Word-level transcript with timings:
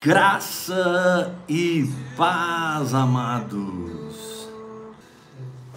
Graça 0.00 1.34
e 1.48 1.92
paz, 2.16 2.94
amados. 2.94 4.48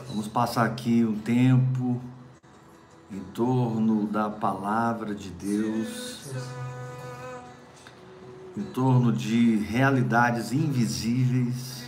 Vamos 0.07 0.27
passar 0.27 0.67
aqui 0.67 1.03
um 1.03 1.17
tempo 1.17 1.99
em 3.11 3.19
torno 3.33 4.05
da 4.05 4.29
palavra 4.29 5.15
de 5.15 5.31
Deus, 5.31 6.29
em 8.55 8.61
torno 8.61 9.11
de 9.11 9.55
realidades 9.55 10.51
invisíveis, 10.51 11.83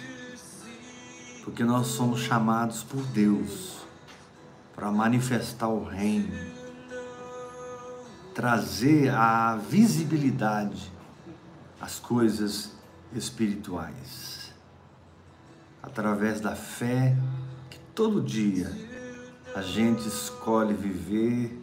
porque 1.43 1.63
nós 1.63 1.85
somos 1.85 2.21
chamados 2.21 2.81
por 2.81 3.03
Deus 3.09 3.85
para 4.75 4.91
manifestar 4.91 5.67
o 5.67 5.83
reino, 5.83 6.33
trazer 8.33 9.13
a 9.13 9.55
visibilidade 9.55 10.92
as 11.83 11.99
coisas 11.99 12.71
espirituais. 13.13 14.53
Através 15.81 16.39
da 16.39 16.55
fé 16.55 17.13
que 17.69 17.77
todo 17.93 18.21
dia 18.21 18.71
a 19.53 19.61
gente 19.61 20.07
escolhe 20.07 20.73
viver, 20.73 21.61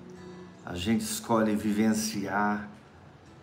a 0.67 0.75
gente 0.75 1.01
escolhe 1.01 1.57
vivenciar, 1.57 2.69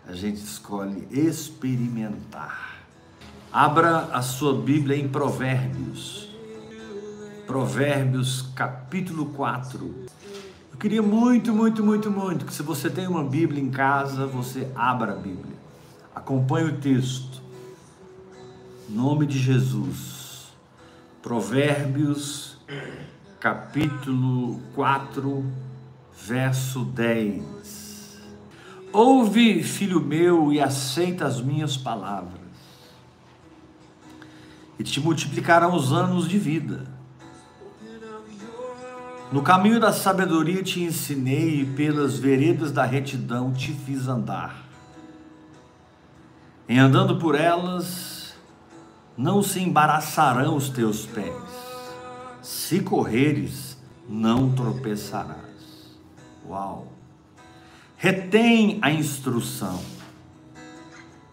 a 0.06 0.12
gente 0.12 0.36
escolhe 0.36 1.08
experimentar. 1.10 2.84
Abra 3.52 4.10
a 4.12 4.22
sua 4.22 4.54
Bíblia 4.62 4.96
em 4.96 5.08
Provérbios. 5.08 6.28
Provérbios 7.44 8.42
capítulo 8.54 9.26
4. 9.30 10.04
Eu 10.70 10.78
queria 10.78 11.02
muito, 11.02 11.52
muito, 11.52 11.82
muito, 11.82 12.08
muito 12.08 12.44
que 12.44 12.54
se 12.54 12.62
você 12.62 12.88
tem 12.88 13.08
uma 13.08 13.24
Bíblia 13.24 13.60
em 13.60 13.68
casa, 13.68 14.26
você 14.26 14.70
abra 14.76 15.14
a 15.14 15.16
Bíblia. 15.16 15.57
Acompanhe 16.18 16.66
o 16.66 16.76
texto. 16.78 17.40
Nome 18.88 19.24
de 19.24 19.38
Jesus. 19.38 20.48
Provérbios, 21.22 22.58
capítulo 23.38 24.60
4, 24.74 25.46
verso 26.26 26.84
10. 26.84 28.20
Ouve, 28.92 29.62
filho 29.62 30.00
meu, 30.00 30.52
e 30.52 30.60
aceita 30.60 31.24
as 31.24 31.40
minhas 31.40 31.76
palavras, 31.76 32.40
e 34.76 34.82
te 34.82 34.98
multiplicarão 35.00 35.72
os 35.72 35.92
anos 35.92 36.28
de 36.28 36.36
vida. 36.36 36.84
No 39.30 39.40
caminho 39.40 39.78
da 39.78 39.92
sabedoria 39.92 40.64
te 40.64 40.82
ensinei, 40.82 41.60
e 41.60 41.64
pelas 41.64 42.18
veredas 42.18 42.72
da 42.72 42.84
retidão 42.84 43.52
te 43.52 43.72
fiz 43.72 44.08
andar. 44.08 44.67
Em 46.68 46.78
andando 46.78 47.16
por 47.16 47.34
elas, 47.34 48.34
não 49.16 49.42
se 49.42 49.58
embaraçarão 49.58 50.54
os 50.54 50.68
teus 50.68 51.06
pés. 51.06 51.32
Se 52.42 52.80
correres, 52.80 53.78
não 54.06 54.52
tropeçarás. 54.52 55.38
Uau! 56.46 56.92
Retém 57.96 58.78
a 58.82 58.90
instrução 58.90 59.80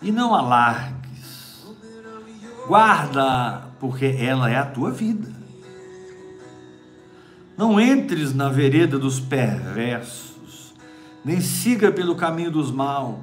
e 0.02 0.10
não 0.10 0.34
alargues. 0.34 1.66
Guarda, 2.66 3.68
porque 3.78 4.06
ela 4.06 4.50
é 4.50 4.56
a 4.56 4.66
tua 4.66 4.90
vida. 4.90 5.36
Não 7.58 7.80
entres 7.80 8.34
na 8.34 8.48
vereda 8.48 8.98
dos 8.98 9.20
perversos, 9.20 10.74
nem 11.26 11.42
siga 11.42 11.92
pelo 11.92 12.16
caminho 12.16 12.52
dos 12.52 12.72
maus 12.72 13.20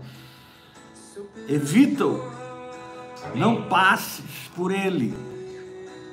evita-o, 1.48 2.22
não 3.34 3.62
passes 3.62 4.24
por 4.54 4.70
ele, 4.70 5.14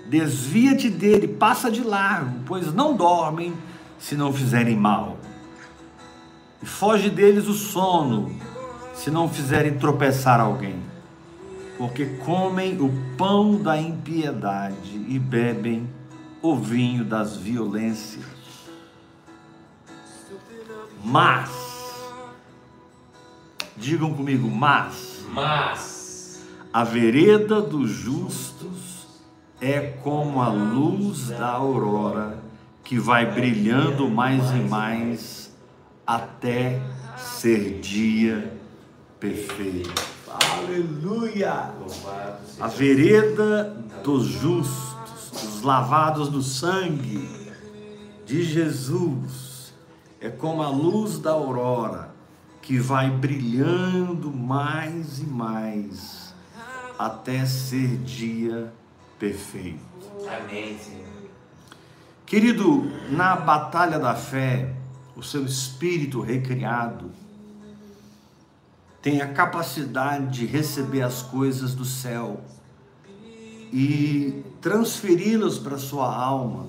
desvia-te 0.07 0.89
dele, 0.89 1.27
passa 1.27 1.69
de 1.69 1.81
largo, 1.81 2.39
pois 2.45 2.73
não 2.73 2.95
dormem 2.95 3.53
se 3.99 4.15
não 4.15 4.33
fizerem 4.33 4.75
mal, 4.75 5.17
e 6.61 6.65
foge 6.65 7.09
deles 7.09 7.47
o 7.47 7.53
sono, 7.53 8.35
se 8.93 9.09
não 9.09 9.29
fizerem 9.29 9.77
tropeçar 9.77 10.39
alguém, 10.39 10.75
porque 11.77 12.05
comem 12.25 12.79
o 12.81 12.91
pão 13.17 13.55
da 13.57 13.79
impiedade 13.79 15.05
e 15.07 15.17
bebem 15.17 15.89
o 16.41 16.55
vinho 16.55 17.05
das 17.05 17.37
violências. 17.37 18.25
Mas, 21.03 21.78
digam 23.79 24.13
comigo, 24.13 24.49
mas, 24.49 25.25
mas 25.31 26.45
a 26.71 26.83
vereda 26.83 27.61
dos 27.61 27.89
justos 27.89 29.07
é 29.61 29.79
como 30.03 30.41
a 30.41 30.49
luz 30.49 31.29
da 31.29 31.51
aurora 31.51 32.37
que 32.83 32.99
vai 32.99 33.25
brilhando 33.25 34.09
mais 34.09 34.51
e 34.51 34.59
mais 34.59 35.55
até 36.05 36.81
ser 37.17 37.79
dia 37.79 38.53
perfeito. 39.19 40.09
Aleluia! 40.27 41.71
A 42.59 42.67
vereda 42.67 43.75
dos 44.03 44.25
justos, 44.25 45.31
dos 45.31 45.61
lavados 45.61 46.29
no 46.29 46.41
sangue 46.41 47.29
de 48.25 48.43
Jesus, 48.43 49.73
é 50.19 50.29
como 50.29 50.61
a 50.61 50.69
luz 50.69 51.17
da 51.17 51.31
aurora 51.31 52.18
que 52.69 52.77
vai 52.77 53.09
brilhando 53.09 54.31
mais 54.31 55.17
e 55.17 55.25
mais 55.25 56.35
até 56.99 57.43
ser 57.43 57.97
dia 57.97 58.71
perfeito. 59.17 59.79
Amém, 60.27 60.77
Senhor. 60.77 61.07
Querido, 62.27 62.83
na 63.09 63.35
batalha 63.37 63.97
da 63.97 64.13
fé, 64.13 64.71
o 65.15 65.23
seu 65.23 65.43
espírito 65.47 66.21
recriado 66.21 67.11
tem 69.01 69.19
a 69.19 69.33
capacidade 69.33 70.27
de 70.27 70.45
receber 70.45 71.01
as 71.01 71.23
coisas 71.23 71.73
do 71.73 71.85
céu 71.85 72.39
e 73.73 74.43
transferi-las 74.61 75.57
para 75.57 75.73
a 75.73 75.79
sua 75.79 76.15
alma, 76.15 76.67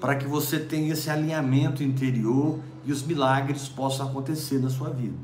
para 0.00 0.16
que 0.16 0.26
você 0.26 0.58
tenha 0.58 0.92
esse 0.92 1.10
alinhamento 1.10 1.82
interior 1.82 2.58
e 2.84 2.92
os 2.92 3.02
milagres 3.02 3.68
possam 3.68 4.08
acontecer 4.08 4.58
na 4.58 4.70
sua 4.70 4.90
vida. 4.90 5.16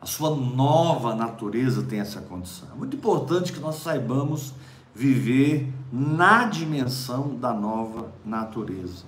A 0.00 0.06
sua 0.06 0.34
nova 0.34 1.14
natureza 1.14 1.82
tem 1.82 1.98
essa 1.98 2.20
condição. 2.20 2.68
É 2.72 2.76
muito 2.76 2.96
importante 2.96 3.52
que 3.52 3.58
nós 3.58 3.76
saibamos 3.76 4.54
viver 4.94 5.72
na 5.92 6.44
dimensão 6.44 7.36
da 7.36 7.52
nova 7.52 8.12
natureza, 8.24 9.04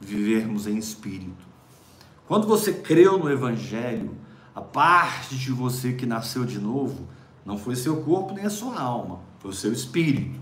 vivermos 0.00 0.66
em 0.66 0.76
espírito. 0.76 1.46
Quando 2.26 2.46
você 2.46 2.72
creu 2.72 3.18
no 3.18 3.30
Evangelho, 3.30 4.16
a 4.54 4.60
parte 4.60 5.36
de 5.36 5.50
você 5.50 5.92
que 5.92 6.06
nasceu 6.06 6.44
de 6.44 6.58
novo 6.58 7.06
não 7.44 7.58
foi 7.58 7.76
seu 7.76 8.02
corpo 8.02 8.34
nem 8.34 8.44
a 8.44 8.50
sua 8.50 8.80
alma, 8.80 9.20
foi 9.38 9.50
o 9.50 9.54
seu 9.54 9.72
espírito. 9.72 10.40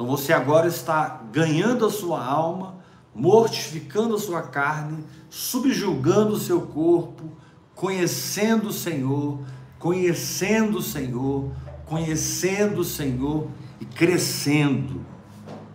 Então 0.00 0.08
você 0.08 0.32
agora 0.32 0.66
está 0.66 1.20
ganhando 1.30 1.84
a 1.84 1.90
sua 1.90 2.24
alma 2.24 2.76
mortificando 3.14 4.14
a 4.14 4.18
sua 4.18 4.40
carne, 4.40 5.04
subjugando 5.28 6.32
o 6.32 6.38
seu 6.38 6.62
corpo, 6.62 7.36
conhecendo 7.74 8.68
o 8.68 8.72
Senhor, 8.72 9.40
conhecendo 9.78 10.78
o 10.78 10.82
Senhor, 10.82 11.52
conhecendo 11.84 12.80
o 12.80 12.84
Senhor 12.84 13.46
e 13.78 13.84
crescendo 13.84 15.04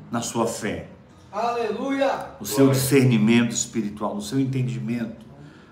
na 0.09 0.23
sua 0.23 0.47
fé. 0.47 0.89
Aleluia! 1.31 2.29
No 2.39 2.47
seu 2.47 2.71
discernimento 2.71 3.51
espiritual, 3.51 4.15
no 4.15 4.23
seu 4.23 4.39
entendimento. 4.39 5.23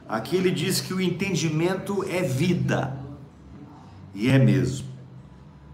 Aqui 0.08 0.36
ele 0.36 0.52
diz 0.52 0.80
que 0.80 0.94
o 0.94 1.02
entendimento 1.02 2.06
é 2.08 2.22
vida. 2.22 3.00
E 4.14 4.30
é 4.30 4.38
mesmo. 4.38 4.93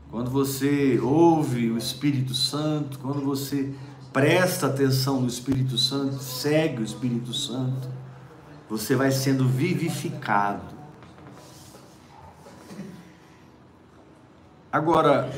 Quando 0.10 0.32
você 0.32 1.00
ouve 1.00 1.70
o 1.70 1.78
Espírito 1.78 2.34
Santo, 2.34 2.98
quando 3.00 3.22
você 3.22 3.74
presta 4.12 4.66
atenção 4.66 5.22
no 5.22 5.28
Espírito 5.28 5.78
Santo, 5.78 6.16
segue 6.16 6.82
o 6.82 6.84
Espírito 6.84 7.32
Santo, 7.32 7.88
você 8.68 8.96
vai 8.96 9.12
sendo 9.12 9.48
vivificado. 9.48 10.78
Agora, 14.72 15.32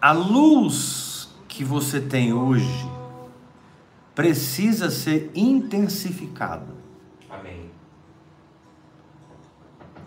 a 0.00 0.12
luz 0.12 1.28
que 1.48 1.62
você 1.62 2.00
tem 2.00 2.32
hoje 2.32 2.88
precisa 4.14 4.90
ser 4.90 5.30
intensificada. 5.34 6.74
Amém. 7.28 7.70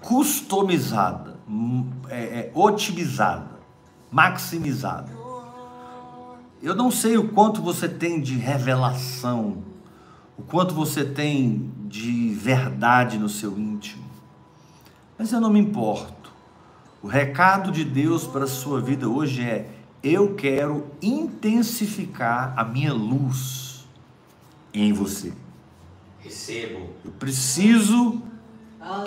Customizada, 0.01 1.32
é, 2.09 2.23
é, 2.23 2.51
otimizada, 2.53 3.59
maximizada. 4.11 5.11
Eu 6.61 6.73
não 6.75 6.89
sei 6.89 7.17
o 7.17 7.29
quanto 7.29 7.61
você 7.61 7.89
tem 7.89 8.21
de 8.21 8.35
revelação, 8.35 9.63
o 10.37 10.41
quanto 10.41 10.73
você 10.73 11.03
tem 11.03 11.69
de 11.87 12.33
verdade 12.33 13.17
no 13.17 13.27
seu 13.27 13.59
íntimo, 13.59 14.03
mas 15.17 15.31
eu 15.31 15.41
não 15.41 15.49
me 15.49 15.59
importo, 15.59 16.31
O 17.01 17.07
recado 17.07 17.69
de 17.69 17.83
Deus 17.83 18.25
para 18.25 18.45
a 18.45 18.47
sua 18.47 18.79
vida 18.79 19.09
hoje 19.09 19.41
é: 19.43 19.69
eu 20.01 20.35
quero 20.35 20.87
intensificar 21.01 22.53
a 22.57 22.63
minha 22.63 22.93
luz 22.93 23.85
em 24.73 24.93
você. 24.93 25.33
Recebo. 26.19 26.89
Eu 27.03 27.11
preciso 27.11 28.22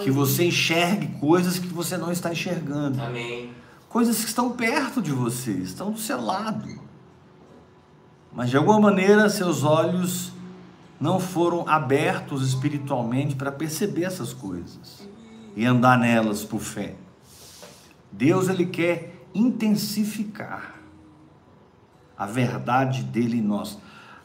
que 0.03 0.11
você 0.11 0.47
enxergue 0.47 1.09
coisas 1.19 1.59
que 1.59 1.69
você 1.69 1.97
não 1.97 2.11
está 2.11 2.33
enxergando. 2.33 3.01
Amém. 3.03 3.53
Coisas 3.89 4.21
que 4.21 4.29
estão 4.29 4.51
perto 4.51 5.01
de 5.01 5.13
você, 5.13 5.53
estão 5.53 5.91
do 5.91 5.99
seu 5.99 6.21
lado. 6.21 6.81
Mas 8.33 8.51
de 8.51 8.57
alguma 8.57 8.81
maneira 8.81 9.29
seus 9.31 9.63
olhos 9.63 10.33
não 11.01 11.21
foram 11.21 11.69
abertos 11.69 12.47
espiritualmente 12.47 13.35
para 13.35 13.53
perceber 13.53 14.05
essas 14.05 14.33
coisas 14.33 15.09
e 15.55 15.65
andar 15.65 15.99
nelas 15.99 16.45
por 16.45 16.61
fé. 16.61 16.95
Deus 18.13 18.49
ele 18.49 18.67
quer 18.67 19.27
intensificar 19.35 20.75
a 22.17 22.27
verdade 22.27 23.03
dele 23.03 23.39
em 23.39 23.43
nós, 23.43 23.79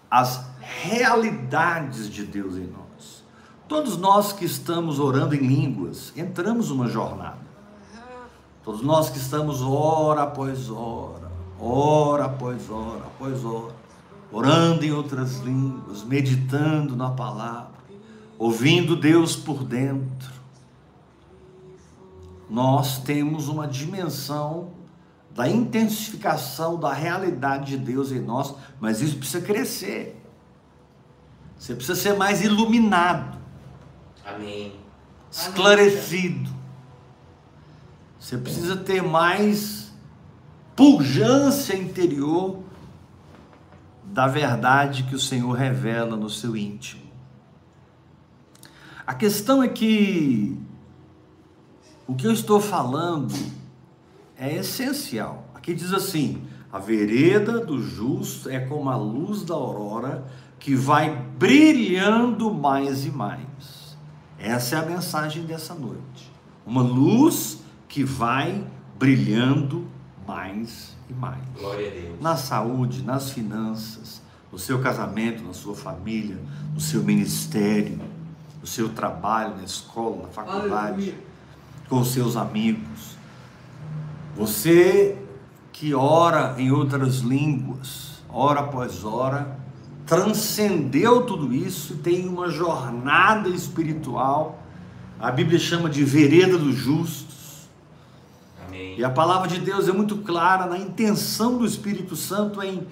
as 0.09 0.45
realidades 0.59 2.09
de 2.09 2.24
Deus 2.24 2.56
em 2.56 2.68
nós. 2.68 2.90
Todos 3.71 3.95
nós 3.95 4.33
que 4.33 4.44
estamos 4.44 5.00
orando 5.00 5.33
em 5.33 5.39
línguas, 5.39 6.12
entramos 6.18 6.69
numa 6.69 6.89
jornada. 6.89 7.39
Todos 8.65 8.81
nós 8.81 9.09
que 9.09 9.18
estamos 9.18 9.62
hora 9.62 10.23
após 10.23 10.69
hora, 10.69 11.31
hora 11.57 12.25
após 12.25 12.69
hora, 12.69 13.06
após 13.06 13.45
hora, 13.45 13.73
orando 14.29 14.83
em 14.83 14.91
outras 14.91 15.38
línguas, 15.38 16.03
meditando 16.03 16.97
na 16.97 17.12
palavra, 17.12 17.71
ouvindo 18.38 18.94
Deus 18.94 19.38
por 19.38 19.63
dentro, 19.63 20.33
nós 22.50 22.97
temos 22.97 23.47
uma 23.47 23.65
dimensão 23.69 24.71
da 25.33 25.47
intensificação 25.47 26.77
da 26.77 26.91
realidade 26.91 27.77
de 27.77 27.77
Deus 27.77 28.12
em 28.12 28.19
nós, 28.19 28.53
mas 28.81 29.00
isso 29.00 29.15
precisa 29.15 29.39
crescer. 29.39 30.21
Você 31.57 31.73
precisa 31.73 31.97
ser 31.97 32.18
mais 32.18 32.44
iluminado. 32.44 33.39
Amém. 34.36 34.74
Esclarecido. 35.31 36.50
Você 38.19 38.38
precisa 38.38 38.75
ter 38.75 39.01
mais 39.01 39.92
pujança 40.75 41.75
interior 41.75 42.60
da 44.04 44.28
verdade 44.28 45.04
que 45.04 45.16
o 45.16 45.19
Senhor 45.19 45.51
revela 45.54 46.16
no 46.16 46.30
seu 46.30 46.56
íntimo. 46.56 47.01
A 49.07 49.13
questão 49.13 49.63
é 49.63 49.68
que 49.68 50.57
o 52.07 52.13
que 52.13 52.28
eu 52.28 52.31
estou 52.31 52.60
falando 52.60 53.33
é 54.38 54.56
essencial. 54.56 55.45
Aqui 55.56 55.74
diz 55.74 55.94
assim: 55.94 56.44
a 56.72 56.80
vereda 56.80 57.60
do 57.60 57.81
justo 57.81 58.50
é 58.50 58.60
como 58.60 58.89
a 58.89 58.95
luz 58.95 59.44
da 59.44 59.56
aurora 59.56 60.25
que 60.60 60.75
vai 60.75 61.16
brilhando 61.16 62.54
mais 62.54 63.06
e 63.06 63.12
mais. 63.12 63.81
Essa 64.41 64.75
é 64.75 64.79
a 64.79 64.85
mensagem 64.85 65.43
dessa 65.43 65.73
noite. 65.73 66.31
Uma 66.65 66.81
luz 66.81 67.59
que 67.88 68.03
vai 68.03 68.63
brilhando 68.97 69.88
mais 70.27 70.95
e 71.09 71.13
mais. 71.13 71.41
Glória 71.57 71.88
a 71.88 71.91
Deus. 71.91 72.21
Na 72.21 72.35
saúde, 72.35 73.03
nas 73.03 73.31
finanças, 73.31 74.21
no 74.51 74.57
seu 74.57 74.81
casamento, 74.81 75.43
na 75.43 75.53
sua 75.53 75.75
família, 75.75 76.39
no 76.73 76.79
seu 76.79 77.03
ministério, 77.03 77.99
no 78.59 78.67
seu 78.67 78.89
trabalho, 78.89 79.57
na 79.57 79.63
escola, 79.63 80.23
na 80.23 80.27
faculdade. 80.29 80.71
Aleluia 80.71 81.31
com 81.91 82.05
seus 82.05 82.37
amigos. 82.37 83.17
Você 84.37 85.21
que 85.73 85.94
ora 85.94 86.55
em 86.57 86.71
outras 86.71 87.17
línguas, 87.17 88.23
hora 88.29 88.61
após 88.61 89.03
hora, 89.03 89.59
transcendeu 90.11 91.25
tudo 91.25 91.53
isso, 91.53 91.95
tem 91.99 92.27
uma 92.27 92.49
jornada 92.49 93.47
espiritual. 93.47 94.61
A 95.17 95.31
Bíblia 95.31 95.57
chama 95.57 95.89
de 95.89 96.03
vereda 96.03 96.57
dos 96.57 96.75
justos. 96.75 97.69
Amém. 98.67 98.99
E 98.99 99.05
a 99.05 99.09
palavra 99.09 99.47
de 99.47 99.61
Deus 99.61 99.87
é 99.87 99.93
muito 99.93 100.17
clara 100.17 100.65
na 100.65 100.77
intenção 100.77 101.57
do 101.57 101.65
Espírito 101.65 102.17
Santo 102.17 102.61
em 102.61 102.85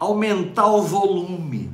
aumentar 0.00 0.68
o 0.68 0.80
volume 0.80 1.70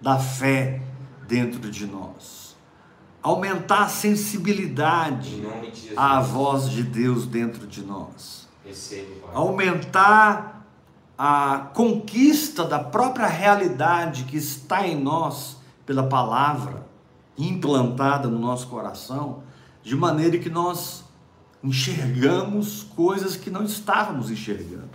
da 0.00 0.18
fé 0.18 0.82
dentro 1.28 1.70
de 1.70 1.86
nós 1.86 2.46
aumentar 3.22 3.82
a 3.82 3.88
sensibilidade 3.88 5.42
à 5.96 6.20
voz 6.20 6.70
de 6.70 6.84
Deus 6.84 7.26
dentro 7.26 7.66
de 7.66 7.82
nós. 7.82 8.48
Aumentar 9.34 10.55
a 11.18 11.70
conquista 11.72 12.64
da 12.64 12.78
própria 12.78 13.26
realidade 13.26 14.24
que 14.24 14.36
está 14.36 14.86
em 14.86 15.00
nós 15.00 15.56
pela 15.84 16.02
palavra 16.02 16.86
implantada 17.38 18.28
no 18.28 18.38
nosso 18.38 18.66
coração, 18.66 19.42
de 19.82 19.94
maneira 19.94 20.38
que 20.38 20.50
nós 20.50 21.04
enxergamos 21.62 22.82
coisas 22.82 23.36
que 23.36 23.50
não 23.50 23.64
estávamos 23.64 24.30
enxergando. 24.30 24.90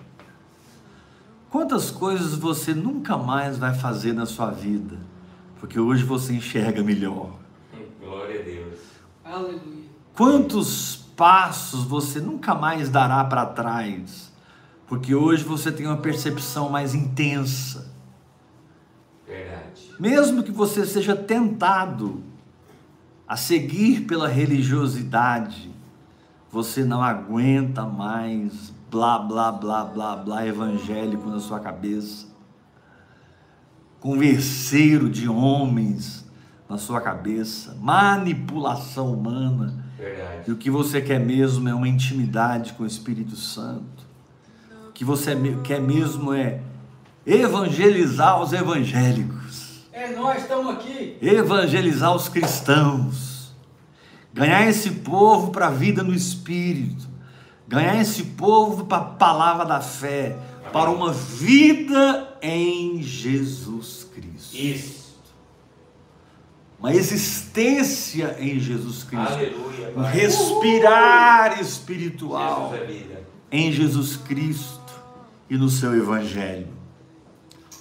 Quantas 1.50 1.92
coisas 1.92 2.36
você 2.36 2.74
nunca 2.74 3.18
mais 3.18 3.58
vai 3.58 3.74
fazer 3.74 4.14
na 4.14 4.26
sua 4.26 4.52
vida, 4.52 4.98
porque 5.60 5.80
hoje 5.80 6.04
você 6.04 6.34
enxerga 6.34 6.82
melhor. 6.84 7.32
Aleluia. 9.24 9.62
Quantos 10.14 10.96
passos 11.16 11.84
você 11.84 12.20
nunca 12.20 12.56
mais 12.56 12.90
dará 12.90 13.24
para 13.24 13.46
trás? 13.46 14.31
Porque 14.92 15.16
hoje 15.16 15.46
você 15.46 15.72
tem 15.72 15.88
uma 15.88 15.96
percepção 15.96 16.70
mais 16.70 16.94
intensa. 16.94 17.94
Verdade. 19.26 19.90
Mesmo 19.98 20.44
que 20.44 20.52
você 20.52 20.86
seja 20.86 21.16
tentado 21.16 22.22
a 23.26 23.38
seguir 23.38 24.02
pela 24.02 24.28
religiosidade, 24.28 25.72
você 26.52 26.84
não 26.84 27.02
aguenta 27.02 27.86
mais 27.86 28.74
blá 28.92 29.18
blá 29.18 29.50
blá 29.54 29.86
blá 29.86 30.18
blá 30.18 30.46
evangélico 30.46 31.30
na 31.30 31.40
sua 31.40 31.62
cabeça. 31.62 32.28
Converseiro 34.02 35.10
de 35.10 35.30
homens 35.30 36.30
na 36.68 36.78
sua 36.78 37.00
cabeça, 37.00 37.78
manipulação 37.80 39.14
humana. 39.14 39.86
Verdade. 39.98 40.50
E 40.50 40.52
o 40.52 40.58
que 40.58 40.70
você 40.70 41.02
quer 41.02 41.22
mesmo 41.22 41.70
é 41.70 41.74
uma 41.74 41.88
intimidade 41.88 42.74
com 42.74 42.84
o 42.84 42.88
Espírito 42.88 43.38
Santo. 43.38 44.01
Que 45.02 45.06
você 45.06 45.36
quer 45.64 45.82
mesmo 45.82 46.32
é 46.32 46.60
evangelizar 47.26 48.40
os 48.40 48.54
evangélicos. 48.54 49.88
É, 49.92 50.10
nós 50.10 50.44
estamos 50.44 50.76
aqui. 50.76 51.18
Evangelizar 51.20 52.16
os 52.16 52.30
cristãos. 52.30 53.52
Ganhar 54.32 54.70
esse 54.70 54.92
povo 54.92 55.50
para 55.50 55.70
a 55.70 55.72
vida 55.72 56.04
no 56.04 56.14
Espírito. 56.14 57.10
Ganhar 57.68 58.00
esse 58.00 58.22
povo 58.22 58.86
para 58.86 59.00
a 59.00 59.06
palavra 59.06 59.66
da 59.66 59.82
fé. 59.82 60.38
Amém. 60.60 60.72
Para 60.72 60.92
uma 60.92 61.12
vida 61.12 62.38
em 62.40 63.02
Jesus 63.02 64.08
Cristo. 64.14 64.56
Isso 64.56 65.02
uma 66.78 66.94
existência 66.96 68.38
em 68.40 68.60
Jesus 68.60 69.04
Cristo, 69.04 69.34
Aleluia, 69.34 69.94
um 69.96 70.02
respirar 70.02 71.62
espiritual 71.62 72.74
Jesus 72.76 73.06
é 73.12 73.22
em 73.52 73.72
Jesus 73.72 74.18
Cristo 74.18 74.81
e 75.52 75.58
no 75.58 75.68
seu 75.68 75.94
Evangelho. 75.94 76.70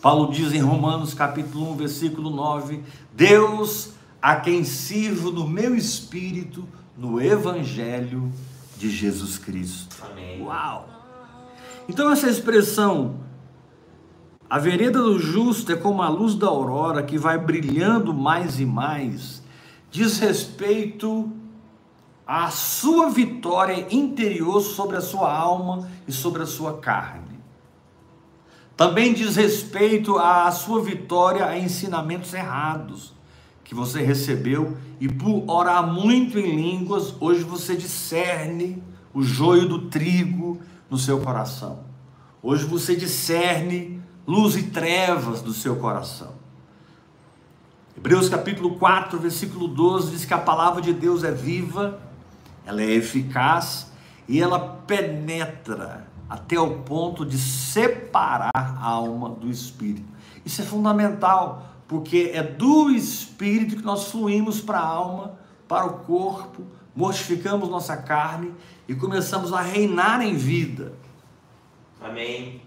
Paulo 0.03 0.33
diz 0.33 0.53
em 0.53 0.59
Romanos 0.59 1.15
capítulo 1.15 1.71
1, 1.71 1.77
versículo 1.77 2.29
9: 2.29 2.83
Deus 3.15 3.93
a 4.21 4.35
quem 4.35 4.65
sirvo 4.65 5.31
no 5.31 5.47
meu 5.47 5.77
espírito 5.77 6.67
no 6.99 7.23
Evangelho 7.23 8.33
de 8.77 8.91
Jesus 8.91 9.39
Cristo. 9.39 9.95
Amém. 10.11 10.43
Uau! 10.43 10.89
Então 11.89 12.11
essa 12.11 12.29
expressão 12.29 13.21
a 14.49 14.59
vereda 14.59 15.01
do 15.01 15.17
justo 15.21 15.71
é 15.71 15.77
como 15.77 16.03
a 16.03 16.09
luz 16.09 16.35
da 16.35 16.49
aurora 16.49 17.05
que 17.05 17.17
vai 17.17 17.39
brilhando 17.39 18.13
mais 18.13 18.59
e 18.59 18.67
mais, 18.67 19.45
diz 19.93 20.19
respeito 20.19 21.31
à 22.27 22.51
sua 22.51 23.11
vitória 23.11 23.87
interior 23.95 24.61
sobre 24.61 24.97
a 24.97 25.01
sua 25.01 25.33
alma 25.33 25.89
e 26.09 26.11
sobre 26.11 26.43
a 26.43 26.47
sua 26.47 26.79
carne. 26.79 27.30
Também 28.81 29.13
diz 29.13 29.37
respeito 29.37 30.17
à 30.17 30.51
sua 30.51 30.83
vitória 30.83 31.45
a 31.45 31.59
ensinamentos 31.59 32.33
errados 32.33 33.13
que 33.63 33.75
você 33.75 34.01
recebeu 34.01 34.75
e 34.99 35.07
por 35.07 35.45
orar 35.51 35.87
muito 35.87 36.39
em 36.39 36.57
línguas, 36.57 37.15
hoje 37.21 37.43
você 37.43 37.77
discerne 37.77 38.83
o 39.13 39.23
joio 39.23 39.69
do 39.69 39.91
trigo 39.91 40.63
no 40.89 40.97
seu 40.97 41.21
coração. 41.21 41.81
Hoje 42.43 42.65
você 42.65 42.97
discerne 42.97 44.01
luz 44.27 44.57
e 44.57 44.63
trevas 44.63 45.43
do 45.43 45.53
seu 45.53 45.77
coração. 45.77 46.33
Hebreus 47.95 48.31
capítulo 48.31 48.77
4, 48.79 49.19
versículo 49.19 49.69
12 49.69 50.13
diz 50.13 50.25
que 50.25 50.33
a 50.33 50.39
palavra 50.39 50.81
de 50.81 50.95
Deus 50.95 51.23
é 51.23 51.31
viva, 51.31 52.01
ela 52.65 52.81
é 52.81 52.91
eficaz 52.91 53.93
e 54.27 54.41
ela 54.41 54.59
penetra 54.59 56.10
até 56.31 56.57
o 56.61 56.79
ponto 56.83 57.27
de 57.27 57.37
separar 57.37 58.53
a 58.55 58.87
alma 58.87 59.31
do 59.31 59.51
espírito. 59.51 60.09
Isso 60.45 60.63
é 60.63 60.65
fundamental, 60.65 61.67
porque 61.89 62.31
é 62.33 62.41
do 62.41 62.89
espírito 62.89 63.75
que 63.75 63.83
nós 63.83 64.13
fluímos 64.13 64.61
para 64.61 64.79
a 64.79 64.87
alma, 64.87 65.35
para 65.67 65.87
o 65.87 65.99
corpo, 66.05 66.65
mortificamos 66.95 67.69
nossa 67.69 67.97
carne 67.97 68.55
e 68.87 68.95
começamos 68.95 69.53
a 69.53 69.61
reinar 69.61 70.23
em 70.23 70.37
vida. 70.37 70.93
Amém. 72.01 72.63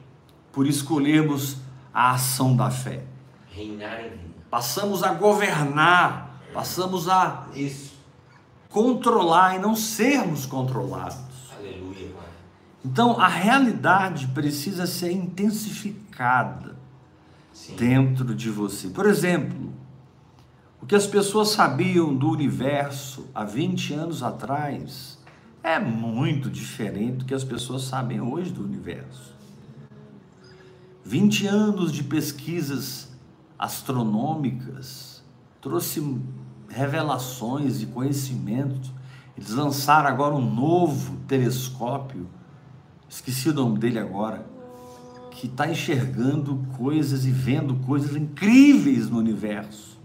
Por 0.51 0.67
escolhermos 0.67 1.57
a 1.93 2.11
ação 2.11 2.57
da 2.57 2.69
fé. 2.69 3.05
Reinar 3.49 4.01
em 4.01 4.09
vida. 4.09 4.33
Passamos 4.49 5.03
a 5.03 5.13
governar, 5.13 6.41
passamos 6.53 7.07
a 7.07 7.47
Isso. 7.55 7.93
controlar 8.69 9.55
e 9.55 9.59
não 9.59 9.73
sermos 9.73 10.45
controlados. 10.45 11.22
Então 12.83 13.19
a 13.19 13.27
realidade 13.27 14.27
precisa 14.27 14.85
ser 14.85 15.11
intensificada 15.11 16.75
Sim. 17.53 17.75
dentro 17.75 18.35
de 18.35 18.49
você. 18.49 18.89
Por 18.89 19.05
exemplo, 19.05 19.71
o 20.81 20.85
que 20.85 20.95
as 20.95 21.07
pessoas 21.07 21.49
sabiam 21.49 22.13
do 22.13 22.29
universo 22.29 23.29
há 23.33 23.45
20 23.45 23.93
anos 23.93 24.21
atrás 24.21 25.17
é 25.63 25.79
muito 25.79 26.49
diferente 26.49 27.19
do 27.19 27.25
que 27.25 27.33
as 27.33 27.43
pessoas 27.43 27.83
sabem 27.83 28.19
hoje 28.19 28.51
do 28.51 28.63
universo. 28.63 29.33
20 31.05 31.47
anos 31.47 31.91
de 31.91 32.03
pesquisas 32.03 33.09
astronômicas 33.57 35.23
trouxe 35.61 36.19
revelações 36.67 37.81
e 37.81 37.85
conhecimentos. 37.85 38.91
Eles 39.37 39.51
lançaram 39.51 40.09
agora 40.09 40.35
um 40.35 40.53
novo 40.53 41.15
telescópio, 41.27 42.27
esqueci 43.15 43.49
o 43.49 43.53
nome 43.53 43.77
dele 43.77 43.99
agora, 43.99 44.45
que 45.29 45.47
está 45.47 45.69
enxergando 45.69 46.65
coisas 46.77 47.25
e 47.25 47.31
vendo 47.31 47.75
coisas 47.75 48.15
incríveis 48.15 49.09
no 49.09 49.19
universo. 49.19 49.99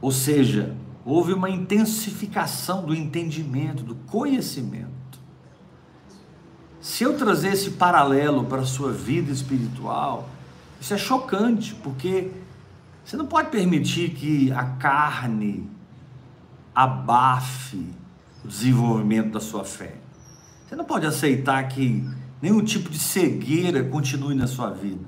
Ou 0.00 0.10
seja, 0.10 0.74
houve 1.04 1.32
uma 1.32 1.50
intensificação 1.50 2.86
do 2.86 2.94
entendimento, 2.94 3.82
do 3.82 3.94
conhecimento. 3.94 4.88
Se 6.80 7.04
eu 7.04 7.16
trazer 7.16 7.52
esse 7.52 7.72
paralelo 7.72 8.44
para 8.44 8.62
a 8.62 8.66
sua 8.66 8.92
vida 8.92 9.30
espiritual, 9.30 10.30
isso 10.80 10.94
é 10.94 10.98
chocante, 10.98 11.74
porque 11.74 12.30
você 13.04 13.16
não 13.16 13.26
pode 13.26 13.50
permitir 13.50 14.10
que 14.10 14.50
a 14.52 14.64
carne 14.64 15.68
abafe 16.74 17.84
o 18.44 18.48
desenvolvimento 18.48 19.32
da 19.32 19.40
sua 19.40 19.64
fé. 19.64 20.07
Você 20.68 20.76
não 20.76 20.84
pode 20.84 21.06
aceitar 21.06 21.66
que 21.66 22.04
nenhum 22.42 22.62
tipo 22.62 22.90
de 22.90 22.98
cegueira 22.98 23.82
continue 23.84 24.34
na 24.34 24.46
sua 24.46 24.68
vida. 24.68 25.00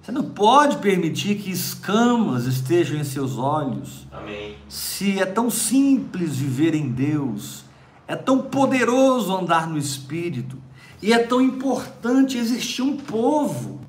Você 0.00 0.12
não 0.12 0.22
pode 0.22 0.76
permitir 0.76 1.36
que 1.36 1.50
escamas 1.50 2.44
estejam 2.44 2.96
em 2.96 3.02
seus 3.02 3.36
olhos. 3.36 4.06
Amém. 4.12 4.54
Se 4.68 5.18
é 5.18 5.26
tão 5.26 5.50
simples 5.50 6.36
viver 6.36 6.76
em 6.76 6.88
Deus, 6.88 7.64
é 8.06 8.14
tão 8.14 8.38
poderoso 8.38 9.34
andar 9.34 9.66
no 9.66 9.76
Espírito, 9.76 10.58
e 11.02 11.12
é 11.12 11.18
tão 11.18 11.40
importante 11.40 12.38
existir 12.38 12.82
um 12.82 12.96
povo 12.96 13.80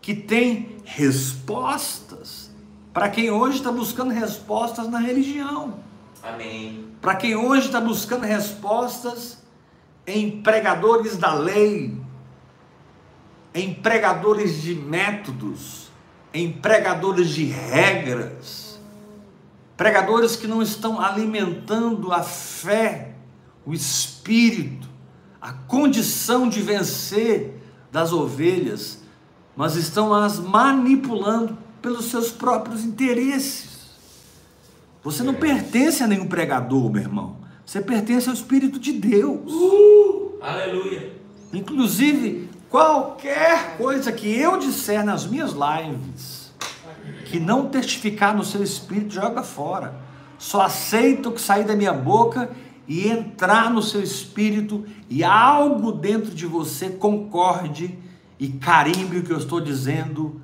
que 0.00 0.14
tem 0.14 0.76
respostas 0.84 2.52
para 2.92 3.08
quem 3.08 3.28
hoje 3.28 3.56
está 3.56 3.72
buscando 3.72 4.12
respostas 4.12 4.88
na 4.88 5.00
religião, 5.00 5.80
Amém. 6.22 6.84
para 7.00 7.16
quem 7.16 7.34
hoje 7.34 7.66
está 7.66 7.80
buscando 7.80 8.22
respostas 8.22 9.43
em 10.06 10.42
pregadores 10.42 11.16
da 11.16 11.34
lei, 11.34 11.96
em 13.54 13.72
pregadores 13.72 14.60
de 14.60 14.74
métodos, 14.74 15.88
em 16.32 16.52
pregadores 16.52 17.30
de 17.30 17.44
regras, 17.44 18.80
pregadores 19.76 20.36
que 20.36 20.46
não 20.46 20.60
estão 20.60 21.00
alimentando 21.00 22.12
a 22.12 22.22
fé, 22.22 23.14
o 23.64 23.72
espírito, 23.72 24.88
a 25.40 25.52
condição 25.52 26.48
de 26.48 26.60
vencer 26.60 27.60
das 27.92 28.12
ovelhas, 28.12 28.98
mas 29.56 29.76
estão 29.76 30.12
as 30.12 30.38
manipulando 30.38 31.56
pelos 31.80 32.06
seus 32.06 32.30
próprios 32.30 32.82
interesses. 32.84 33.74
Você 35.02 35.22
não 35.22 35.34
pertence 35.34 36.02
a 36.02 36.06
nenhum 36.06 36.26
pregador, 36.26 36.90
meu 36.90 37.02
irmão. 37.02 37.43
Você 37.64 37.80
pertence 37.80 38.28
ao 38.28 38.34
Espírito 38.34 38.78
de 38.78 38.92
Deus. 38.92 39.52
Aleluia. 40.40 41.12
Inclusive, 41.52 42.48
qualquer 42.68 43.76
coisa 43.76 44.12
que 44.12 44.28
eu 44.28 44.58
disser 44.58 45.04
nas 45.04 45.26
minhas 45.26 45.52
lives 45.52 46.44
que 47.26 47.40
não 47.40 47.68
testificar 47.68 48.36
no 48.36 48.44
seu 48.44 48.62
espírito, 48.62 49.14
joga 49.14 49.42
fora. 49.42 50.00
Só 50.38 50.62
aceita 50.62 51.28
o 51.28 51.32
que 51.32 51.40
sair 51.40 51.64
da 51.64 51.74
minha 51.74 51.92
boca 51.92 52.50
e 52.86 53.08
entrar 53.08 53.70
no 53.70 53.82
seu 53.82 54.02
espírito 54.02 54.84
e 55.08 55.24
algo 55.24 55.90
dentro 55.92 56.34
de 56.34 56.46
você 56.46 56.90
concorde 56.90 57.98
e 58.38 58.48
carimbe 58.48 59.18
o 59.18 59.22
que 59.22 59.32
eu 59.32 59.38
estou 59.38 59.60
dizendo, 59.60 60.40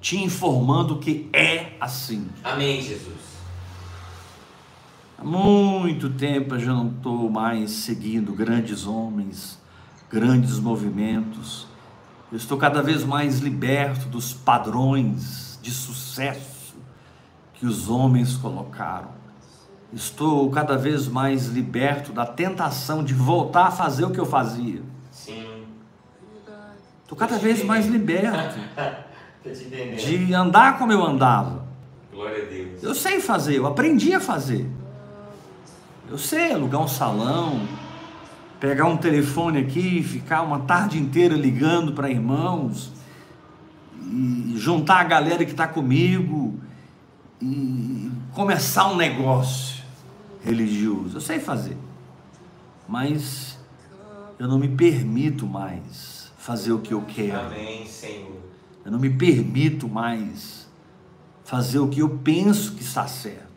te 0.00 0.16
informando 0.16 0.98
que 0.98 1.28
é 1.32 1.72
assim. 1.80 2.26
Amém, 2.42 2.80
Jesus. 2.80 3.29
Há 5.20 5.24
muito 5.24 6.08
tempo 6.08 6.54
eu 6.54 6.58
já 6.58 6.72
não 6.72 6.88
estou 6.88 7.28
mais 7.28 7.72
seguindo 7.72 8.32
grandes 8.32 8.86
homens, 8.86 9.58
grandes 10.10 10.58
movimentos. 10.58 11.66
Eu 12.32 12.38
estou 12.38 12.56
cada 12.56 12.82
vez 12.82 13.04
mais 13.04 13.38
liberto 13.40 14.08
dos 14.08 14.32
padrões 14.32 15.58
de 15.60 15.70
sucesso 15.70 16.74
que 17.52 17.66
os 17.66 17.90
homens 17.90 18.34
colocaram. 18.38 19.10
Estou 19.92 20.48
cada 20.50 20.78
vez 20.78 21.06
mais 21.06 21.48
liberto 21.48 22.14
da 22.14 22.24
tentação 22.24 23.04
de 23.04 23.12
voltar 23.12 23.66
a 23.66 23.70
fazer 23.70 24.06
o 24.06 24.10
que 24.10 24.20
eu 24.20 24.24
fazia. 24.24 24.80
Sim. 25.10 25.66
Estou 27.02 27.18
cada 27.18 27.36
vez 27.36 27.62
mais 27.62 27.86
liberto 27.86 28.58
de 29.98 30.32
andar 30.32 30.78
como 30.78 30.92
eu 30.92 31.04
andava. 31.04 31.66
Glória 32.10 32.42
a 32.42 32.48
Deus. 32.48 32.82
Eu 32.82 32.94
sei 32.94 33.20
fazer, 33.20 33.56
eu 33.56 33.66
aprendi 33.66 34.14
a 34.14 34.20
fazer. 34.20 34.79
Eu 36.10 36.18
sei 36.18 36.52
alugar 36.52 36.82
um 36.82 36.88
salão, 36.88 37.68
pegar 38.58 38.86
um 38.86 38.96
telefone 38.96 39.60
aqui 39.60 40.02
ficar 40.02 40.42
uma 40.42 40.58
tarde 40.58 40.98
inteira 40.98 41.36
ligando 41.36 41.92
para 41.92 42.10
irmãos, 42.10 42.92
e 44.02 44.54
juntar 44.56 44.96
a 44.96 45.04
galera 45.04 45.44
que 45.44 45.52
está 45.52 45.68
comigo 45.68 46.58
e 47.40 48.10
começar 48.32 48.88
um 48.88 48.96
negócio 48.96 49.84
religioso. 50.44 51.18
Eu 51.18 51.20
sei 51.20 51.38
fazer, 51.38 51.76
mas 52.88 53.56
eu 54.36 54.48
não 54.48 54.58
me 54.58 54.68
permito 54.68 55.46
mais 55.46 56.32
fazer 56.36 56.72
o 56.72 56.80
que 56.80 56.92
eu 56.92 57.02
quero. 57.02 57.38
Amém, 57.38 57.86
Senhor. 57.86 58.36
Eu 58.84 58.90
não 58.90 58.98
me 58.98 59.10
permito 59.10 59.88
mais 59.88 60.68
fazer 61.44 61.78
o 61.78 61.86
que 61.86 62.00
eu 62.00 62.18
penso 62.18 62.72
que 62.72 62.82
está 62.82 63.06
certo. 63.06 63.49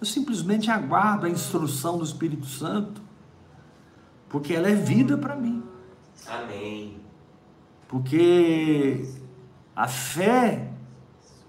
Eu 0.00 0.06
simplesmente 0.06 0.70
aguardo 0.70 1.26
a 1.26 1.30
instrução 1.30 1.98
do 1.98 2.04
Espírito 2.04 2.46
Santo, 2.46 3.02
porque 4.30 4.54
ela 4.54 4.68
é 4.68 4.74
vida 4.74 5.18
para 5.18 5.36
mim. 5.36 5.62
Amém. 6.26 6.96
Porque 7.86 9.06
a 9.76 9.86
fé 9.86 10.70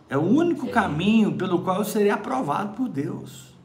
é 0.09 0.17
o 0.17 0.21
único 0.21 0.67
caminho 0.67 1.37
pelo 1.37 1.61
qual 1.61 1.77
eu 1.77 1.85
serei 1.85 2.09
aprovado 2.09 2.75
por 2.75 2.89
Deus. 2.89 3.55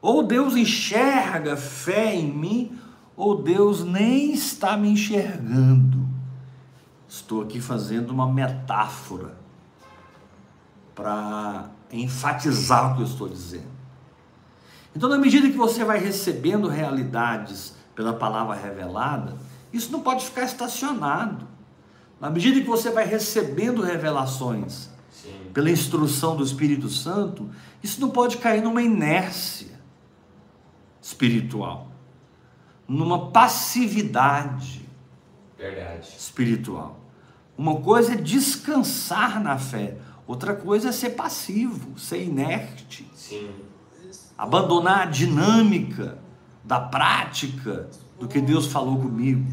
Ou 0.00 0.24
Deus 0.24 0.56
enxerga 0.56 1.56
fé 1.56 2.14
em 2.14 2.32
mim, 2.32 2.78
ou 3.16 3.40
Deus 3.40 3.84
nem 3.84 4.32
está 4.32 4.76
me 4.76 4.88
enxergando. 4.88 6.08
Estou 7.08 7.42
aqui 7.42 7.60
fazendo 7.60 8.10
uma 8.10 8.26
metáfora 8.26 9.36
para 10.94 11.70
enfatizar 11.92 12.92
o 12.92 12.96
que 12.96 13.02
eu 13.02 13.06
estou 13.06 13.28
dizendo. 13.28 13.78
Então, 14.94 15.08
na 15.08 15.18
medida 15.18 15.48
que 15.48 15.56
você 15.56 15.84
vai 15.84 15.98
recebendo 15.98 16.68
realidades 16.68 17.74
pela 17.94 18.12
palavra 18.12 18.56
revelada, 18.56 19.36
isso 19.72 19.92
não 19.92 20.00
pode 20.00 20.24
ficar 20.24 20.44
estacionado. 20.44 21.46
Na 22.20 22.30
medida 22.30 22.60
que 22.60 22.66
você 22.66 22.90
vai 22.90 23.04
recebendo 23.04 23.82
revelações 23.82 24.88
Sim. 25.10 25.50
pela 25.52 25.70
instrução 25.70 26.36
do 26.36 26.42
Espírito 26.42 26.88
Santo, 26.88 27.48
isso 27.82 28.00
não 28.00 28.10
pode 28.10 28.38
cair 28.38 28.62
numa 28.62 28.82
inércia 28.82 29.78
espiritual, 31.00 31.92
numa 32.86 33.30
passividade 33.30 34.86
Verdade. 35.56 36.08
espiritual. 36.18 36.98
Uma 37.56 37.80
coisa 37.80 38.12
é 38.12 38.16
descansar 38.16 39.42
na 39.42 39.58
fé, 39.58 39.96
outra 40.28 40.54
coisa 40.54 40.90
é 40.90 40.92
ser 40.92 41.10
passivo, 41.10 41.98
ser 41.98 42.22
inerte, 42.22 43.10
Sim. 43.16 43.48
abandonar 44.36 45.00
a 45.00 45.04
dinâmica 45.06 46.18
da 46.62 46.78
prática 46.78 47.88
do 48.20 48.28
que 48.28 48.40
Deus 48.40 48.66
falou 48.66 48.98
comigo. 48.98 49.44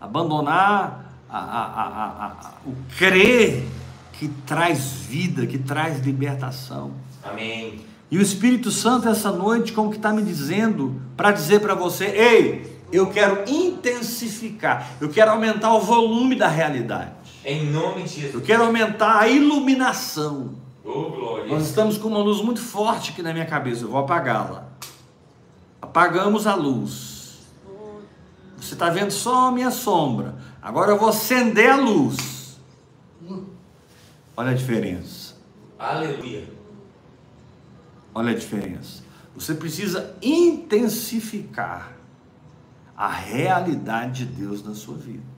Abandonar 0.00 1.14
a, 1.28 1.38
a, 1.38 2.26
a, 2.26 2.52
o 2.64 2.74
crer 2.96 3.66
que 4.12 4.28
traz 4.46 4.92
vida, 5.08 5.46
que 5.46 5.58
traz 5.58 5.98
libertação. 6.00 6.92
Amém. 7.24 7.80
E 8.10 8.18
o 8.18 8.22
Espírito 8.22 8.70
Santo 8.70 9.08
essa 9.08 9.32
noite, 9.32 9.72
como 9.72 9.90
que 9.90 9.96
está 9.96 10.12
me 10.12 10.22
dizendo, 10.22 11.00
para 11.16 11.32
dizer 11.32 11.60
para 11.60 11.74
você, 11.74 12.04
ei, 12.04 12.80
eu 12.92 13.06
quero 13.06 13.50
intensificar, 13.50 14.90
eu 15.00 15.08
quero 15.08 15.30
aumentar 15.30 15.74
o 15.74 15.80
volume 15.80 16.36
da 16.36 16.46
realidade. 16.46 17.10
Em 17.44 17.70
nome 17.70 18.04
de 18.04 18.20
Jesus. 18.20 18.34
Eu 18.34 18.40
quero 18.40 18.64
aumentar 18.64 19.20
a 19.20 19.28
iluminação. 19.28 20.54
Oh, 20.84 21.10
glória. 21.10 21.46
Nós 21.46 21.66
estamos 21.66 21.98
com 21.98 22.08
uma 22.08 22.18
luz 22.18 22.40
muito 22.40 22.60
forte 22.60 23.10
aqui 23.10 23.22
na 23.22 23.32
minha 23.32 23.46
cabeça, 23.46 23.82
eu 23.82 23.88
vou 23.88 24.00
apagá-la. 24.00 24.68
Apagamos 25.80 26.46
a 26.46 26.54
luz. 26.54 27.40
Você 28.56 28.74
está 28.74 28.90
vendo 28.90 29.10
só 29.10 29.48
a 29.48 29.52
minha 29.52 29.70
sombra. 29.70 30.36
Agora 30.60 30.92
eu 30.92 30.98
vou 30.98 31.08
acender 31.08 31.68
a 31.68 31.76
luz. 31.76 32.60
Olha 34.36 34.50
a 34.50 34.54
diferença. 34.54 35.34
Aleluia. 35.78 36.48
Olha 38.14 38.30
a 38.30 38.34
diferença. 38.34 39.02
Você 39.34 39.54
precisa 39.54 40.14
intensificar 40.22 41.92
a 42.96 43.08
realidade 43.08 44.24
de 44.24 44.32
Deus 44.32 44.62
na 44.62 44.74
sua 44.74 44.96
vida. 44.96 45.31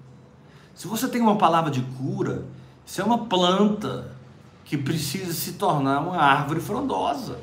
Se 0.75 0.87
você 0.87 1.09
tem 1.09 1.21
uma 1.21 1.37
palavra 1.37 1.71
de 1.71 1.81
cura, 1.81 2.45
isso 2.85 3.01
é 3.01 3.05
uma 3.05 3.27
planta 3.27 4.11
que 4.65 4.77
precisa 4.77 5.33
se 5.33 5.53
tornar 5.53 6.01
uma 6.01 6.17
árvore 6.17 6.61
frondosa. 6.61 7.39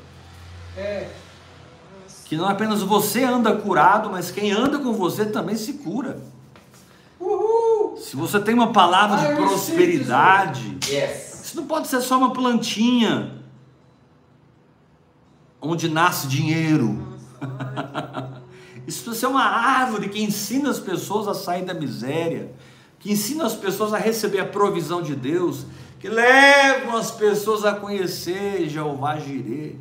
É. 0.76 1.08
Que 2.24 2.36
não 2.36 2.46
apenas 2.46 2.82
você 2.82 3.24
anda 3.24 3.54
curado, 3.56 4.10
mas 4.10 4.30
quem 4.30 4.52
anda 4.52 4.78
com 4.78 4.92
você 4.92 5.24
também 5.24 5.56
se 5.56 5.74
cura. 5.74 6.20
Uhul. 7.18 7.96
Se 7.96 8.16
você 8.16 8.40
tem 8.40 8.54
uma 8.54 8.72
palavra 8.72 9.16
de 9.16 9.26
receive 9.26 9.46
prosperidade, 9.46 10.78
isso 11.42 11.56
não 11.56 11.66
pode 11.66 11.88
ser 11.88 12.00
só 12.00 12.18
uma 12.18 12.32
plantinha 12.32 13.42
onde 15.60 15.88
nasce 15.88 16.26
dinheiro. 16.26 17.08
Isso 18.84 19.04
precisa 19.04 19.14
ser 19.14 19.26
uma 19.26 19.44
árvore 19.44 20.08
que 20.08 20.20
ensina 20.20 20.68
as 20.68 20.80
pessoas 20.80 21.28
a 21.28 21.34
sair 21.34 21.64
da 21.64 21.72
miséria, 21.72 22.52
que 23.02 23.10
ensina 23.10 23.44
as 23.44 23.54
pessoas 23.54 23.92
a 23.92 23.98
receber 23.98 24.38
a 24.38 24.46
provisão 24.46 25.02
de 25.02 25.16
Deus, 25.16 25.66
que 25.98 26.08
levam 26.08 26.96
as 26.96 27.10
pessoas 27.10 27.64
a 27.64 27.74
conhecer 27.74 28.68
Jeová 28.68 29.18
Jireh. 29.18 29.76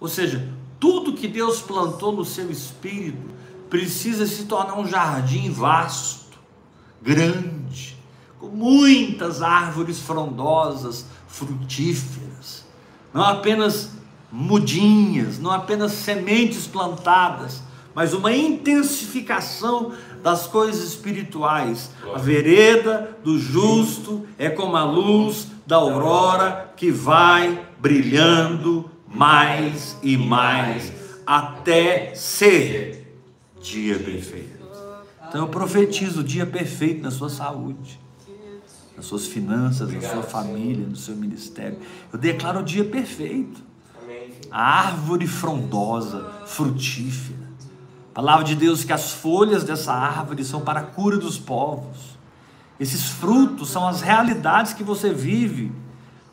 Ou 0.00 0.08
seja, 0.08 0.48
tudo 0.80 1.14
que 1.14 1.28
Deus 1.28 1.62
plantou 1.62 2.10
no 2.10 2.24
seu 2.24 2.50
espírito 2.50 3.30
precisa 3.70 4.26
se 4.26 4.46
tornar 4.46 4.78
um 4.78 4.86
jardim 4.86 5.48
vasto, 5.48 6.36
grande, 7.00 7.96
com 8.40 8.48
muitas 8.48 9.42
árvores 9.42 10.00
frondosas, 10.00 11.06
frutíferas, 11.28 12.64
não 13.14 13.22
apenas 13.22 13.90
mudinhas, 14.30 15.38
não 15.38 15.52
apenas 15.52 15.92
sementes 15.92 16.66
plantadas, 16.66 17.62
mas 17.94 18.12
uma 18.12 18.32
intensificação 18.32 19.92
das 20.22 20.46
coisas 20.46 20.82
espirituais. 20.82 21.90
A 22.14 22.18
vereda 22.18 23.16
do 23.22 23.38
justo 23.38 24.26
é 24.38 24.50
como 24.50 24.76
a 24.76 24.84
luz 24.84 25.48
da 25.66 25.76
aurora 25.76 26.72
que 26.76 26.90
vai 26.90 27.66
brilhando 27.78 28.90
mais 29.06 29.96
e 30.02 30.16
mais 30.16 30.92
até 31.26 32.14
ser 32.14 33.18
dia 33.60 33.98
perfeito. 33.98 34.64
Então 35.28 35.42
eu 35.42 35.48
profetizo 35.48 36.20
o 36.20 36.24
dia 36.24 36.46
perfeito 36.46 37.02
na 37.02 37.10
sua 37.10 37.28
saúde, 37.28 37.98
nas 38.96 39.06
suas 39.06 39.26
finanças, 39.26 39.92
na 39.92 40.00
sua 40.00 40.22
família, 40.22 40.86
no 40.86 40.96
seu 40.96 41.16
ministério. 41.16 41.78
Eu 42.12 42.18
declaro 42.18 42.60
o 42.60 42.62
dia 42.62 42.84
perfeito 42.84 43.66
a 44.50 44.86
árvore 44.86 45.26
frondosa, 45.26 46.32
frutífera. 46.46 47.45
A 48.16 48.22
palavra 48.22 48.44
de 48.46 48.54
Deus 48.54 48.82
que 48.82 48.94
as 48.94 49.12
folhas 49.12 49.62
dessa 49.62 49.92
árvore 49.92 50.42
são 50.42 50.62
para 50.62 50.80
a 50.80 50.82
cura 50.82 51.18
dos 51.18 51.38
povos. 51.38 52.16
Esses 52.80 53.10
frutos 53.10 53.68
são 53.68 53.86
as 53.86 54.00
realidades 54.00 54.72
que 54.72 54.82
você 54.82 55.12
vive 55.12 55.70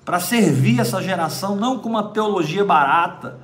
para 0.05 0.17
servir 0.17 0.79
essa 0.79 1.03
geração, 1.03 1.57
não 1.57 1.79
com 1.79 1.89
uma 1.89 2.03
teologia 2.03 2.63
barata, 2.63 3.37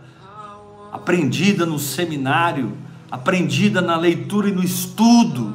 aprendida 0.90 1.66
no 1.66 1.78
seminário, 1.78 2.78
aprendida 3.12 3.82
na 3.82 3.98
leitura 3.98 4.48
e 4.48 4.54
no 4.54 4.64
estudo, 4.64 5.54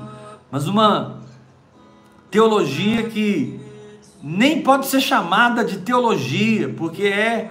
mas 0.51 0.69
uma 0.69 1.21
teologia 2.31 3.05
que 3.05 3.59
nem 4.23 4.61
pode 4.61 4.89
ser 4.89 5.01
chamada 5.01 5.65
de 5.65 5.79
teologia, 5.79 6.69
porque 6.69 7.05
é 7.05 7.51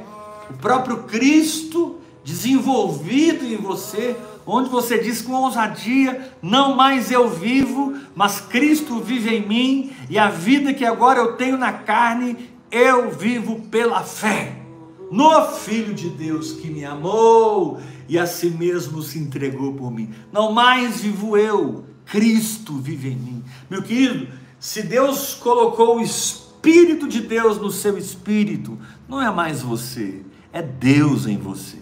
o 0.52 0.54
próprio 0.54 1.06
Cristo 1.06 2.00
desenvolvido 2.24 3.44
em 3.44 3.58
você, 3.58 4.16
onde 4.46 4.70
você 4.70 4.98
diz 4.98 5.22
com 5.22 5.34
ousadia: 5.34 6.34
não 6.42 6.76
mais 6.76 7.12
eu 7.12 7.30
vivo, 7.30 7.96
mas 8.16 8.42
Cristo 8.42 9.00
vive 9.00 9.36
em 9.36 9.48
mim, 9.48 9.92
e 10.10 10.18
a 10.18 10.30
vida 10.30 10.74
que 10.74 10.86
agora 10.86 11.20
eu 11.20 11.34
tenho 11.34 11.58
na 11.58 11.74
carne, 11.74 12.50
eu 12.72 13.12
vivo 13.12 13.62
pela 13.70 14.02
fé 14.02 14.64
no 15.12 15.46
Filho 15.52 15.94
de 15.94 16.10
Deus 16.10 16.54
que 16.54 16.68
me 16.68 16.84
amou 16.84 17.80
e 18.10 18.18
a 18.18 18.26
si 18.26 18.50
mesmo 18.50 19.02
se 19.04 19.20
entregou 19.20 19.74
por 19.74 19.92
mim. 19.92 20.10
Não 20.32 20.52
mais 20.52 21.02
vivo 21.02 21.38
eu, 21.38 21.86
Cristo 22.04 22.74
vive 22.78 23.10
em 23.10 23.16
mim. 23.16 23.44
Meu 23.70 23.84
querido, 23.84 24.28
se 24.60 24.82
Deus 24.82 25.36
colocou 25.36 25.98
o 25.98 26.02
Espírito 26.02 27.08
de 27.08 27.22
Deus 27.22 27.60
no 27.60 27.70
seu 27.70 27.96
espírito, 27.98 28.78
não 29.08 29.22
é 29.22 29.30
mais 29.30 29.62
você, 29.62 30.22
é 30.52 30.62
Deus 30.62 31.28
em 31.28 31.38
você. 31.38 31.78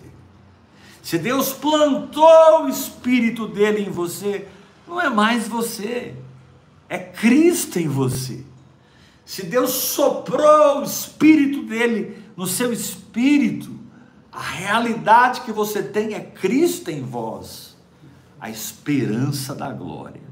Se 1.11 1.17
Deus 1.17 1.51
plantou 1.51 2.63
o 2.63 2.69
Espírito 2.69 3.45
dele 3.45 3.81
em 3.81 3.89
você, 3.89 4.47
não 4.87 5.01
é 5.01 5.09
mais 5.09 5.45
você, 5.45 6.15
é 6.87 6.97
Cristo 6.97 7.77
em 7.77 7.89
você. 7.89 8.45
Se 9.25 9.45
Deus 9.45 9.71
soprou 9.71 10.79
o 10.79 10.83
Espírito 10.83 11.63
dele 11.63 12.23
no 12.33 12.47
seu 12.47 12.71
espírito, 12.71 13.77
a 14.31 14.39
realidade 14.39 15.41
que 15.41 15.51
você 15.51 15.83
tem 15.83 16.13
é 16.13 16.21
Cristo 16.21 16.89
em 16.89 17.03
vós, 17.03 17.75
a 18.39 18.49
esperança 18.49 19.53
da 19.53 19.69
glória. 19.69 20.23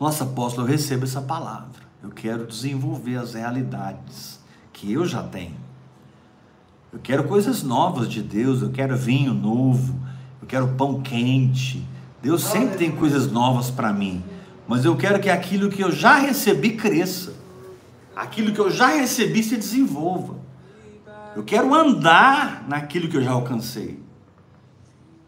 Nossa 0.00 0.24
apóstolo, 0.24 0.66
eu 0.66 0.70
recebo 0.70 1.04
essa 1.04 1.20
palavra. 1.20 1.82
Eu 2.02 2.08
quero 2.08 2.46
desenvolver 2.46 3.18
as 3.18 3.34
realidades 3.34 4.40
que 4.72 4.90
eu 4.90 5.04
já 5.04 5.22
tenho. 5.22 5.67
Eu 6.90 6.98
quero 6.98 7.24
coisas 7.24 7.62
novas 7.62 8.08
de 8.08 8.22
Deus, 8.22 8.62
eu 8.62 8.70
quero 8.70 8.96
vinho 8.96 9.34
novo, 9.34 9.94
eu 10.40 10.48
quero 10.48 10.68
pão 10.68 11.02
quente. 11.02 11.86
Deus 12.22 12.42
sempre 12.42 12.78
tem 12.78 12.90
coisas 12.90 13.30
novas 13.30 13.70
para 13.70 13.92
mim, 13.92 14.24
mas 14.66 14.84
eu 14.84 14.96
quero 14.96 15.20
que 15.20 15.28
aquilo 15.28 15.68
que 15.68 15.82
eu 15.82 15.92
já 15.92 16.16
recebi 16.16 16.76
cresça. 16.76 17.34
Aquilo 18.16 18.52
que 18.52 18.58
eu 18.58 18.70
já 18.70 18.88
recebi 18.88 19.42
se 19.42 19.56
desenvolva. 19.56 20.36
Eu 21.36 21.44
quero 21.44 21.74
andar 21.74 22.66
naquilo 22.66 23.08
que 23.08 23.16
eu 23.16 23.22
já 23.22 23.32
alcancei. 23.32 24.02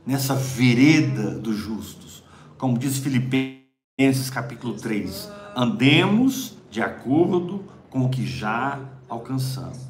Nessa 0.05 0.35
vereda 0.35 1.39
dos 1.39 1.57
justos. 1.57 2.25
Como 2.59 2.79
diz 2.79 2.99
Filipenses 2.99 4.31
capítulo 4.31 4.75
3, 4.75 5.31
andemos 5.55 6.57
de 6.71 6.81
acordo 6.81 7.65
com 7.91 8.07
o 8.07 8.09
que 8.09 8.27
já 8.27 8.81
alcançamos. 9.09 9.90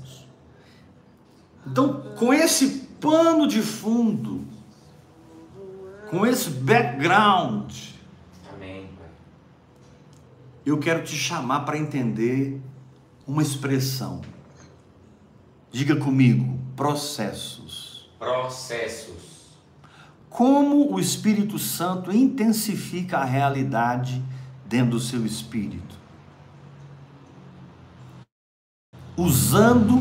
Então, 1.66 2.01
com 2.16 2.33
esse 2.33 2.88
pano 3.01 3.46
de 3.46 3.62
fundo, 3.62 4.44
com 6.09 6.27
esse 6.27 6.51
background, 6.51 7.73
Amém, 8.55 8.88
eu 10.64 10.79
quero 10.79 11.05
te 11.05 11.14
chamar 11.14 11.61
para 11.61 11.79
entender 11.79 12.61
uma 13.27 13.42
expressão. 13.42 14.23
Diga 15.70 15.94
comigo, 15.96 16.59
processos. 16.75 18.11
Processos. 18.18 19.59
Como 20.29 20.92
o 20.92 21.01
Espírito 21.01 21.59
Santo 21.59 22.12
intensifica 22.12 23.18
a 23.18 23.25
realidade 23.25 24.23
dentro 24.66 24.92
do 24.92 25.01
seu 25.01 25.25
espírito? 25.25 25.99
Usando 29.16 30.01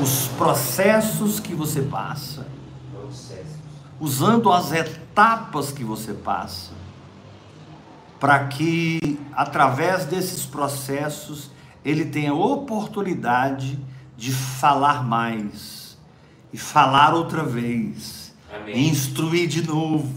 os 0.00 0.28
processos 0.28 1.40
que 1.40 1.54
você 1.54 1.82
passa, 1.82 2.46
usando 4.00 4.52
as 4.52 4.72
etapas 4.72 5.72
que 5.72 5.82
você 5.82 6.12
passa, 6.12 6.72
para 8.20 8.46
que 8.46 9.18
através 9.32 10.04
desses 10.04 10.44
processos 10.44 11.50
ele 11.84 12.04
tenha 12.04 12.34
oportunidade 12.34 13.78
de 14.16 14.32
falar 14.32 15.04
mais 15.04 15.98
e 16.52 16.58
falar 16.58 17.14
outra 17.14 17.42
vez 17.42 18.34
Amém. 18.54 18.88
instruir 18.88 19.48
de 19.48 19.66
novo 19.66 20.12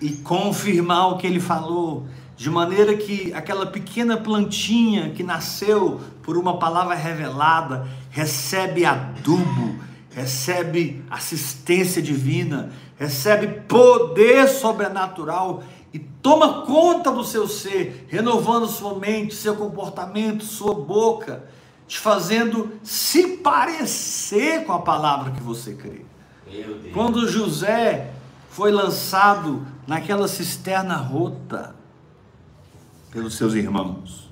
e 0.00 0.10
confirmar 0.10 1.12
o 1.12 1.18
que 1.18 1.26
ele 1.26 1.40
falou, 1.40 2.06
de 2.36 2.50
maneira 2.50 2.96
que 2.96 3.32
aquela 3.34 3.66
pequena 3.66 4.16
plantinha 4.16 5.10
que 5.10 5.22
nasceu 5.22 6.00
por 6.22 6.36
uma 6.36 6.58
palavra 6.58 6.94
revelada 6.94 7.86
recebe 8.12 8.84
adubo, 8.84 9.82
recebe 10.10 11.02
assistência 11.10 12.00
divina, 12.00 12.70
recebe 12.98 13.62
poder 13.62 14.46
sobrenatural 14.48 15.64
e 15.94 15.98
toma 15.98 16.66
conta 16.66 17.10
do 17.10 17.24
seu 17.24 17.48
ser, 17.48 18.06
renovando 18.08 18.66
sua 18.66 18.98
mente, 18.98 19.34
seu 19.34 19.56
comportamento, 19.56 20.44
sua 20.44 20.74
boca, 20.74 21.44
te 21.88 21.98
fazendo 21.98 22.72
se 22.82 23.38
parecer 23.38 24.66
com 24.66 24.72
a 24.74 24.78
palavra 24.78 25.32
que 25.32 25.42
você 25.42 25.74
crê. 25.74 26.02
Quando 26.92 27.26
José 27.26 28.12
foi 28.50 28.70
lançado 28.70 29.66
naquela 29.86 30.28
cisterna 30.28 30.96
rota 30.96 31.74
pelos 33.10 33.36
seus 33.36 33.54
irmãos, 33.54 34.31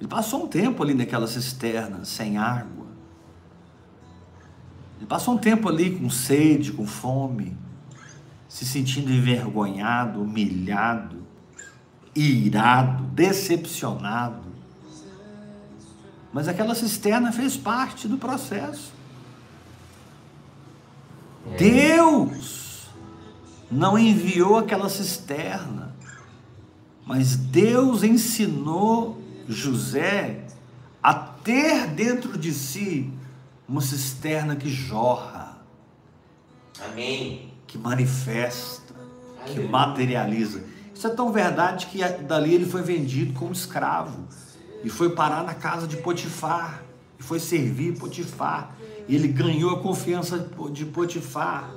ele 0.00 0.08
passou 0.08 0.44
um 0.44 0.48
tempo 0.48 0.82
ali 0.82 0.94
naquela 0.94 1.26
cisterna, 1.26 2.06
sem 2.06 2.38
água. 2.38 2.86
Ele 4.96 5.06
passou 5.06 5.34
um 5.34 5.38
tempo 5.38 5.68
ali 5.68 5.98
com 5.98 6.08
sede, 6.08 6.72
com 6.72 6.86
fome, 6.86 7.54
se 8.48 8.64
sentindo 8.64 9.12
envergonhado, 9.12 10.22
humilhado, 10.22 11.18
irado, 12.16 13.04
decepcionado. 13.04 14.42
Mas 16.32 16.48
aquela 16.48 16.74
cisterna 16.74 17.30
fez 17.30 17.56
parte 17.58 18.08
do 18.08 18.16
processo. 18.16 18.94
É. 21.52 21.56
Deus 21.56 22.88
não 23.70 23.98
enviou 23.98 24.56
aquela 24.56 24.88
cisterna, 24.88 25.94
mas 27.04 27.36
Deus 27.36 28.02
ensinou 28.02 29.20
José 29.50 30.44
a 31.02 31.14
ter 31.14 31.86
dentro 31.88 32.36
de 32.36 32.52
si 32.52 33.10
uma 33.68 33.80
cisterna 33.80 34.56
que 34.56 34.68
jorra, 34.68 35.58
Amém. 36.84 37.52
que 37.66 37.78
manifesta, 37.78 38.94
que 39.46 39.60
materializa. 39.60 40.62
Isso 40.94 41.06
é 41.06 41.10
tão 41.10 41.32
verdade 41.32 41.86
que 41.86 42.04
dali 42.22 42.54
ele 42.54 42.66
foi 42.66 42.82
vendido 42.82 43.32
como 43.32 43.52
escravo 43.52 44.26
e 44.84 44.90
foi 44.90 45.10
parar 45.10 45.44
na 45.44 45.54
casa 45.54 45.86
de 45.86 45.96
Potifar 45.96 46.82
e 47.18 47.22
foi 47.22 47.38
servir 47.38 47.98
Potifar. 47.98 48.74
E 49.08 49.14
ele 49.14 49.28
ganhou 49.28 49.70
a 49.70 49.80
confiança 49.80 50.50
de 50.72 50.84
Potifar. 50.84 51.70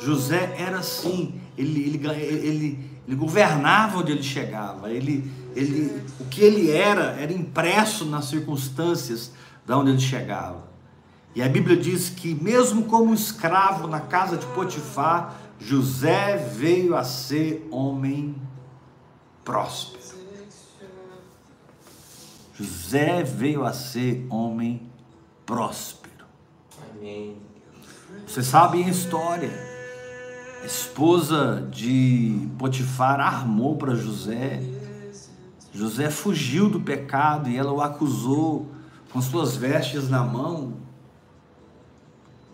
José 0.00 0.54
era 0.58 0.78
assim, 0.78 1.40
ele, 1.56 1.80
ele, 1.82 2.08
ele, 2.20 2.90
ele 3.06 3.16
governava 3.16 3.98
onde 3.98 4.12
ele 4.12 4.22
chegava, 4.22 4.90
ele, 4.90 5.30
ele, 5.54 6.02
o 6.20 6.24
que 6.24 6.42
ele 6.42 6.70
era 6.70 7.16
era 7.20 7.32
impresso 7.32 8.04
nas 8.04 8.26
circunstâncias 8.26 9.32
da 9.66 9.78
onde 9.78 9.90
ele 9.90 10.00
chegava. 10.00 10.64
E 11.34 11.42
a 11.42 11.48
Bíblia 11.48 11.76
diz 11.76 12.08
que, 12.08 12.34
mesmo 12.34 12.84
como 12.84 13.12
escravo 13.12 13.88
na 13.88 14.00
casa 14.00 14.36
de 14.36 14.46
Potifar, 14.46 15.34
José 15.58 16.36
veio 16.36 16.94
a 16.96 17.02
ser 17.02 17.66
homem 17.70 18.36
próspero. 19.44 20.04
José 22.54 23.24
veio 23.24 23.64
a 23.64 23.72
ser 23.72 24.24
homem 24.30 24.88
próspero. 25.44 26.24
Amém. 26.92 27.36
Vocês 28.26 28.46
sabem 28.46 28.84
a 28.84 28.88
história. 28.88 29.50
A 30.62 30.66
esposa 30.66 31.68
de 31.70 32.48
Potifar 32.56 33.20
armou 33.20 33.76
para 33.76 33.96
José. 33.96 34.62
José 35.74 36.08
fugiu 36.08 36.70
do 36.70 36.80
pecado 36.80 37.50
e 37.50 37.56
ela 37.56 37.72
o 37.72 37.82
acusou 37.82 38.70
com 39.12 39.20
suas 39.20 39.56
vestes 39.56 40.08
na 40.08 40.22
mão. 40.22 40.74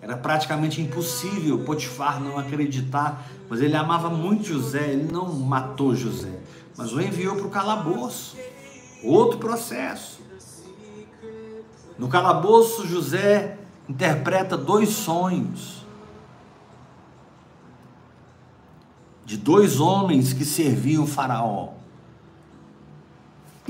Era 0.00 0.16
praticamente 0.16 0.80
impossível 0.80 1.58
Potifar 1.58 2.18
não 2.18 2.38
acreditar, 2.38 3.26
mas 3.48 3.60
ele 3.60 3.76
amava 3.76 4.08
muito 4.08 4.44
José, 4.44 4.92
ele 4.92 5.12
não 5.12 5.34
matou 5.34 5.94
José, 5.94 6.40
mas 6.76 6.94
o 6.94 7.00
enviou 7.00 7.36
para 7.36 7.46
o 7.46 7.50
calabouço. 7.50 8.38
Outro 9.04 9.38
processo. 9.38 10.20
No 11.98 12.08
calabouço, 12.08 12.86
José 12.86 13.58
interpreta 13.86 14.56
dois 14.56 14.88
sonhos 14.88 15.84
de 19.26 19.36
dois 19.36 19.78
homens 19.78 20.32
que 20.32 20.44
serviam 20.44 21.04
o 21.04 21.06
Faraó. 21.06 21.79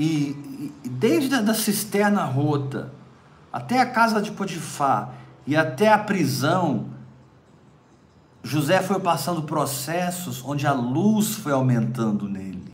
E, 0.01 0.71
e 0.83 0.89
desde 0.89 1.35
a 1.35 1.41
da 1.41 1.53
cisterna 1.53 2.23
rota 2.23 2.91
até 3.53 3.79
a 3.79 3.85
casa 3.85 4.19
de 4.19 4.31
Potifar 4.31 5.13
e 5.45 5.55
até 5.55 5.89
a 5.89 5.97
prisão, 5.99 6.87
José 8.41 8.81
foi 8.81 8.99
passando 8.99 9.43
processos 9.43 10.43
onde 10.43 10.65
a 10.65 10.73
luz 10.73 11.35
foi 11.35 11.51
aumentando 11.51 12.27
nele. 12.27 12.73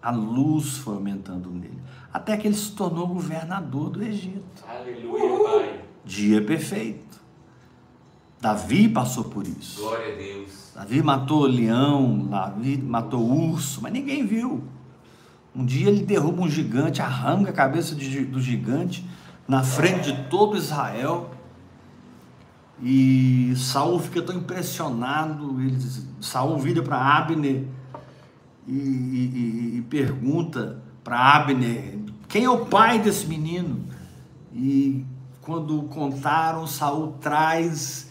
A 0.00 0.10
luz 0.10 0.78
foi 0.78 0.94
aumentando 0.94 1.50
nele. 1.50 1.82
Até 2.10 2.34
que 2.38 2.48
ele 2.48 2.56
se 2.56 2.72
tornou 2.72 3.06
governador 3.06 3.90
do 3.90 4.02
Egito. 4.02 4.64
Aleluia, 4.66 5.44
Pai. 5.44 5.84
Dia 6.06 6.42
perfeito. 6.42 7.07
Davi 8.40 8.88
passou 8.88 9.24
por 9.24 9.46
isso. 9.46 9.80
Glória 9.80 10.14
a 10.14 10.16
Deus. 10.16 10.70
Davi 10.74 11.02
matou 11.02 11.44
leão, 11.46 12.26
Davi 12.30 12.76
matou 12.78 13.28
urso, 13.28 13.80
mas 13.82 13.92
ninguém 13.92 14.24
viu. 14.26 14.62
Um 15.54 15.64
dia 15.64 15.88
ele 15.88 16.04
derruba 16.04 16.42
um 16.42 16.48
gigante, 16.48 17.02
arranca 17.02 17.50
a 17.50 17.52
cabeça 17.52 17.94
de- 17.96 18.24
do 18.24 18.40
gigante 18.40 19.04
na 19.48 19.62
frente 19.64 20.12
de 20.12 20.22
todo 20.28 20.56
Israel. 20.56 21.30
E 22.80 23.52
Saul 23.56 23.98
fica 23.98 24.22
tão 24.22 24.36
impressionado, 24.36 25.60
ele, 25.60 25.76
Saul 26.20 26.58
vira 26.58 26.80
para 26.80 26.96
Abner 27.18 27.64
e, 28.68 28.72
e- 28.72 29.72
e- 29.74 29.76
e 29.78 29.82
pergunta 29.82 30.80
para 31.02 31.18
Abner 31.34 31.98
quem 32.28 32.44
é 32.44 32.50
o 32.50 32.66
pai 32.66 33.00
desse 33.00 33.26
menino. 33.26 33.84
E 34.54 35.04
quando 35.40 35.82
contaram, 35.84 36.66
Saul 36.68 37.12
traz 37.20 38.07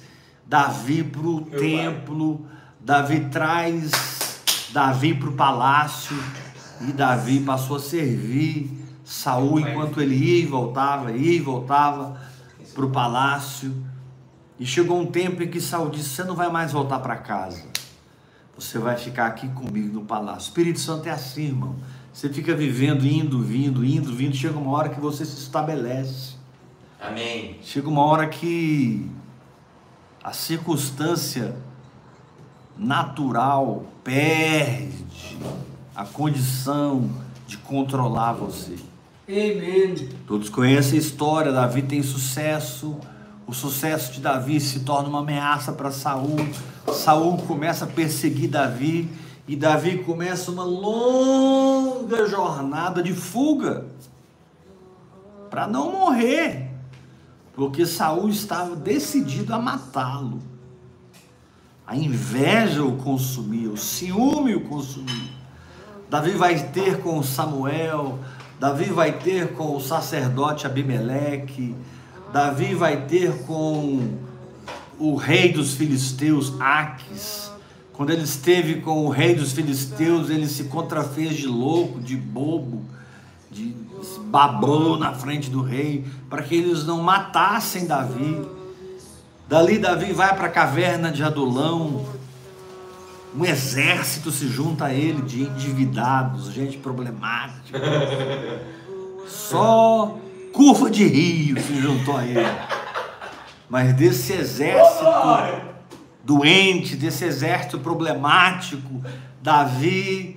Davi 0.47 1.03
para 1.03 1.27
o 1.27 1.41
pai. 1.41 1.59
templo, 1.59 2.45
Davi 2.79 3.29
traz 3.29 4.69
Davi 4.71 5.13
para 5.13 5.29
o 5.29 5.33
palácio 5.33 6.17
e 6.81 6.91
Davi 6.91 7.41
passou 7.41 7.77
a 7.77 7.79
servir 7.79 8.85
Saul 9.03 9.61
pai. 9.61 9.71
enquanto 9.71 10.01
ele 10.01 10.15
ia 10.15 10.43
e 10.43 10.45
voltava, 10.45 11.11
ia 11.11 11.35
e 11.35 11.39
voltava 11.39 12.21
para 12.73 12.85
o 12.85 12.89
palácio. 12.89 13.73
E 14.59 14.65
chegou 14.65 14.99
um 14.99 15.05
tempo 15.05 15.43
em 15.43 15.47
que 15.47 15.59
Saul 15.59 15.89
disse: 15.89 16.09
Você 16.09 16.23
não 16.23 16.35
vai 16.35 16.49
mais 16.49 16.71
voltar 16.71 16.99
para 16.99 17.15
casa. 17.15 17.63
Você 18.57 18.79
vai 18.79 18.95
ficar 18.95 19.27
aqui 19.27 19.47
comigo 19.49 19.93
no 19.93 20.05
palácio. 20.05 20.39
O 20.39 20.43
Espírito 20.49 20.79
Santo 20.79 21.07
é 21.07 21.11
assim, 21.11 21.47
irmão. 21.47 21.75
Você 22.11 22.29
fica 22.29 22.55
vivendo, 22.55 23.05
indo, 23.05 23.41
vindo, 23.41 23.85
indo, 23.85 24.13
vindo. 24.13 24.35
Chega 24.35 24.57
uma 24.57 24.71
hora 24.71 24.89
que 24.89 24.99
você 24.99 25.23
se 25.23 25.37
estabelece. 25.37 26.35
Amém. 26.99 27.59
Chega 27.61 27.87
uma 27.87 28.01
hora 28.01 28.27
que 28.27 29.09
a 30.27 30.33
circunstância 30.33 31.55
natural 32.77 33.85
perde 34.03 35.37
a 35.95 36.03
condição 36.03 37.09
de 37.47 37.55
controlar 37.55 38.33
você. 38.33 38.75
Amen. 39.25 40.09
Todos 40.27 40.49
conhecem 40.49 40.99
a 40.99 41.01
história, 41.01 41.53
Davi 41.53 41.81
tem 41.81 42.03
sucesso. 42.03 42.97
O 43.47 43.53
sucesso 43.53 44.11
de 44.11 44.19
Davi 44.19 44.59
se 44.59 44.81
torna 44.81 45.07
uma 45.07 45.19
ameaça 45.19 45.71
para 45.71 45.91
Saul. 45.91 46.35
Saul 46.91 47.37
começa 47.43 47.85
a 47.85 47.87
perseguir 47.87 48.49
Davi 48.49 49.09
e 49.47 49.55
Davi 49.55 49.99
começa 49.99 50.51
uma 50.51 50.65
longa 50.65 52.27
jornada 52.27 53.01
de 53.01 53.13
fuga 53.13 53.85
para 55.49 55.65
não 55.65 55.93
morrer, 55.93 56.66
porque 57.57 57.87
Saul 57.87 58.29
estava 58.29 58.75
decidido 58.75 59.51
a 59.51 59.57
matá-lo. 59.57 60.39
A 61.87 61.97
inveja 61.97 62.83
o 62.83 62.97
consumia, 62.97 63.71
o 63.71 63.75
ciúme 63.75 64.53
o 64.53 64.61
consumia. 64.61 65.31
Davi 66.07 66.33
vai 66.33 66.67
ter 66.67 67.01
com 67.01 67.23
Samuel, 67.23 68.19
Davi 68.59 68.91
vai 68.91 69.11
ter 69.11 69.53
com 69.53 69.75
o 69.75 69.81
sacerdote 69.81 70.67
Abimeleque, 70.67 71.75
Davi 72.31 72.75
vai 72.75 73.07
ter 73.07 73.33
com 73.47 74.19
o 74.99 75.15
rei 75.15 75.51
dos 75.51 75.73
filisteus, 75.73 76.53
Aques. 76.61 77.51
Quando 77.91 78.11
ele 78.11 78.23
esteve 78.23 78.81
com 78.81 79.03
o 79.03 79.09
rei 79.09 79.33
dos 79.33 79.51
filisteus, 79.51 80.29
ele 80.29 80.47
se 80.47 80.65
contrafez 80.65 81.35
de 81.35 81.47
louco, 81.47 81.99
de 81.99 82.15
bobo, 82.15 82.83
de 83.57 83.75
babou 84.25 84.97
na 84.97 85.13
frente 85.13 85.49
do 85.49 85.61
rei, 85.61 86.05
para 86.29 86.43
que 86.43 86.55
eles 86.55 86.85
não 86.85 87.01
matassem 87.01 87.87
Davi. 87.87 88.41
Dali 89.47 89.79
Davi 89.79 90.13
vai 90.13 90.35
para 90.35 90.47
a 90.47 90.51
caverna 90.51 91.11
de 91.11 91.23
Adulão. 91.23 92.05
Um 93.35 93.45
exército 93.45 94.31
se 94.31 94.47
junta 94.47 94.85
a 94.85 94.93
ele 94.93 95.21
de 95.21 95.43
endividados, 95.43 96.51
gente 96.51 96.77
problemática. 96.77 97.79
Só 99.27 100.17
curva 100.53 100.89
de 100.89 101.05
rio 101.05 101.61
se 101.61 101.79
juntou 101.79 102.17
a 102.17 102.25
ele. 102.25 102.57
Mas 103.69 103.93
desse 103.93 104.33
exército 104.33 105.05
doente, 106.23 106.95
desse 106.95 107.25
exército 107.25 107.79
problemático, 107.79 109.01
Davi 109.41 110.36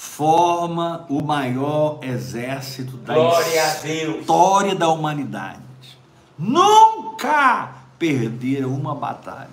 forma 0.00 1.04
o 1.10 1.22
maior 1.22 1.98
exército 2.00 2.96
da 2.96 3.14
história 4.18 4.74
da 4.74 4.88
humanidade. 4.88 5.60
Nunca 6.38 7.70
perderam 7.98 8.70
uma 8.70 8.94
batalha. 8.94 9.50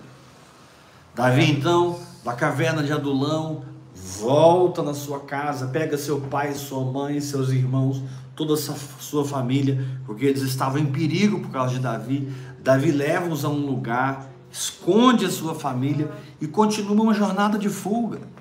Davi, 1.14 1.52
então, 1.52 2.00
da 2.24 2.32
caverna 2.32 2.82
de 2.82 2.94
Adulão, 2.94 3.64
volta 3.94 4.82
na 4.82 4.94
sua 4.94 5.20
casa, 5.20 5.68
pega 5.68 5.98
seu 5.98 6.22
pai, 6.22 6.54
sua 6.54 6.86
mãe, 6.86 7.20
seus 7.20 7.50
irmãos, 7.50 8.02
toda 8.34 8.54
a 8.54 8.58
sua 8.58 9.26
família, 9.26 9.86
porque 10.06 10.24
eles 10.24 10.44
estavam 10.44 10.80
em 10.80 10.86
perigo 10.86 11.42
por 11.42 11.52
causa 11.52 11.74
de 11.74 11.82
Davi. 11.82 12.34
Davi 12.64 12.92
leva-os 12.92 13.44
a 13.44 13.50
um 13.50 13.66
lugar, 13.66 14.30
esconde 14.50 15.26
a 15.26 15.30
sua 15.30 15.54
família 15.54 16.10
e 16.40 16.48
continua 16.48 17.04
uma 17.04 17.14
jornada 17.14 17.60
de 17.60 17.68
fuga. 17.68 18.37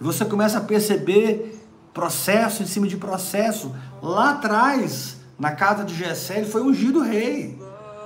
E 0.00 0.04
você 0.04 0.24
começa 0.24 0.58
a 0.58 0.62
perceber 0.62 1.60
processo 1.92 2.62
em 2.62 2.66
cima 2.66 2.86
de 2.86 2.96
processo. 2.96 3.74
Lá 4.02 4.30
atrás, 4.30 5.16
na 5.38 5.52
casa 5.52 5.84
de 5.84 5.94
Jessé, 5.94 6.38
ele 6.38 6.50
foi 6.50 6.62
ungido 6.62 7.02
rei. 7.02 7.58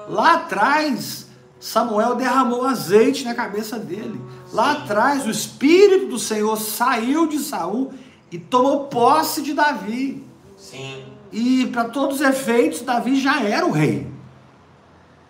Lá 0.09 0.35
atrás, 0.35 1.27
Samuel 1.61 2.17
derramou 2.17 2.65
azeite 2.65 3.25
na 3.25 3.35
cabeça 3.35 3.79
dele. 3.79 4.21
Lá 4.53 4.73
atrás, 4.73 5.27
o 5.27 5.31
espírito 5.31 6.07
do 6.07 6.19
Senhor 6.19 6.57
saiu 6.57 7.27
de 7.27 7.39
Saul 7.39 7.93
e 8.31 8.39
tomou 8.39 8.87
posse 8.89 9.41
de 9.41 9.55
Davi. 9.55 10.25
Sim. 10.57 11.05
E 11.33 11.67
para 11.67 11.85
todos 11.85 12.17
os 12.17 12.27
efeitos, 12.27 12.83
Davi 12.83 13.21
já 13.21 13.43
era 13.43 13.67
o 13.67 13.71
rei. 13.71 14.07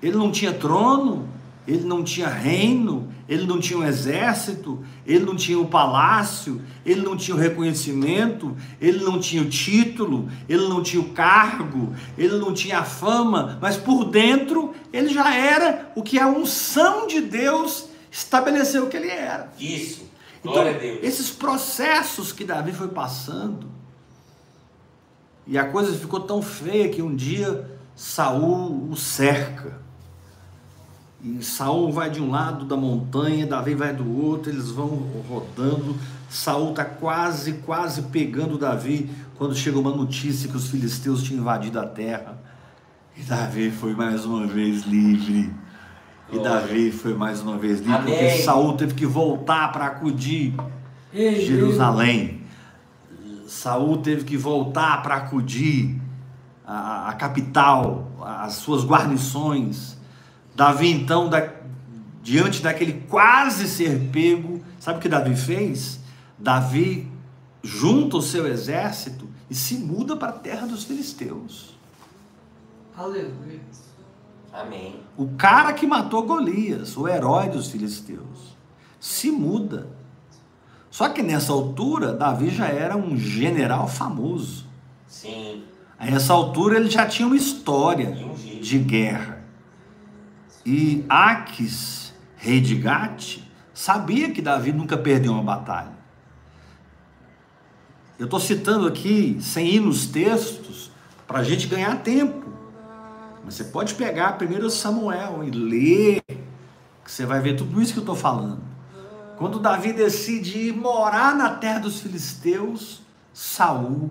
Ele 0.03 0.17
não 0.17 0.31
tinha 0.31 0.53
trono, 0.53 1.29
ele 1.67 1.85
não 1.85 2.05
tinha 2.05 2.29
reino, 2.29 3.09
ele 3.27 3.47
não 3.47 3.59
tinha 3.59 3.79
um 3.79 3.85
exército, 3.85 4.85
ele 5.07 5.25
não 5.25 5.35
tinha 5.35 5.59
o 5.59 5.63
um 5.63 5.67
palácio, 5.67 6.61
ele 6.85 7.01
não 7.01 7.17
tinha 7.17 7.35
o 7.35 7.41
reconhecimento, 7.41 8.55
ele 8.81 9.03
não 9.03 9.19
tinha 9.19 9.43
o 9.43 9.49
título, 9.49 10.29
ele 10.47 10.69
não 10.69 10.83
tinha 10.83 11.01
o 11.01 11.11
cargo, 11.11 11.95
ele 12.19 12.37
não 12.37 12.53
tinha 12.53 12.81
a 12.81 12.85
fama, 12.85 13.59
mas 13.63 13.77
por 13.77 14.05
dentro 14.05 14.75
ele 14.93 15.09
já 15.09 15.35
era 15.35 15.91
o 15.97 16.03
que 16.03 16.19
a 16.19 16.27
unção 16.27 17.07
de 17.07 17.23
Deus 17.23 17.89
estabeleceu 18.11 18.87
que 18.89 18.97
ele 18.97 19.09
era. 19.09 19.51
Isso. 19.59 20.05
Então, 20.41 20.53
Glória 20.53 20.77
a 20.77 20.79
Deus. 20.79 20.99
esses 21.03 21.31
processos 21.31 22.31
que 22.31 22.45
Davi 22.45 22.73
foi 22.73 22.89
passando, 22.89 23.73
e 25.47 25.57
a 25.57 25.65
coisa 25.65 25.97
ficou 25.97 26.21
tão 26.21 26.43
feia 26.43 26.89
que 26.89 27.01
um 27.01 27.15
dia 27.15 27.71
Saul 27.95 28.91
o 28.91 28.97
cerca. 28.97 29.84
E 31.25 31.43
Saul 31.43 31.91
vai 31.91 32.11
de 32.11 32.21
um 32.21 32.31
lado 32.31 32.67
da 32.67 32.77
montanha, 32.77 33.47
Davi 33.47 33.75
vai 33.75 33.95
do 33.95 34.23
outro, 34.23 34.53
eles 34.53 34.71
vão 34.71 34.89
rodando. 35.27 35.97
Saul 36.29 36.71
está 36.71 36.85
quase, 36.85 37.55
quase 37.65 38.03
pegando 38.03 38.59
Davi 38.59 39.09
quando 39.39 39.55
chega 39.55 39.79
uma 39.79 39.91
notícia 39.91 40.51
que 40.51 40.57
os 40.57 40.69
filisteus 40.69 41.23
tinham 41.23 41.41
invadido 41.41 41.81
a 41.81 41.87
terra. 41.87 42.39
E 43.17 43.23
Davi 43.23 43.71
foi 43.71 43.95
mais 43.95 44.27
uma 44.27 44.47
vez 44.47 44.83
livre. 44.83 45.51
E 46.31 46.39
Davi 46.39 46.91
foi 46.93 47.15
mais 47.15 47.41
uma 47.41 47.57
vez 47.57 47.79
livre, 47.79 47.95
Amém. 47.95 48.19
porque 48.19 48.43
Saul 48.43 48.75
teve 48.75 48.93
que 48.93 49.07
voltar 49.07 49.73
para 49.73 49.87
acudir 49.87 50.55
Ei, 51.13 51.41
Jerusalém. 51.41 52.43
Saul 53.47 53.99
teve 53.99 54.25
que 54.25 54.37
voltar 54.37 55.03
para 55.03 55.17
acudir 55.17 55.99
a, 56.67 57.09
a 57.09 57.13
capital, 57.15 58.11
as 58.21 58.55
suas 58.55 58.85
guarnições. 58.85 59.94
Davi, 60.55 60.91
então, 60.91 61.29
da- 61.29 61.53
diante 62.23 62.63
daquele 62.63 63.05
quase 63.09 63.69
ser 63.69 64.09
pego, 64.13 64.63
sabe 64.79 64.99
o 64.99 65.01
que 65.03 65.09
Davi 65.09 65.35
fez? 65.37 66.01
Davi 66.39 67.11
junta 67.63 68.17
o 68.17 68.23
seu 68.23 68.47
exército 68.47 69.29
e 69.51 69.55
se 69.55 69.77
muda 69.77 70.17
para 70.17 70.29
a 70.31 70.33
terra 70.39 70.67
dos 70.67 70.85
filisteus. 70.85 71.75
Aleluia. 72.97 73.61
Amém. 74.53 75.01
O 75.17 75.29
cara 75.37 75.73
que 75.73 75.87
matou 75.87 76.23
Golias, 76.23 76.97
o 76.97 77.09
herói 77.09 77.49
dos 77.49 77.69
filisteus, 77.71 78.55
se 79.01 79.31
muda. 79.31 79.89
Só 80.91 81.09
que 81.09 81.23
nessa 81.23 81.53
altura, 81.53 82.13
Davi 82.13 82.51
já 82.51 82.69
era 82.69 82.97
um 82.97 83.17
general 83.17 83.89
famoso. 83.89 84.65
Sim. 85.09 85.65
A 85.99 86.07
essa 86.09 86.33
altura 86.33 86.77
ele 86.77 86.89
já 86.89 87.05
tinha 87.07 87.27
uma 87.27 87.37
história 87.37 88.17
de 88.63 88.79
guerra. 88.79 89.44
E 90.65 91.05
Aques, 91.09 92.15
rei 92.37 92.61
de 92.61 92.75
Gate, 92.77 93.41
sabia 93.75 94.31
que 94.31 94.41
Davi 94.41 94.73
nunca 94.73 94.97
perdeu 94.97 95.33
uma 95.33 95.43
batalha. 95.43 95.93
Eu 98.19 98.25
estou 98.25 98.41
citando 98.41 98.87
aqui, 98.87 99.39
sem 99.41 99.69
ir 99.75 99.81
nos 99.81 100.07
textos, 100.07 100.91
para 101.27 101.41
a 101.41 101.45
gente 101.45 101.67
ganhar 101.67 102.03
tempo. 102.03 102.49
Mas 103.45 103.55
você 103.55 103.65
pode 103.65 103.95
pegar 103.95 104.39
1 104.41 104.71
Samuel 104.71 105.45
e 105.45 105.51
ler, 105.51 106.23
que 107.05 107.11
você 107.11 107.27
vai 107.27 107.41
ver 107.41 107.57
tudo 107.57 107.83
isso 107.83 107.93
que 107.93 107.99
eu 107.99 108.03
estou 108.03 108.17
falando. 108.17 108.63
Quando 109.37 109.59
Davi 109.59 109.93
decide 109.93 110.69
ir 110.69 110.73
morar 110.73 111.35
na 111.35 111.51
terra 111.51 111.81
dos 111.81 112.01
filisteus, 112.01 113.03
Saul 113.33 114.11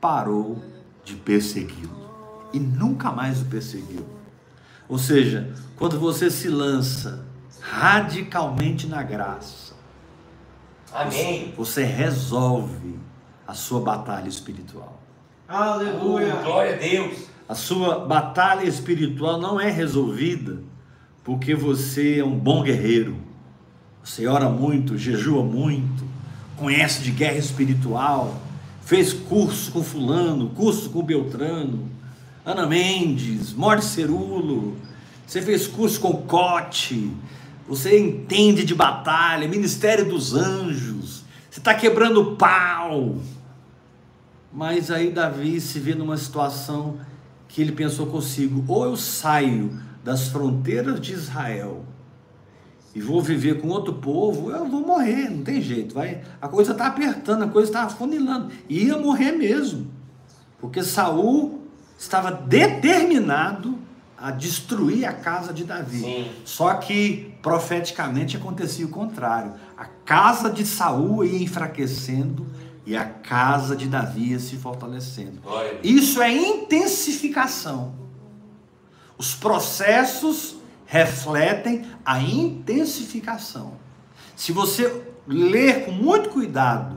parou 0.00 0.62
de 1.04 1.16
persegui-lo 1.16 2.06
e 2.52 2.60
nunca 2.60 3.10
mais 3.10 3.42
o 3.42 3.46
perseguiu. 3.46 4.15
Ou 4.88 4.98
seja, 4.98 5.52
quando 5.76 5.98
você 5.98 6.30
se 6.30 6.48
lança 6.48 7.24
radicalmente 7.60 8.86
na 8.86 9.02
graça, 9.02 9.74
Amém. 10.92 11.52
você 11.56 11.82
resolve 11.84 12.98
a 13.46 13.54
sua 13.54 13.80
batalha 13.80 14.28
espiritual. 14.28 15.00
Aleluia. 15.48 16.34
Uh, 16.36 16.42
glória 16.42 16.74
a 16.74 16.78
Deus. 16.78 17.26
A 17.48 17.54
sua 17.54 18.00
batalha 18.00 18.64
espiritual 18.64 19.38
não 19.40 19.60
é 19.60 19.70
resolvida 19.70 20.58
porque 21.22 21.54
você 21.54 22.20
é 22.20 22.24
um 22.24 22.38
bom 22.38 22.62
guerreiro. 22.62 23.16
Você 24.02 24.26
ora 24.26 24.48
muito, 24.48 24.96
jejua 24.96 25.42
muito, 25.42 26.04
conhece 26.56 27.02
de 27.02 27.10
guerra 27.10 27.38
espiritual, 27.38 28.40
fez 28.82 29.12
curso 29.12 29.72
com 29.72 29.82
fulano, 29.82 30.50
curso 30.50 30.90
com 30.90 31.02
Beltrano, 31.02 31.90
Ana 32.46 32.64
Mendes, 32.64 33.52
Morte 33.52 33.84
Cerulo, 33.86 34.76
você 35.26 35.42
fez 35.42 35.66
curso 35.66 35.98
com 35.98 36.22
Cote, 36.22 37.12
você 37.66 37.98
entende 37.98 38.64
de 38.64 38.72
batalha, 38.72 39.48
Ministério 39.48 40.08
dos 40.08 40.32
Anjos, 40.32 41.24
você 41.50 41.58
está 41.58 41.74
quebrando 41.74 42.36
pau. 42.36 43.16
Mas 44.52 44.92
aí 44.92 45.10
Davi 45.10 45.60
se 45.60 45.80
vê 45.80 45.96
numa 45.96 46.16
situação 46.16 47.00
que 47.48 47.60
ele 47.60 47.72
pensou 47.72 48.06
consigo: 48.06 48.64
ou 48.68 48.84
eu 48.84 48.96
saio 48.96 49.82
das 50.04 50.28
fronteiras 50.28 51.00
de 51.00 51.14
Israel 51.14 51.84
e 52.94 53.00
vou 53.00 53.20
viver 53.20 53.60
com 53.60 53.66
outro 53.70 53.94
povo, 53.94 54.52
eu 54.52 54.68
vou 54.68 54.86
morrer, 54.86 55.30
não 55.30 55.42
tem 55.42 55.60
jeito. 55.60 55.96
Vai, 55.96 56.22
a 56.40 56.46
coisa 56.46 56.70
está 56.70 56.86
apertando, 56.86 57.42
a 57.42 57.48
coisa 57.48 57.68
está 57.68 57.82
afunilando. 57.82 58.52
Ia 58.68 58.96
morrer 58.96 59.32
mesmo. 59.32 59.90
Porque 60.60 60.84
Saul 60.84 61.55
estava 61.98 62.30
determinado 62.30 63.78
a 64.18 64.30
destruir 64.30 65.04
a 65.04 65.12
casa 65.12 65.52
de 65.52 65.64
Davi. 65.64 66.00
Sim. 66.00 66.30
Só 66.44 66.74
que 66.74 67.34
profeticamente 67.42 68.36
acontecia 68.36 68.86
o 68.86 68.88
contrário. 68.88 69.54
A 69.76 69.84
casa 69.84 70.50
de 70.50 70.64
Saul 70.64 71.24
ia 71.24 71.42
enfraquecendo 71.42 72.46
e 72.86 72.96
a 72.96 73.04
casa 73.04 73.76
de 73.76 73.86
Davi 73.86 74.30
ia 74.30 74.38
se 74.38 74.56
fortalecendo. 74.56 75.40
Isso 75.82 76.22
é 76.22 76.32
intensificação. 76.32 77.94
Os 79.18 79.34
processos 79.34 80.56
refletem 80.86 81.84
a 82.04 82.20
intensificação. 82.20 83.74
Se 84.36 84.52
você 84.52 85.02
ler 85.26 85.84
com 85.84 85.90
muito 85.90 86.30
cuidado 86.30 86.96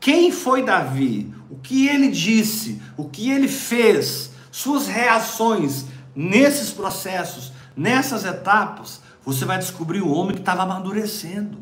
quem 0.00 0.32
foi 0.32 0.64
Davi, 0.64 1.32
o 1.50 1.56
que 1.56 1.88
ele 1.88 2.08
disse, 2.08 2.80
o 2.96 3.04
que 3.04 3.30
ele 3.30 3.48
fez, 3.48 4.30
suas 4.50 4.86
reações 4.86 5.86
nesses 6.14 6.70
processos, 6.70 7.52
nessas 7.76 8.24
etapas, 8.24 9.00
você 9.24 9.44
vai 9.44 9.58
descobrir 9.58 10.00
o 10.00 10.10
homem 10.10 10.34
que 10.34 10.40
estava 10.40 10.62
amadurecendo 10.62 11.58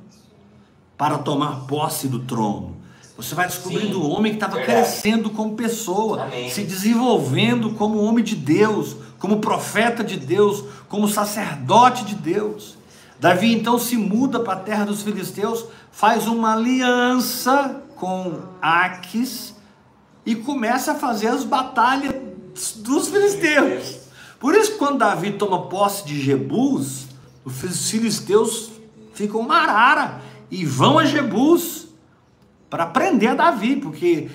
para 0.97 1.19
tomar 1.19 1.67
posse 1.67 2.09
do 2.09 2.21
trono. 2.21 2.77
Você 3.17 3.35
vai 3.35 3.47
descobrindo 3.47 4.03
o 4.03 4.11
homem 4.11 4.33
que 4.33 4.45
estava 4.45 4.61
crescendo 4.61 5.31
como 5.31 5.57
pessoa, 5.57 6.25
Amém. 6.25 6.51
se 6.51 6.63
desenvolvendo 6.65 7.71
como 7.71 8.03
homem 8.03 8.23
de 8.23 8.37
Deus, 8.37 8.97
como 9.19 9.41
profeta 9.41 10.05
de 10.05 10.19
Deus, 10.19 10.65
como 10.89 11.09
sacerdote 11.09 12.05
de 12.05 12.15
Deus. 12.15 12.77
Davi 13.19 13.55
então 13.55 13.79
se 13.79 13.97
muda 13.97 14.41
para 14.41 14.55
a 14.55 14.63
terra 14.63 14.85
dos 14.85 15.03
filisteus, 15.03 15.65
faz 15.91 16.27
uma 16.27 16.55
aliança 16.55 17.83
com 17.97 18.43
Aques 18.61 19.56
e 20.27 20.35
começa 20.35 20.93
a 20.93 20.95
fazer 20.97 21.29
as 21.29 21.45
batalhas 21.45 22.15
dos 22.77 23.09
filisteus. 23.09 24.01
Por 24.41 24.55
isso, 24.55 24.77
quando 24.77 24.99
Davi 24.99 25.33
toma 25.33 25.69
posse 25.69 26.05
de 26.05 26.21
Jebus, 26.21 27.07
os 27.45 27.91
filisteus 27.91 28.73
ficam 29.15 29.43
marara 29.43 30.21
e 30.51 30.65
vão 30.65 30.99
a 30.99 31.07
Jebus 31.07 31.87
para 32.69 32.87
prender 32.87 33.31
a 33.31 33.35
Davi, 33.35 33.77
porque 33.77 34.29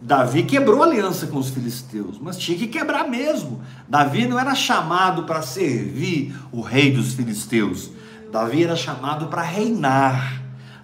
Davi 0.00 0.44
quebrou 0.44 0.82
aliança 0.82 1.26
com 1.26 1.38
os 1.38 1.50
filisteus, 1.50 2.18
mas 2.18 2.38
tinha 2.38 2.56
que 2.56 2.66
quebrar 2.66 3.08
mesmo. 3.08 3.62
Davi 3.86 4.26
não 4.26 4.38
era 4.38 4.54
chamado 4.54 5.24
para 5.24 5.42
servir 5.42 6.34
o 6.50 6.62
rei 6.62 6.90
dos 6.90 7.12
filisteus. 7.12 7.90
Davi 8.32 8.64
era 8.64 8.76
chamado 8.76 9.26
para 9.26 9.42
reinar. 9.42 10.40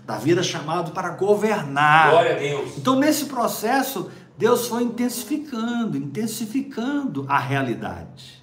Davi 0.06 0.32
era 0.32 0.42
chamado 0.42 0.92
para 0.92 1.10
governar. 1.10 2.10
Glória 2.10 2.36
a 2.36 2.38
Deus. 2.38 2.72
Então, 2.76 2.96
nesse 2.96 3.24
processo, 3.24 4.10
Deus 4.38 4.68
foi 4.68 4.82
intensificando, 4.82 5.96
intensificando 5.96 7.24
a 7.28 7.38
realidade. 7.38 8.42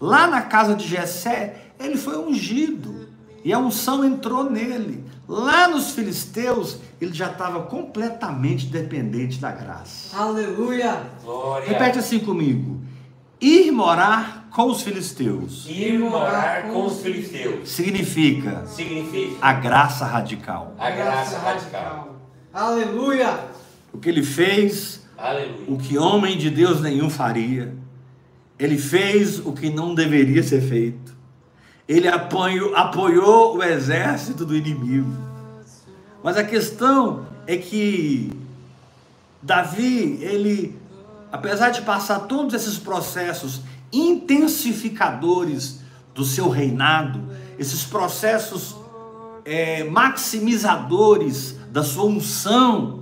Lá 0.00 0.26
na 0.26 0.42
casa 0.42 0.74
de 0.74 0.86
Jessé, 0.86 1.72
ele 1.78 1.96
foi 1.96 2.18
ungido 2.18 3.08
e 3.44 3.52
a 3.52 3.58
unção 3.58 4.04
entrou 4.04 4.50
nele. 4.50 5.04
Lá 5.26 5.68
nos 5.68 5.92
filisteus, 5.92 6.78
ele 7.00 7.14
já 7.14 7.30
estava 7.30 7.62
completamente 7.62 8.66
dependente 8.66 9.38
da 9.38 9.50
graça. 9.52 10.16
Aleluia. 10.16 11.02
Glória. 11.22 11.68
Repete 11.68 11.98
assim 11.98 12.18
comigo: 12.18 12.80
ir 13.40 13.70
morar 13.70 14.48
com 14.50 14.64
os 14.68 14.82
filisteus 14.82 15.64
Ir 15.68 15.96
morar 15.96 16.64
com 16.64 16.86
os 16.86 17.00
filisteus 17.00 17.68
significa 17.68 18.66
significa 18.66 19.36
a 19.40 19.52
graça 19.52 20.04
radical. 20.04 20.74
a 20.76 20.90
graça 20.90 21.38
radical. 21.38 22.16
Aleluia. 22.52 23.44
O 23.92 23.98
que 23.98 24.08
ele 24.08 24.24
fez, 24.24 24.99
Aleluia. 25.20 25.66
o 25.68 25.76
que 25.76 25.98
homem 25.98 26.38
de 26.38 26.48
Deus 26.48 26.80
nenhum 26.80 27.10
faria. 27.10 27.74
Ele 28.58 28.78
fez 28.78 29.38
o 29.38 29.52
que 29.52 29.68
não 29.68 29.94
deveria 29.94 30.42
ser 30.42 30.62
feito. 30.62 31.14
Ele 31.86 32.08
apoiou, 32.08 32.74
apoiou 32.74 33.56
o 33.56 33.62
exército 33.62 34.46
do 34.46 34.56
inimigo. 34.56 35.10
Mas 36.22 36.36
a 36.36 36.44
questão 36.44 37.26
é 37.46 37.56
que 37.56 38.30
Davi, 39.42 40.18
ele, 40.22 40.78
apesar 41.32 41.70
de 41.70 41.82
passar 41.82 42.20
todos 42.20 42.54
esses 42.54 42.78
processos 42.78 43.60
intensificadores 43.92 45.80
do 46.14 46.24
seu 46.24 46.48
reinado, 46.48 47.20
esses 47.58 47.84
processos 47.84 48.76
é, 49.44 49.84
maximizadores 49.84 51.56
da 51.70 51.82
sua 51.82 52.04
unção, 52.04 52.99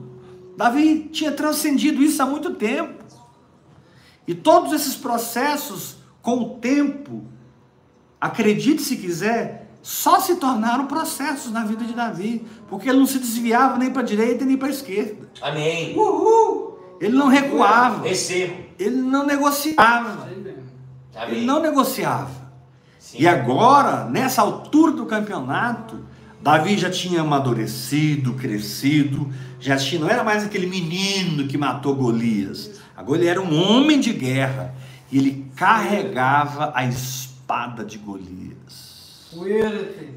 Davi 0.59 1.09
tinha 1.13 1.31
transcendido 1.31 2.03
isso 2.03 2.21
há 2.21 2.27
muito 2.27 2.53
tempo. 2.55 3.05
E 4.27 4.35
todos 4.35 4.73
esses 4.73 4.97
processos, 4.97 5.99
com 6.21 6.37
o 6.39 6.49
tempo, 6.59 7.23
acredite 8.21 8.83
se 8.83 8.97
quiser, 8.97 9.71
só 9.81 10.19
se 10.19 10.35
tornaram 10.35 10.87
processos 10.87 11.53
na 11.53 11.63
vida 11.65 11.85
de 11.85 11.93
Davi, 11.93 12.45
porque 12.69 12.89
ele 12.89 12.99
não 12.99 13.07
se 13.07 13.21
desviava 13.21 13.79
nem 13.79 13.93
para 13.93 14.03
a 14.03 14.05
direita 14.05 14.45
nem 14.45 14.57
para 14.57 14.67
a 14.67 14.71
esquerda. 14.73 15.31
Amém. 15.41 15.97
Uhul! 15.97 16.77
Ele 17.01 17.17
não 17.17 17.29
recuava, 17.29 18.03
Recebo. 18.03 18.65
ele 18.81 18.97
não 18.97 19.25
negociava. 19.25 20.25
Amém. 20.25 21.37
ele 21.37 21.47
não 21.47 21.63
negociava. 21.63 22.33
Sim. 22.99 23.19
E 23.21 23.29
agora, 23.29 24.07
nessa 24.07 24.43
altura 24.43 24.91
do 24.91 25.07
campeonato, 25.07 26.05
Davi 26.41 26.79
já 26.79 26.91
tinha 26.91 27.21
amadurecido, 27.21 28.35
crescido, 28.35 29.33
já 29.61 29.77
tinha, 29.77 30.01
não 30.01 30.09
era 30.09 30.23
mais 30.23 30.45
aquele 30.45 30.67
menino 30.67 31.49
que 31.49 31.59
matou 31.59 31.95
Golias. 31.95 32.81
Agora 32.97 33.19
ele 33.19 33.29
era 33.29 33.41
um 33.41 33.61
homem 33.61 34.01
de 34.01 34.13
guerra 34.13 34.75
e 35.11 35.19
ele 35.19 35.51
carregava 35.57 36.73
a 36.75 36.85
espada 36.85 37.85
de 37.85 37.99
Golias, 37.99 39.29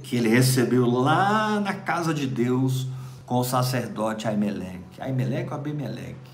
que 0.04 0.16
ele 0.16 0.30
recebeu 0.30 0.86
lá 0.86 1.60
na 1.60 1.74
casa 1.74 2.14
de 2.14 2.28
Deus 2.28 2.88
com 3.26 3.40
o 3.40 3.44
sacerdote 3.44 4.28
Aimeleque. 4.28 5.00
Aimeleque 5.00 5.50
ou 5.50 5.56
Abimeleque? 5.56 6.32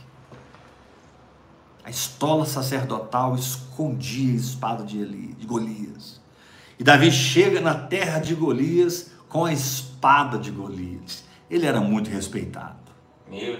A 1.83 1.89
estola 1.89 2.45
sacerdotal 2.45 3.35
escondia 3.35 4.33
a 4.33 4.35
espada 4.35 4.83
de, 4.83 5.05
de 5.05 5.45
Golias. 5.45 6.19
E 6.77 6.83
Davi 6.83 7.11
chega 7.11 7.61
na 7.61 7.73
terra 7.73 8.19
de 8.19 8.35
Golias 8.35 9.11
com 9.29 9.45
a 9.45 9.53
espada 9.53 10.37
de 10.37 10.51
Golias. 10.51 11.23
Ele 11.49 11.65
era 11.65 11.81
muito 11.81 12.09
respeitado. 12.09 12.75
Meu. 13.29 13.59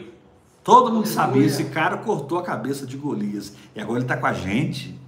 Todo 0.64 0.92
mundo 0.92 1.08
sabia, 1.08 1.46
esse 1.46 1.66
cara 1.66 1.98
cortou 1.98 2.38
a 2.38 2.44
cabeça 2.44 2.86
de 2.86 2.98
Golias. 2.98 3.54
E 3.76 3.80
agora 3.80 4.00
ele 4.00 4.06
está 4.06 4.18
com 4.18 4.28
a 4.28 4.34
gente. 4.34 5.00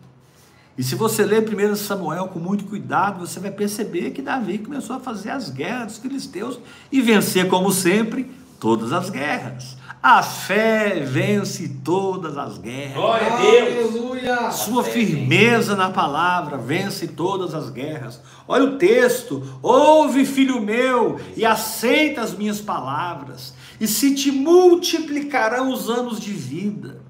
E 0.77 0.83
se 0.83 0.95
você 0.95 1.25
ler 1.25 1.43
1 1.43 1.75
Samuel 1.75 2.29
com 2.29 2.39
muito 2.39 2.63
cuidado, 2.63 3.19
você 3.19 3.37
vai 3.41 3.51
perceber 3.51 4.11
que 4.11 4.21
Davi 4.21 4.59
começou 4.59 4.95
a 4.95 4.99
fazer 5.01 5.31
as 5.31 5.49
guerras 5.49 5.87
dos 5.87 5.97
filisteus 5.97 6.57
e 6.89 7.01
vencer, 7.01 7.49
como 7.49 7.69
sempre, 7.71 8.31
todas 8.57 8.93
as 8.93 9.09
guerras. 9.09 9.75
A 10.01 10.23
fé 10.23 11.01
vence 11.05 11.67
todas 11.83 12.37
as 12.37 12.57
guerras. 12.57 12.93
Glória 12.93 13.33
a 13.33 13.35
Deus. 13.35 13.95
Aleluia. 13.95 14.51
Sua 14.51 14.81
firmeza 14.81 15.75
na 15.75 15.89
palavra 15.89 16.57
vence 16.57 17.05
todas 17.05 17.53
as 17.53 17.69
guerras. 17.69 18.21
Olha 18.47 18.63
o 18.63 18.77
texto: 18.77 19.59
ouve, 19.61 20.25
filho 20.25 20.61
meu, 20.61 21.19
e 21.35 21.45
aceita 21.45 22.21
as 22.21 22.33
minhas 22.33 22.61
palavras, 22.61 23.53
e 23.77 23.85
se 23.87 24.15
te 24.15 24.31
multiplicarão 24.31 25.69
os 25.73 25.89
anos 25.89 26.17
de 26.17 26.31
vida. 26.31 27.01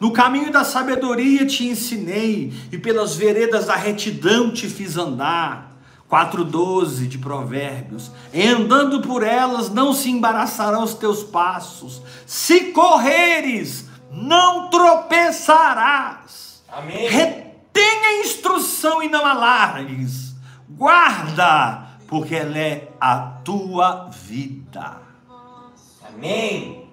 No 0.00 0.12
caminho 0.12 0.50
da 0.50 0.64
sabedoria 0.64 1.46
te 1.46 1.64
ensinei, 1.68 2.52
e 2.72 2.76
pelas 2.76 3.14
veredas 3.14 3.66
da 3.66 3.76
retidão 3.76 4.50
te 4.50 4.68
fiz 4.68 4.96
andar. 4.96 5.71
4,12 6.12 7.08
de 7.08 7.16
Provérbios. 7.16 8.10
Andando 8.34 9.00
por 9.00 9.22
elas 9.22 9.70
não 9.70 9.94
se 9.94 10.10
embaraçarão 10.10 10.82
os 10.82 10.92
teus 10.92 11.22
passos. 11.22 12.02
Se 12.26 12.72
correres, 12.72 13.88
não 14.10 14.68
tropeçarás. 14.68 16.62
Amém. 16.68 17.08
Retenha 17.08 18.08
a 18.08 18.20
instrução 18.20 19.02
e 19.02 19.08
não 19.08 19.24
alargues. 19.24 20.34
Guarda, 20.68 21.86
porque 22.06 22.34
ela 22.34 22.58
é 22.58 22.92
a 23.00 23.16
tua 23.42 24.10
vida. 24.10 25.00
Amém. 26.06 26.90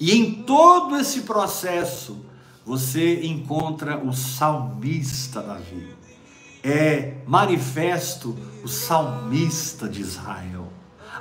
E 0.00 0.10
em 0.18 0.42
todo 0.42 0.96
esse 0.98 1.20
processo, 1.20 2.26
você 2.66 3.24
encontra 3.24 3.98
o 3.98 4.12
salmista 4.12 5.40
Davi. 5.40 5.91
É 6.62 7.14
manifesto 7.26 8.36
o 8.62 8.68
salmista 8.68 9.88
de 9.88 10.00
Israel. 10.00 10.68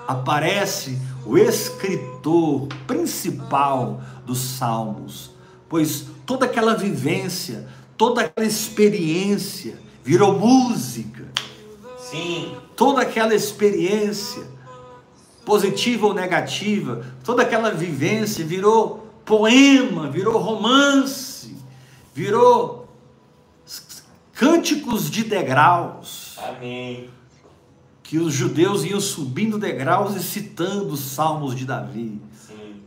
Aparece 0.07 0.99
o 1.25 1.37
escritor 1.37 2.67
principal 2.85 4.01
dos 4.25 4.39
salmos, 4.39 5.31
pois 5.67 6.05
toda 6.25 6.45
aquela 6.45 6.75
vivência, 6.75 7.67
toda 7.97 8.21
aquela 8.21 8.47
experiência 8.47 9.77
virou 10.03 10.37
música, 10.37 11.27
Sim. 11.97 12.55
toda 12.75 13.01
aquela 13.01 13.33
experiência, 13.33 14.43
positiva 15.45 16.07
ou 16.07 16.13
negativa, 16.13 17.05
toda 17.23 17.43
aquela 17.43 17.71
vivência 17.71 18.45
virou 18.45 19.07
poema, 19.25 20.09
virou 20.09 20.37
romance, 20.37 21.55
virou 22.13 22.80
cânticos 24.41 25.11
de 25.11 25.23
degraus, 25.23 26.35
Amém. 26.49 27.11
que 28.01 28.17
os 28.17 28.33
judeus 28.33 28.83
iam 28.83 28.99
subindo 28.99 29.59
degraus 29.59 30.15
e 30.15 30.19
citando 30.19 30.87
os 30.87 30.99
salmos 30.99 31.55
de 31.55 31.63
Davi. 31.63 32.19
Sim. 32.33 32.81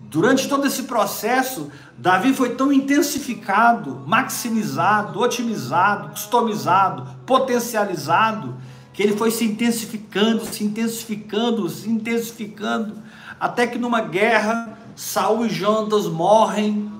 Durante 0.00 0.48
todo 0.48 0.66
esse 0.66 0.82
processo, 0.82 1.70
Davi 1.96 2.34
foi 2.34 2.56
tão 2.56 2.72
intensificado, 2.72 4.02
maximizado, 4.04 5.20
otimizado, 5.20 6.08
customizado, 6.08 7.06
potencializado, 7.24 8.56
que 8.92 9.00
ele 9.00 9.16
foi 9.16 9.30
se 9.30 9.44
intensificando, 9.44 10.44
se 10.44 10.64
intensificando, 10.64 11.68
se 11.68 11.88
intensificando, 11.88 12.96
até 13.38 13.64
que 13.64 13.78
numa 13.78 14.00
guerra, 14.00 14.76
Saul 14.96 15.46
e 15.46 15.50
Jonatas 15.50 16.08
morrem 16.08 16.90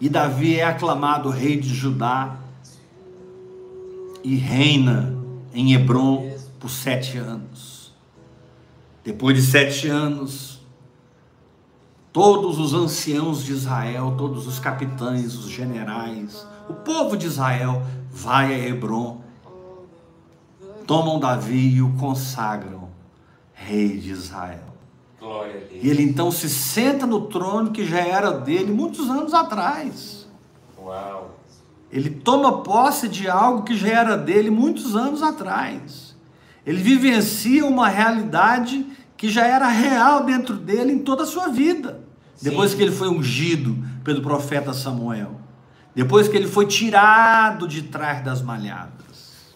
e 0.00 0.08
Davi 0.08 0.56
é 0.56 0.64
aclamado 0.64 1.30
rei 1.30 1.58
de 1.58 1.74
Judá 1.74 2.36
e 4.22 4.36
reina 4.36 5.14
em 5.54 5.72
Hebron 5.72 6.36
por 6.60 6.68
sete 6.68 7.16
anos. 7.16 7.94
Depois 9.04 9.36
de 9.36 9.42
sete 9.42 9.88
anos, 9.88 10.60
todos 12.12 12.58
os 12.58 12.74
anciãos 12.74 13.44
de 13.44 13.52
Israel, 13.52 14.14
todos 14.18 14.46
os 14.46 14.58
capitães, 14.58 15.34
os 15.36 15.48
generais, 15.48 16.46
O 16.68 16.74
povo 16.74 17.16
de 17.16 17.26
Israel 17.26 17.80
vai 18.10 18.52
a 18.52 18.68
Hebron, 18.68 19.20
tomam 20.86 21.20
Davi 21.20 21.76
e 21.76 21.82
o 21.82 21.92
consagram 21.94 22.88
rei 23.54 23.98
de 23.98 24.10
Israel. 24.10 24.75
E 25.70 25.88
ele 25.88 26.02
então 26.02 26.30
se 26.30 26.48
senta 26.48 27.06
no 27.06 27.22
trono 27.22 27.70
que 27.70 27.84
já 27.84 28.00
era 28.00 28.30
dele 28.30 28.72
muitos 28.72 29.08
anos 29.08 29.34
atrás. 29.34 30.26
Uau. 30.78 31.36
Ele 31.90 32.10
toma 32.10 32.62
posse 32.62 33.08
de 33.08 33.28
algo 33.28 33.62
que 33.62 33.76
já 33.76 33.88
era 33.88 34.16
dele 34.16 34.50
muitos 34.50 34.94
anos 34.94 35.22
atrás. 35.22 36.14
Ele 36.64 36.82
vivencia 36.82 37.64
uma 37.64 37.88
realidade 37.88 38.84
que 39.16 39.30
já 39.30 39.46
era 39.46 39.68
real 39.68 40.24
dentro 40.24 40.54
dele 40.54 40.92
em 40.92 40.98
toda 40.98 41.22
a 41.22 41.26
sua 41.26 41.48
vida. 41.48 42.04
Sim. 42.34 42.50
Depois 42.50 42.74
que 42.74 42.82
ele 42.82 42.92
foi 42.92 43.08
ungido 43.08 43.76
pelo 44.04 44.20
profeta 44.20 44.74
Samuel. 44.74 45.40
Depois 45.94 46.28
que 46.28 46.36
ele 46.36 46.48
foi 46.48 46.66
tirado 46.66 47.66
de 47.66 47.82
trás 47.82 48.22
das 48.22 48.42
malhadas. 48.42 49.54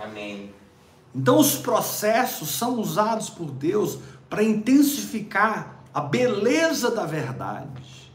Amém. 0.00 0.52
Então 1.14 1.38
os 1.38 1.56
processos 1.56 2.50
são 2.50 2.78
usados 2.78 3.28
por 3.28 3.50
Deus 3.50 3.98
para 4.28 4.42
intensificar 4.42 5.82
a 5.92 6.00
beleza 6.00 6.90
da 6.90 7.06
verdade, 7.06 8.12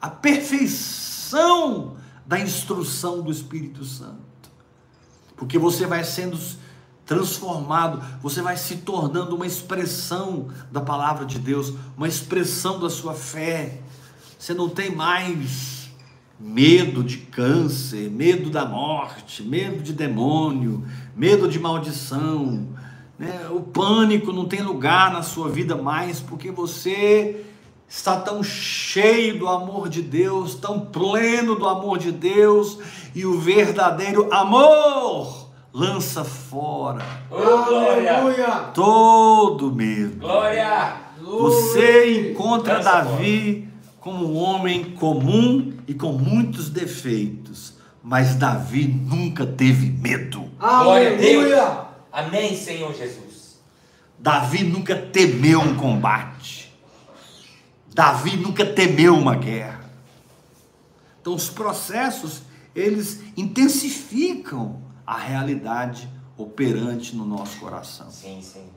a 0.00 0.08
perfeição 0.08 1.96
da 2.26 2.40
instrução 2.40 3.22
do 3.22 3.30
Espírito 3.30 3.84
Santo. 3.84 4.20
Porque 5.36 5.58
você 5.58 5.86
vai 5.86 6.04
sendo 6.04 6.38
transformado, 7.04 8.02
você 8.22 8.40
vai 8.40 8.56
se 8.56 8.76
tornando 8.78 9.34
uma 9.34 9.46
expressão 9.46 10.48
da 10.70 10.80
palavra 10.80 11.26
de 11.26 11.38
Deus, 11.38 11.74
uma 11.96 12.08
expressão 12.08 12.80
da 12.80 12.88
sua 12.88 13.14
fé. 13.14 13.80
Você 14.38 14.54
não 14.54 14.68
tem 14.68 14.94
mais 14.94 15.90
medo 16.38 17.04
de 17.04 17.18
câncer, 17.18 18.10
medo 18.10 18.50
da 18.50 18.64
morte, 18.64 19.42
medo 19.42 19.82
de 19.82 19.92
demônio, 19.92 20.84
medo 21.14 21.48
de 21.48 21.58
maldição. 21.58 22.68
Né? 23.22 23.46
O 23.50 23.60
pânico 23.60 24.32
não 24.32 24.46
tem 24.46 24.60
lugar 24.62 25.12
na 25.12 25.22
sua 25.22 25.48
vida 25.48 25.76
mais, 25.76 26.18
porque 26.18 26.50
você 26.50 27.44
está 27.88 28.16
tão 28.16 28.42
cheio 28.42 29.38
do 29.38 29.46
amor 29.46 29.88
de 29.88 30.02
Deus, 30.02 30.56
tão 30.56 30.80
pleno 30.80 31.54
do 31.54 31.68
amor 31.68 31.98
de 31.98 32.10
Deus, 32.10 32.80
e 33.14 33.24
o 33.24 33.38
verdadeiro 33.38 34.26
amor 34.34 35.46
lança 35.72 36.24
fora 36.24 37.04
Oh. 37.30 37.36
Aleluia. 37.36 38.48
todo 38.74 39.72
medo. 39.72 40.18
Glória. 40.18 40.96
Você 41.22 42.30
encontra 42.30 42.78
Lança 42.78 42.90
Davi 42.90 43.68
como 44.00 44.32
um 44.32 44.36
homem 44.36 44.82
comum 44.98 45.72
e 45.86 45.94
com 45.94 46.10
muitos 46.10 46.68
defeitos, 46.68 47.74
mas 48.02 48.34
Davi 48.34 48.84
nunca 48.88 49.46
teve 49.46 49.88
medo. 49.88 50.44
Glória 50.58 51.14
a 51.14 51.16
Deus. 51.16 51.44
Aleluia. 51.44 51.91
Amém, 52.12 52.56
Senhor 52.56 52.94
Jesus. 52.94 53.58
Davi 54.18 54.62
nunca 54.64 54.94
temeu 54.94 55.60
um 55.60 55.76
combate. 55.76 56.72
Davi 57.94 58.36
nunca 58.36 58.64
temeu 58.64 59.16
uma 59.16 59.34
guerra. 59.34 59.90
Então 61.20 61.34
os 61.34 61.48
processos, 61.48 62.42
eles 62.74 63.20
intensificam 63.36 64.82
a 65.06 65.16
realidade 65.16 66.08
operante 66.36 67.16
no 67.16 67.24
nosso 67.24 67.58
coração. 67.58 68.10
Sim, 68.10 68.40
Senhor. 68.42 68.68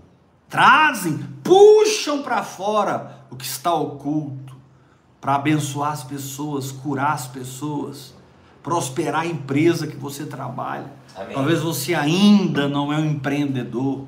Trazem, 0.49 1.17
puxam 1.43 2.21
para 2.21 2.43
fora 2.43 3.25
o 3.29 3.35
que 3.35 3.45
está 3.45 3.73
oculto, 3.73 4.55
para 5.19 5.35
abençoar 5.35 5.91
as 5.91 6.03
pessoas, 6.03 6.71
curar 6.71 7.13
as 7.13 7.27
pessoas, 7.27 8.13
prosperar 8.61 9.21
a 9.21 9.25
empresa 9.25 9.87
que 9.87 9.95
você 9.95 10.25
trabalha. 10.25 10.93
Amém. 11.15 11.33
Talvez 11.33 11.61
você 11.61 11.93
ainda 11.93 12.67
não 12.67 12.91
é 12.91 12.97
um 12.97 13.05
empreendedor. 13.05 14.05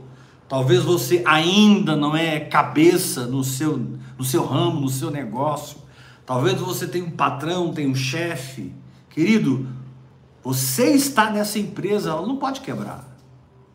Talvez 0.48 0.84
você 0.84 1.24
ainda 1.26 1.96
não 1.96 2.16
é 2.16 2.40
cabeça 2.40 3.26
no 3.26 3.44
seu, 3.44 3.78
no 4.18 4.24
seu 4.24 4.46
ramo, 4.46 4.80
no 4.82 4.90
seu 4.90 5.12
negócio. 5.12 5.78
Talvez 6.26 6.60
você 6.60 6.88
tenha 6.88 7.06
um 7.06 7.12
patrão, 7.12 7.74
tenha 7.74 7.90
um 7.90 7.96
chefe. 7.96 8.74
Querido, 9.10 9.68
você 10.44 10.92
está 10.92 11.30
nessa 11.30 11.60
empresa, 11.60 12.12
ela 12.12 12.26
não 12.26 12.38
pode 12.38 12.62
quebrar. 12.62 13.06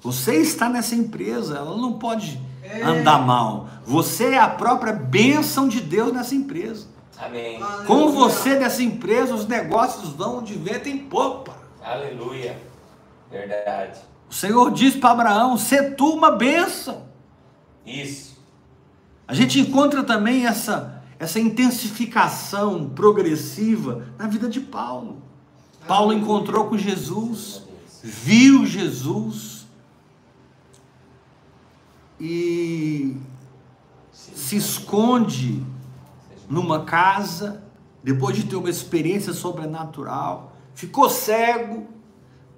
Você 0.00 0.36
está 0.36 0.68
nessa 0.68 0.94
empresa, 0.94 1.56
ela 1.56 1.76
não 1.76 1.94
pode 1.94 2.40
É. 2.62 2.82
andar 2.82 3.18
mal. 3.18 3.68
Você 3.84 4.30
é 4.30 4.38
a 4.38 4.48
própria 4.48 4.92
bênção 4.92 5.68
de 5.68 5.80
Deus 5.80 6.12
nessa 6.12 6.34
empresa. 6.34 6.86
Amém. 7.18 7.60
Com 7.86 8.10
você 8.12 8.58
nessa 8.58 8.82
empresa, 8.82 9.34
os 9.34 9.46
negócios 9.46 10.10
vão 10.10 10.42
de 10.42 10.54
vento 10.54 10.88
em 10.88 10.98
popa. 10.98 11.56
Aleluia. 11.84 12.71
Verdade. 13.32 13.98
O 14.30 14.34
Senhor 14.34 14.70
diz 14.70 14.94
para 14.94 15.10
Abraão: 15.10 15.56
"Se 15.56 15.90
tu 15.92 16.10
uma 16.10 16.30
bênção". 16.30 17.06
Isso. 17.84 18.40
A 19.26 19.34
gente 19.34 19.58
encontra 19.58 20.04
também 20.04 20.46
essa, 20.46 21.02
essa 21.18 21.40
intensificação 21.40 22.90
progressiva 22.90 24.06
na 24.18 24.26
vida 24.26 24.48
de 24.48 24.60
Paulo. 24.60 25.22
Paulo 25.88 26.12
encontrou 26.12 26.68
com 26.68 26.76
Jesus, 26.76 27.62
viu 28.02 28.64
Jesus 28.66 29.66
e 32.20 33.16
se 34.12 34.56
esconde 34.56 35.64
numa 36.48 36.84
casa, 36.84 37.64
depois 38.04 38.36
de 38.36 38.44
ter 38.44 38.56
uma 38.56 38.70
experiência 38.70 39.32
sobrenatural, 39.32 40.52
ficou 40.74 41.08
cego, 41.08 41.86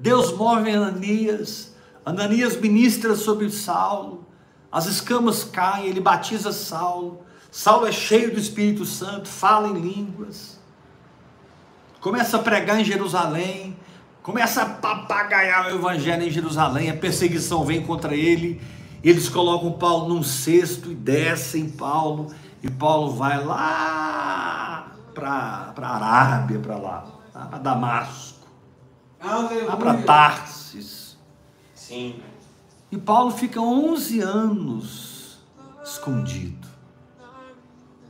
Deus 0.04 0.36
move 0.36 0.68
Ananias, 0.70 1.74
Ananias 2.04 2.60
ministra 2.60 3.16
sobre 3.16 3.50
Saulo, 3.50 4.26
as 4.70 4.84
escamas 4.84 5.44
caem, 5.44 5.86
ele 5.86 5.98
batiza 5.98 6.52
Saulo, 6.52 7.22
Saulo 7.50 7.86
é 7.86 7.92
cheio 7.92 8.30
do 8.30 8.38
Espírito 8.38 8.84
Santo, 8.84 9.30
fala 9.30 9.66
em 9.66 9.80
línguas, 9.80 10.60
começa 12.02 12.36
a 12.36 12.42
pregar 12.42 12.78
em 12.78 12.84
Jerusalém, 12.84 13.78
começa 14.22 14.60
a 14.60 14.66
papagaiar 14.66 15.68
o 15.68 15.76
evangelho 15.76 16.24
em 16.24 16.30
Jerusalém, 16.30 16.90
a 16.90 16.96
perseguição 16.98 17.64
vem 17.64 17.82
contra 17.82 18.14
ele, 18.14 18.60
eles 19.02 19.30
colocam 19.30 19.72
Paulo 19.72 20.14
num 20.14 20.22
cesto 20.22 20.92
e 20.92 20.94
descem 20.94 21.70
Paulo, 21.70 22.30
e 22.62 22.70
Paulo 22.70 23.14
vai 23.14 23.42
lá 23.42 24.92
para 25.14 25.72
a 25.80 25.94
Arábia, 25.94 26.58
para 26.58 26.76
lá, 26.76 27.06
para 27.32 27.56
Damasco, 27.56 28.33
lá 29.24 29.76
para 29.76 29.90
Aleluia. 29.90 30.06
Tarsis. 30.06 31.16
Sim. 31.74 32.16
E 32.90 32.96
Paulo 32.98 33.30
fica 33.30 33.60
11 33.60 34.20
anos 34.20 35.38
escondido. 35.84 36.68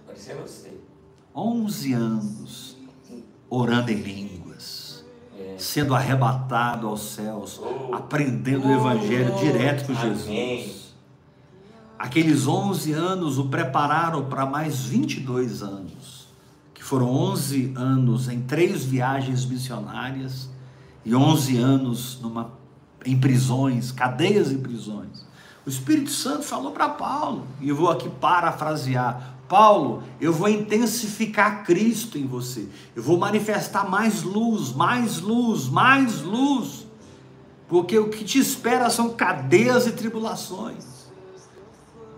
Pode 0.07 0.19
ser 0.19 0.35
você. 0.37 0.73
11 1.35 1.93
anos 1.93 2.77
orando 3.49 3.91
em 3.91 3.97
línguas, 3.97 5.05
É. 5.39 5.57
sendo 5.59 5.95
arrebatado 5.95 6.87
aos 6.89 7.01
céus, 7.03 7.61
Oh. 7.63 7.95
aprendendo 7.95 8.69
o 8.69 8.73
evangelho 8.73 9.35
direto 9.37 9.87
com 9.87 9.93
Amém. 9.99 10.15
Jesus. 10.63 10.95
Aqueles 11.99 12.47
11 12.47 12.93
anos 12.93 13.39
o 13.39 13.47
prepararam 13.49 14.25
para 14.27 14.45
mais 14.45 14.81
22 14.85 15.63
anos, 15.63 16.29
que 16.75 16.83
foram 16.83 17.09
11 17.11 17.73
anos 17.77 18.29
em 18.29 18.43
três 18.43 18.85
viagens 18.85 19.45
missionárias 19.47 20.51
e 21.05 21.15
11 21.15 21.59
anos 21.59 22.19
numa, 22.21 22.53
em 23.05 23.19
prisões, 23.19 23.93
cadeias 23.93 24.51
e 24.51 24.57
prisões. 24.57 25.25
O 25.67 25.69
Espírito 25.69 26.11
Santo 26.11 26.43
falou 26.43 26.73
para 26.73 26.89
Paulo, 26.89 27.47
e 27.61 27.69
eu 27.69 27.77
vou 27.77 27.91
aqui 27.91 28.09
parafrasear: 28.09 29.37
Paulo, 29.49 30.03
eu 30.21 30.33
vou 30.33 30.49
intensificar 30.49 31.65
Cristo 31.65 32.19
em 32.19 32.27
você, 32.27 32.69
eu 32.95 33.03
vou 33.03 33.19
manifestar 33.19 33.89
mais 33.89 34.23
luz, 34.23 34.73
mais 34.73 35.21
luz, 35.21 35.69
mais 35.69 36.23
luz, 36.23 36.87
porque 37.69 37.99
o 37.99 38.09
que 38.09 38.25
te 38.25 38.39
espera 38.39 38.91
são 38.91 39.11
cadeias 39.11 39.87
e 39.87 39.93
tribulações. 39.93 40.95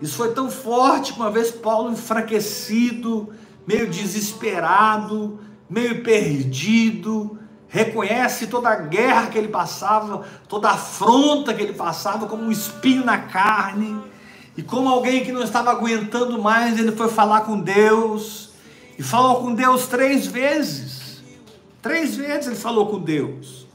Isso 0.01 0.15
foi 0.15 0.31
tão 0.31 0.51
forte 0.51 1.13
que 1.13 1.19
uma 1.19 1.31
vez 1.31 1.49
Paulo 1.49 1.91
enfraquecido, 1.91 3.29
meio 3.65 3.89
desesperado, 3.89 5.39
meio 5.69 6.03
perdido, 6.03 7.37
reconhece 7.77 8.47
toda 8.47 8.69
a 8.69 8.75
guerra 8.75 9.27
que 9.27 9.37
ele 9.37 9.47
passava, 9.49 10.23
toda 10.49 10.69
a 10.69 10.73
afronta 10.73 11.53
que 11.53 11.61
ele 11.61 11.73
passava 11.73 12.25
como 12.25 12.43
um 12.43 12.51
espinho 12.51 13.05
na 13.05 13.17
carne, 13.17 13.99
e 14.55 14.63
como 14.63 14.89
alguém 14.89 15.23
que 15.23 15.31
não 15.31 15.43
estava 15.43 15.69
aguentando 15.71 16.41
mais, 16.41 16.79
ele 16.79 16.91
foi 16.91 17.07
falar 17.09 17.41
com 17.41 17.59
Deus, 17.59 18.49
e 18.97 19.03
falou 19.03 19.41
com 19.41 19.53
Deus 19.53 19.85
três 19.87 20.25
vezes. 20.25 21.21
Três 21.81 22.15
vezes 22.15 22.47
ele 22.47 22.55
falou 22.55 22.87
com 22.87 22.99
Deus. 22.99 23.67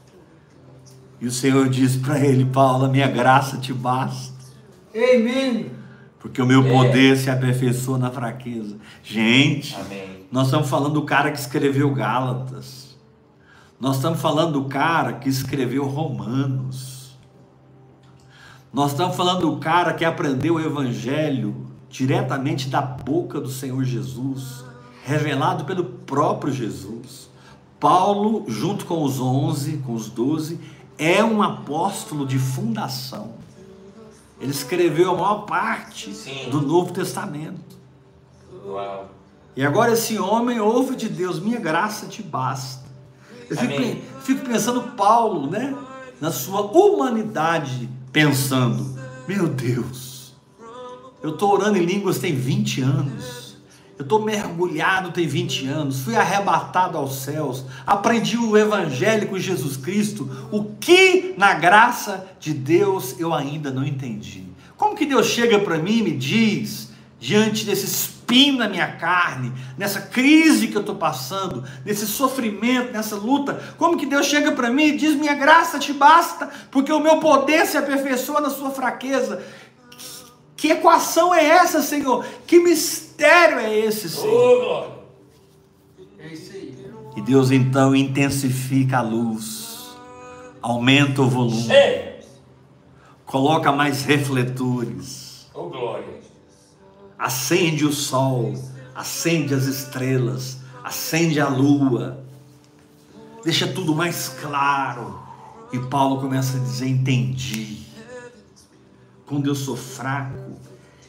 E 1.21 1.25
o 1.25 1.31
Senhor 1.31 1.69
disse 1.69 1.99
para 1.99 2.19
ele, 2.19 2.43
Paulo, 2.43 2.85
a 2.85 2.89
minha 2.89 3.07
graça 3.07 3.57
te 3.57 3.71
basta. 3.73 4.33
Amém. 4.93 5.71
Porque 6.19 6.41
o 6.41 6.45
meu 6.45 6.61
É. 6.65 6.69
poder 6.69 7.15
se 7.17 7.29
aperfeiçoa 7.29 7.97
na 7.97 8.11
fraqueza. 8.11 8.75
Gente, 9.01 9.75
Amém. 9.75 10.25
nós 10.31 10.47
estamos 10.47 10.69
falando 10.69 10.93
do 10.95 11.03
cara 11.03 11.31
que 11.31 11.39
escreveu 11.39 11.93
Gálatas. 11.93 12.82
Nós 13.83 13.97
estamos 13.97 14.21
falando 14.21 14.53
do 14.53 14.69
cara 14.69 15.11
que 15.11 15.27
escreveu 15.27 15.85
Romanos. 15.85 17.17
Nós 18.71 18.91
estamos 18.91 19.13
falando 19.13 19.41
do 19.41 19.57
cara 19.57 19.93
que 19.93 20.05
aprendeu 20.05 20.55
o 20.55 20.61
Evangelho 20.61 21.67
diretamente 21.89 22.69
da 22.69 22.79
boca 22.79 23.41
do 23.41 23.49
Senhor 23.49 23.83
Jesus, 23.83 24.63
revelado 25.03 25.65
pelo 25.65 25.83
próprio 25.83 26.53
Jesus. 26.53 27.29
Paulo, 27.77 28.45
junto 28.47 28.85
com 28.85 29.03
os 29.03 29.19
onze, 29.19 29.75
com 29.79 29.95
os 29.95 30.07
doze, 30.09 30.61
é 30.97 31.21
um 31.21 31.41
apóstolo 31.41 32.25
de 32.25 32.39
fundação. 32.39 33.33
Ele 34.39 34.51
escreveu 34.51 35.11
a 35.11 35.13
maior 35.13 35.39
parte 35.39 36.13
Sim. 36.13 36.49
do 36.49 36.61
Novo 36.61 36.93
Testamento. 36.93 37.77
Uau. 38.65 39.09
E 39.57 39.65
agora 39.65 39.91
esse 39.91 40.17
homem 40.17 40.57
ouve 40.61 40.95
de 40.95 41.09
Deus, 41.09 41.37
minha 41.37 41.59
graça 41.59 42.07
te 42.07 42.23
basta. 42.23 42.82
Eu 43.49 43.57
fico, 43.57 44.01
fico 44.21 44.45
pensando 44.45 44.81
Paulo, 44.95 45.49
né? 45.49 45.75
Na 46.19 46.31
sua 46.31 46.61
humanidade, 46.61 47.89
pensando, 48.11 48.97
meu 49.27 49.47
Deus, 49.47 50.33
eu 51.21 51.31
estou 51.31 51.53
orando 51.53 51.77
em 51.77 51.85
línguas 51.85 52.19
tem 52.19 52.35
20 52.35 52.81
anos. 52.81 53.43
Eu 53.97 54.03
estou 54.03 54.21
mergulhado 54.21 55.11
tem 55.11 55.27
20 55.27 55.67
anos, 55.67 56.01
fui 56.01 56.15
arrebatado 56.15 56.97
aos 56.97 57.21
céus, 57.21 57.63
aprendi 57.85 58.37
o 58.37 58.57
evangelho 58.57 59.27
com 59.27 59.37
Jesus 59.37 59.77
Cristo, 59.77 60.29
o 60.51 60.65
que 60.79 61.35
na 61.37 61.53
graça 61.53 62.27
de 62.39 62.53
Deus 62.53 63.15
eu 63.19 63.33
ainda 63.33 63.71
não 63.71 63.85
entendi. 63.85 64.45
Como 64.75 64.95
que 64.95 65.05
Deus 65.05 65.27
chega 65.27 65.59
para 65.59 65.77
mim 65.77 65.99
e 65.99 66.03
me 66.03 66.11
diz, 66.11 66.89
diante 67.19 67.65
desse 67.65 67.87
espinho 68.23 68.57
na 68.57 68.67
minha 68.67 68.87
carne, 68.93 69.51
nessa 69.77 70.01
crise 70.01 70.67
que 70.67 70.75
eu 70.75 70.81
estou 70.81 70.95
passando, 70.95 71.63
nesse 71.85 72.07
sofrimento, 72.07 72.91
nessa 72.91 73.15
luta, 73.15 73.61
como 73.77 73.97
que 73.97 74.05
Deus 74.05 74.25
chega 74.25 74.51
para 74.51 74.69
mim 74.69 74.85
e 74.85 74.97
diz: 74.97 75.15
Minha 75.15 75.35
graça 75.35 75.77
te 75.77 75.93
basta, 75.93 76.49
porque 76.71 76.91
o 76.91 76.99
meu 76.99 77.19
poder 77.19 77.65
se 77.67 77.77
aperfeiçoa 77.77 78.41
na 78.41 78.49
sua 78.49 78.71
fraqueza. 78.71 79.43
Que 80.55 80.71
equação 80.71 81.35
é 81.35 81.43
essa, 81.45 81.81
Senhor? 81.81 82.25
Que 82.47 82.59
mistério 82.59 83.59
é 83.59 83.77
esse, 83.77 84.09
Senhor? 84.09 85.03
É 86.17 86.27
isso 86.27 86.53
aí. 86.53 86.73
E 87.15 87.21
Deus 87.21 87.51
então 87.51 87.95
intensifica 87.95 88.99
a 88.99 89.01
luz, 89.01 89.95
aumenta 90.61 91.21
o 91.21 91.29
volume, 91.29 91.67
coloca 93.25 93.71
mais 93.71 94.03
refletores. 94.03 95.47
Ô, 95.53 95.65
glória. 95.65 96.22
Acende 97.23 97.85
o 97.85 97.93
sol, 97.93 98.53
acende 98.93 99.53
as 99.53 99.63
estrelas, 99.63 100.57
acende 100.83 101.39
a 101.39 101.47
lua, 101.47 102.21
deixa 103.45 103.65
tudo 103.65 103.95
mais 103.95 104.27
claro. 104.41 105.23
E 105.71 105.79
Paulo 105.79 106.19
começa 106.19 106.57
a 106.57 106.59
dizer: 106.59 106.89
Entendi. 106.89 107.81
Quando 109.25 109.47
eu 109.47 109.55
sou 109.55 109.77
fraco, 109.77 110.59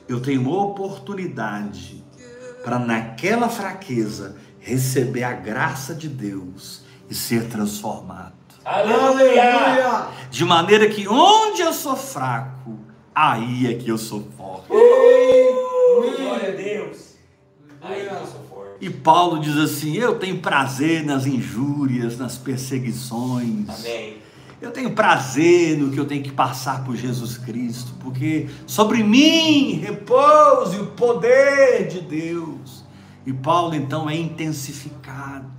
eu 0.08 0.20
tenho 0.20 0.42
uma 0.42 0.62
oportunidade 0.62 2.04
para, 2.62 2.78
naquela 2.78 3.48
fraqueza, 3.48 4.36
receber 4.60 5.24
a 5.24 5.32
graça 5.32 5.92
de 5.92 6.08
Deus 6.08 6.82
e 7.10 7.14
ser 7.14 7.48
transformado. 7.48 8.32
Aleluia. 8.64 9.52
Aleluia. 9.52 10.06
De 10.30 10.44
maneira 10.44 10.88
que 10.88 11.08
onde 11.08 11.60
eu 11.60 11.72
sou 11.72 11.96
fraco, 11.96 12.78
aí 13.12 13.66
é 13.66 13.74
que 13.74 13.88
eu 13.88 13.98
sou 13.98 14.26
forte. 14.36 14.68
Glória 16.00 16.48
a 16.48 16.56
Deus. 16.56 17.14
Aí 17.80 18.08
que 18.08 18.14
eu 18.14 18.26
sou 18.26 18.40
forte. 18.48 18.76
E 18.80 18.90
Paulo 18.90 19.40
diz 19.40 19.56
assim: 19.56 19.96
Eu 19.96 20.18
tenho 20.18 20.38
prazer 20.38 21.04
nas 21.04 21.26
injúrias, 21.26 22.18
nas 22.18 22.36
perseguições. 22.36 23.68
Amém. 23.68 24.18
Eu 24.60 24.70
tenho 24.70 24.92
prazer 24.92 25.76
no 25.76 25.90
que 25.90 25.98
eu 25.98 26.06
tenho 26.06 26.22
que 26.22 26.32
passar 26.32 26.84
por 26.84 26.96
Jesus 26.96 27.36
Cristo, 27.36 27.92
porque 28.00 28.48
sobre 28.66 29.02
mim 29.02 29.74
repouse 29.74 30.78
o 30.78 30.86
poder 30.86 31.86
de 31.86 32.00
Deus. 32.00 32.82
E 33.26 33.32
Paulo 33.32 33.74
então 33.74 34.08
é 34.08 34.16
intensificado. 34.16 35.52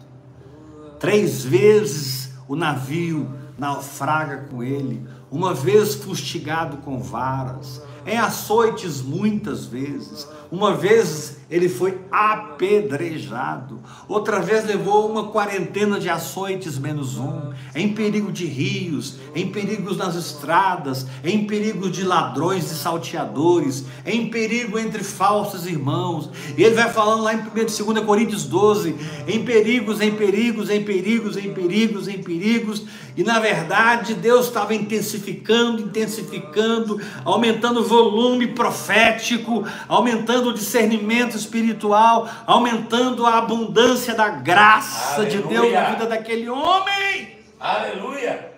Três 0.99 1.43
vezes 1.43 2.31
o 2.47 2.55
navio 2.55 3.29
naufraga 3.57 4.47
com 4.49 4.63
ele, 4.63 5.05
uma 5.31 5.53
vez 5.53 5.95
fustigado 5.95 6.77
com 6.77 6.99
varas, 6.99 7.81
em 8.06 8.18
açoites 8.18 9.01
muitas 9.01 9.66
vezes. 9.66 10.28
Uma 10.51 10.76
vez 10.76 11.38
ele 11.49 11.70
foi 11.70 11.99
apedrejado, 12.12 13.80
outra 14.08 14.39
vez 14.39 14.66
levou 14.66 15.10
uma 15.10 15.28
quarentena 15.28 15.99
de 15.99 16.10
açoites 16.10 16.78
menos 16.80 17.18
um, 17.18 17.51
em 17.76 17.93
perigo 17.93 18.32
de 18.32 18.45
rios, 18.45 19.18
em 19.36 19.51
perigos 19.51 19.97
nas 19.97 20.16
estradas, 20.16 21.06
em 21.24 21.45
perigo 21.45 21.89
de 21.89 22.03
ladrões 22.03 22.72
e 22.72 22.76
salteadores, 22.76 23.86
em 24.06 24.30
perigo 24.30 24.80
entre 24.80 25.03
falsos 25.03 25.68
irmãos. 25.68 26.30
E 26.58 26.64
ele 26.64 26.76
vai 26.76 26.91
falando 26.91 27.24
lá 27.24 27.34
em 27.34 27.39
1 27.39 27.43
2 27.53 28.06
Coríntios 28.06 28.45
12, 28.45 28.95
em 29.28 29.45
perigos, 29.45 30.01
em 30.01 30.16
perigos, 30.16 30.70
em 30.70 30.84
perigos, 30.84 31.38
em 31.38 31.53
perigos, 31.53 32.08
em 32.08 32.22
perigos. 32.22 32.84
E 33.18 33.24
na 33.24 33.39
verdade 33.39 34.14
Deus 34.14 34.47
estava 34.47 34.74
intensificando, 34.76 35.82
intensificando, 35.82 36.99
aumentando 37.24 37.80
o 37.80 37.84
volume 37.95 38.47
profético, 38.47 39.65
aumentando 39.87 40.49
o 40.49 40.53
discernimento 40.53 41.37
espiritual, 41.37 42.27
aumentando 42.45 43.25
a 43.25 43.37
abundância 43.37 44.13
da 44.13 44.29
graça 44.29 45.25
de 45.25 45.37
Deus 45.37 45.71
na 45.71 45.79
Aleluia. 45.79 45.89
vida 45.91 46.05
daquele 46.07 46.49
homem. 46.49 47.39
Aleluia. 47.59 48.51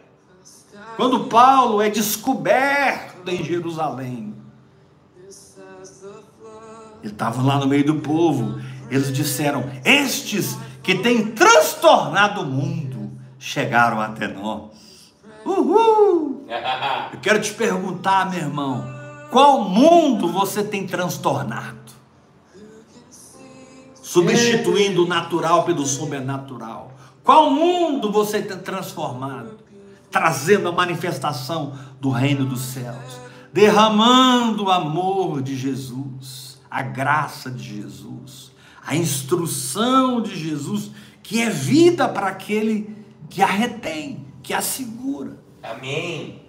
Quando 0.95 1.25
Paulo 1.25 1.81
é 1.81 1.89
descoberto 1.89 3.29
em 3.29 3.43
Jerusalém, 3.43 4.35
ele 7.03 7.13
estava 7.13 7.41
lá 7.41 7.59
no 7.59 7.67
meio 7.67 7.85
do 7.85 7.95
povo. 7.95 8.59
Eles 8.89 9.13
disseram: 9.13 9.69
Estes 9.85 10.57
que 10.81 10.95
têm 10.95 11.27
transtornado 11.27 12.41
o 12.41 12.45
mundo 12.45 13.11
chegaram 13.38 14.01
até 14.01 14.27
nós. 14.27 15.13
Uhul! 15.45 16.47
Eu 17.13 17.19
quero 17.19 17.39
te 17.39 17.53
perguntar, 17.53 18.29
meu 18.29 18.39
irmão, 18.39 18.97
qual 19.30 19.63
mundo 19.69 20.28
você 20.28 20.63
tem 20.63 20.88
transtornado? 20.88 21.78
Substituindo 24.01 25.03
o 25.03 25.07
natural 25.07 25.63
pelo 25.63 25.86
sobrenatural. 25.86 26.93
Qual 27.23 27.51
mundo 27.51 28.11
você 28.11 28.41
tem 28.41 28.57
transformado? 28.57 29.57
Trazendo 30.09 30.69
a 30.69 30.71
manifestação 30.71 31.78
do 31.99 32.09
reino 32.09 32.45
dos 32.45 32.61
céus, 32.61 33.19
derramando 33.51 34.65
o 34.65 34.71
amor 34.71 35.41
de 35.41 35.57
Jesus, 35.57 36.57
a 36.71 36.82
graça 36.82 37.51
de 37.51 37.82
Jesus, 37.82 38.51
a 38.86 38.95
instrução 38.95 40.21
de 40.21 40.38
Jesus, 40.38 40.91
que 41.21 41.41
é 41.41 41.49
vida 41.49 42.07
para 42.07 42.28
aquele 42.28 42.95
que 43.30 43.41
a 43.41 43.47
retém, 43.47 44.25
que 44.41 44.53
a 44.53 44.61
segura. 44.61 45.38
Amém. 45.61 46.43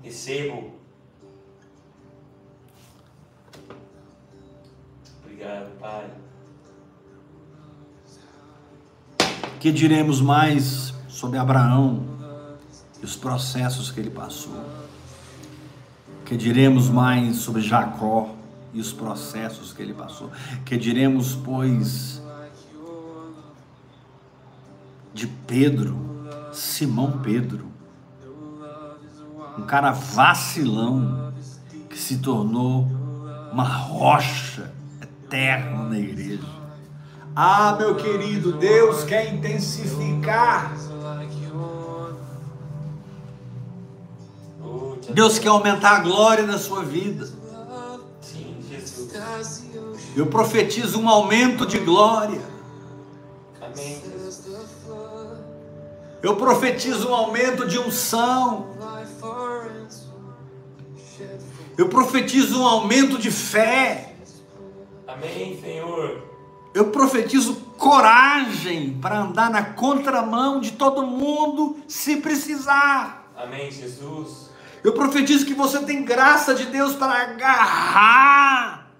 Recebo. 0.00 0.77
Obrigado, 5.38 5.70
Pai. 5.78 6.10
Que 9.60 9.70
diremos 9.70 10.20
mais 10.20 10.92
sobre 11.08 11.38
Abraão 11.38 12.02
e 13.00 13.04
os 13.04 13.14
processos 13.14 13.92
que 13.92 14.00
ele 14.00 14.10
passou? 14.10 14.60
Que 16.24 16.36
diremos 16.36 16.90
mais 16.90 17.36
sobre 17.36 17.62
Jacó 17.62 18.34
e 18.74 18.80
os 18.80 18.92
processos 18.92 19.72
que 19.72 19.80
ele 19.80 19.94
passou? 19.94 20.28
Que 20.64 20.76
diremos, 20.76 21.36
pois, 21.36 22.20
de 25.14 25.28
Pedro, 25.28 25.96
Simão 26.52 27.20
Pedro, 27.20 27.68
um 29.56 29.62
cara 29.62 29.92
vacilão 29.92 31.32
que 31.88 31.96
se 31.96 32.18
tornou 32.18 32.88
uma 33.52 33.64
rocha 33.64 34.76
eterna 35.28 35.84
na 35.84 35.98
igreja. 35.98 36.42
Ah, 37.36 37.76
meu 37.78 37.94
querido, 37.94 38.52
Deus 38.52 39.04
quer 39.04 39.32
intensificar. 39.32 40.74
Te 45.00 45.12
Deus 45.12 45.38
quer 45.38 45.48
aumentar 45.48 45.96
a 45.96 46.00
glória 46.00 46.46
na 46.46 46.58
sua 46.58 46.82
vida. 46.82 47.28
Eu 50.16 50.26
profetizo 50.26 50.98
um 51.00 51.08
aumento 51.08 51.64
de 51.66 51.78
glória. 51.78 52.40
Eu 56.20 56.34
profetizo 56.34 57.08
um 57.08 57.14
aumento 57.14 57.66
de 57.66 57.78
unção. 57.78 58.66
Eu 61.76 61.88
profetizo 61.88 62.60
um 62.60 62.66
aumento 62.66 63.18
de 63.18 63.30
fé. 63.30 64.07
Amém, 65.08 65.58
Senhor. 65.58 66.22
Eu 66.74 66.90
profetizo 66.90 67.54
coragem 67.78 68.98
para 69.00 69.20
andar 69.20 69.50
na 69.50 69.62
contramão 69.62 70.60
de 70.60 70.72
todo 70.72 71.06
mundo 71.06 71.78
se 71.88 72.16
precisar. 72.18 73.32
Amém, 73.34 73.70
Jesus. 73.70 74.50
Eu 74.84 74.92
profetizo 74.92 75.46
que 75.46 75.54
você 75.54 75.80
tem 75.80 76.04
graça 76.04 76.54
de 76.54 76.66
Deus 76.66 76.94
para 76.94 77.22
agarrar 77.22 78.90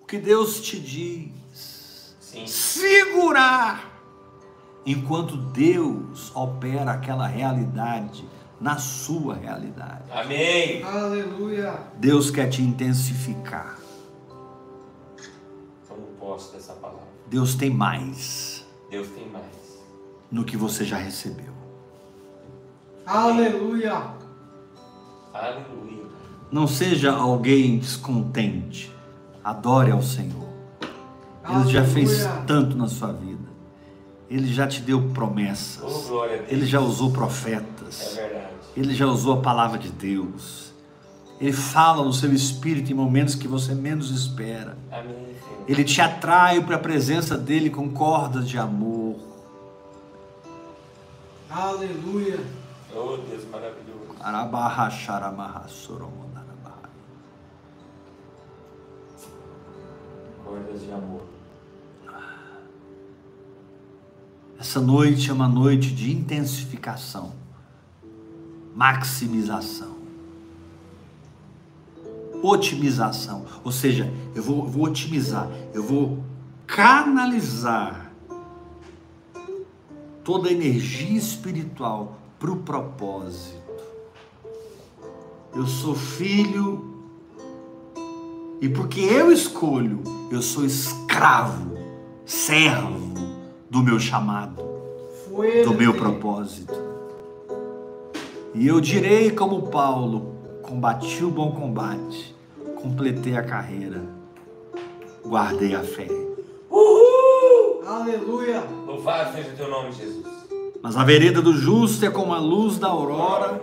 o 0.00 0.06
que 0.06 0.16
Deus 0.16 0.58
te 0.62 0.80
diz, 0.80 2.16
Sim. 2.18 2.46
segurar, 2.46 4.00
enquanto 4.86 5.36
Deus 5.36 6.32
opera 6.34 6.92
aquela 6.92 7.26
realidade 7.26 8.26
na 8.58 8.78
sua 8.78 9.34
realidade. 9.34 10.04
Amém. 10.10 10.82
Aleluia. 10.82 11.78
Deus 11.98 12.30
quer 12.30 12.48
te 12.48 12.62
intensificar. 12.62 13.76
Dessa 16.46 16.72
palavra. 16.74 17.00
Deus 17.26 17.54
tem 17.54 17.70
mais 17.70 18.64
Deus 18.90 19.08
tem 19.08 19.28
mais. 19.28 19.44
no 20.30 20.44
que 20.44 20.56
você 20.56 20.84
já 20.84 20.96
recebeu. 20.96 21.52
Aleluia. 23.06 24.14
Aleluia. 25.32 26.04
Não 26.50 26.66
seja 26.66 27.12
alguém 27.12 27.78
descontente. 27.78 28.94
Adore 29.44 29.90
ao 29.90 30.02
Senhor. 30.02 30.48
Ele 31.48 31.70
já 31.70 31.84
fez 31.84 32.24
Aleluia. 32.26 32.44
tanto 32.46 32.76
na 32.76 32.88
sua 32.88 33.12
vida. 33.12 33.48
Ele 34.30 34.52
já 34.52 34.66
te 34.66 34.82
deu 34.82 34.98
Oh, 34.98 35.12
promessas. 35.14 36.06
glória 36.08 36.34
a 36.34 36.38
Deus. 36.38 36.50
Ele 36.52 36.66
já 36.66 36.80
usou 36.80 37.08
É 37.10 37.12
profetas. 37.12 38.14
verdade. 38.14 38.48
Ele 38.76 38.94
já 38.94 39.06
usou 39.06 39.34
a 39.38 39.40
palavra 39.42 39.78
de 39.78 39.90
Deus. 39.90 40.67
Ele 41.40 41.52
fala 41.52 42.04
no 42.04 42.12
seu 42.12 42.32
espírito 42.32 42.90
em 42.90 42.94
momentos 42.94 43.34
que 43.34 43.46
você 43.46 43.74
menos 43.74 44.10
espera. 44.10 44.76
Ele 45.68 45.84
te 45.84 46.00
atrai 46.00 46.60
para 46.64 46.76
a 46.76 46.78
presença 46.78 47.36
dele 47.36 47.70
com 47.70 47.90
cordas 47.90 48.48
de 48.48 48.58
amor. 48.58 49.16
Aleluia. 51.48 52.40
Oh, 52.94 53.16
Deus 53.18 53.44
maravilhoso. 53.50 54.16
Cordas 60.44 60.82
de 60.82 60.90
amor. 60.90 61.22
Essa 64.58 64.80
noite 64.80 65.30
é 65.30 65.32
uma 65.32 65.46
noite 65.46 65.94
de 65.94 66.10
intensificação, 66.12 67.32
maximização, 68.74 69.97
otimização. 72.42 73.44
Ou 73.64 73.72
seja, 73.72 74.12
eu 74.34 74.42
vou, 74.42 74.66
vou 74.66 74.84
otimizar, 74.84 75.48
eu 75.72 75.82
vou 75.82 76.18
canalizar 76.66 78.12
toda 80.22 80.48
a 80.48 80.52
energia 80.52 81.16
espiritual 81.16 82.18
para 82.38 82.50
o 82.50 82.56
propósito. 82.56 83.56
Eu 85.54 85.66
sou 85.66 85.94
filho 85.94 86.94
e 88.60 88.68
porque 88.68 89.00
eu 89.00 89.32
escolho, 89.32 90.02
eu 90.30 90.42
sou 90.42 90.64
escravo, 90.64 91.76
servo 92.26 93.14
do 93.70 93.82
meu 93.82 93.98
chamado, 93.98 94.62
do 95.64 95.74
meu 95.74 95.94
propósito. 95.94 96.74
E 98.54 98.66
eu 98.66 98.80
direi 98.80 99.30
como 99.30 99.68
Paulo: 99.68 100.37
combati 100.68 101.24
o 101.24 101.30
bom 101.30 101.50
combate, 101.52 102.34
completei 102.76 103.34
a 103.34 103.42
carreira, 103.42 104.02
guardei 105.24 105.74
a 105.74 105.82
fé. 105.82 106.06
Uhul! 106.70 107.82
Aleluia. 107.86 108.62
Louvado 108.86 109.34
seja 109.34 109.48
o 109.48 109.56
teu 109.56 109.70
nome, 109.70 109.92
Jesus. 109.92 110.26
Mas 110.82 110.94
a 110.94 111.04
vereda 111.04 111.40
do 111.40 111.54
justo 111.54 112.04
é 112.04 112.10
como 112.10 112.34
a 112.34 112.38
luz 112.38 112.76
da 112.78 112.88
aurora, 112.88 113.62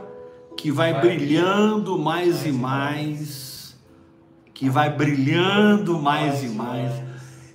que 0.57 0.71
vai 0.71 0.93
Vai 0.93 1.01
brilhando 1.01 1.95
mais 1.99 2.43
e 2.43 2.51
mais, 2.51 3.75
que 4.53 4.67
vai 4.67 4.89
brilhando 4.89 5.99
mais 5.99 6.43
e 6.43 6.47
mais. 6.47 6.91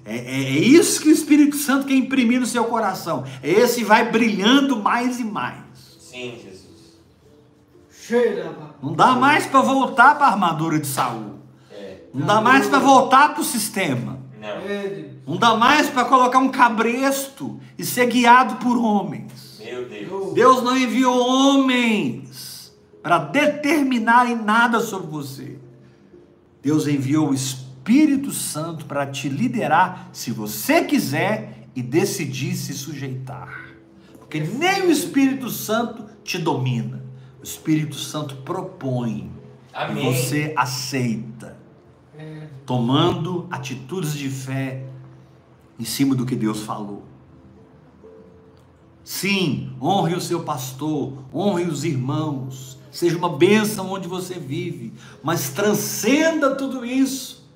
É, 0.05 0.17
é- 0.17 0.43
é 0.45 0.59
isso 0.59 1.01
que 1.01 1.09
o 1.09 1.13
Espírito 1.13 1.57
Santo 1.57 1.87
quer 1.87 1.95
imprimir 1.95 2.39
no 2.41 2.47
seu 2.47 2.65
coração. 2.67 3.25
É 3.43 3.51
esse 3.51 3.83
vai 3.83 4.11
brilhando 4.13 4.77
mais 4.77 5.19
e 5.19 5.25
mais. 5.25 5.65
Sim, 5.99 6.37
Jesus. 6.37 6.50
Não 8.83 8.93
dá 8.95 9.13
mais 9.13 9.47
para 9.47 9.61
voltar 9.61 10.17
para 10.17 10.27
a 10.27 10.31
armadura 10.31 10.79
de 10.79 10.87
Saul. 10.87 11.39
É. 11.71 11.99
Não 12.15 12.27
dá 12.27 12.41
mais 12.41 12.67
para 12.67 12.79
voltar 12.79 13.35
para 13.35 13.43
o 13.43 13.45
sistema. 13.45 14.19
Não. 14.41 14.49
É 14.49 15.11
Não 15.27 15.37
dá 15.37 15.57
mais 15.57 15.91
para 15.91 16.05
colocar 16.05 16.39
um 16.39 16.49
cabresto 16.49 17.61
e 17.79 17.85
ser 17.85 18.07
guiado 18.07 18.57
por 18.57 18.77
homens. 18.77 19.61
Meu 19.63 19.89
Deus. 19.89 20.35
Deus 20.35 20.63
não 20.63 20.77
enviou 20.77 21.19
homens 21.29 22.77
para 23.03 23.19
determinarem 23.19 24.37
nada 24.37 24.81
sobre 24.81 25.09
você. 25.09 25.59
Deus 26.63 26.87
enviou 26.87 27.31
o 27.31 27.35
Espírito 27.35 28.31
Santo 28.31 28.85
para 28.85 29.07
te 29.07 29.29
liderar, 29.29 30.11
se 30.13 30.31
você 30.31 30.85
quiser 30.85 31.69
e 31.75 31.83
decidir 31.83 32.55
se 32.55 32.75
sujeitar. 32.75 33.71
Porque 34.19 34.41
nem 34.41 34.83
o 34.83 34.91
Espírito 34.91 35.49
Santo 35.49 36.05
te 36.23 36.39
domina. 36.39 37.00
O 37.41 37.43
Espírito 37.43 37.97
Santo 37.97 38.37
propõe 38.37 39.33
Amém. 39.73 40.11
e 40.11 40.15
você 40.15 40.53
aceita, 40.57 41.57
é, 42.17 42.49
tomando 42.67 43.47
atitudes 43.51 44.13
de 44.13 44.29
fé 44.29 44.85
em 45.79 45.85
cima 45.85 46.15
do 46.15 46.27
que 46.27 46.37
Deus 46.37 46.63
falou. 46.63 47.05
Sim, 49.03 49.73
honre 49.81 50.15
o 50.15 50.21
seu 50.21 50.45
pastor, 50.45 51.15
honre 51.35 51.65
os 51.65 51.83
irmãos, 51.83 52.79
seja 52.93 53.17
uma 53.17 53.31
bênção 53.31 53.91
onde 53.91 54.07
você 54.07 54.35
vive, 54.35 54.93
mas 55.23 55.51
transcenda 55.51 56.55
tudo 56.55 56.85
isso. 56.85 57.49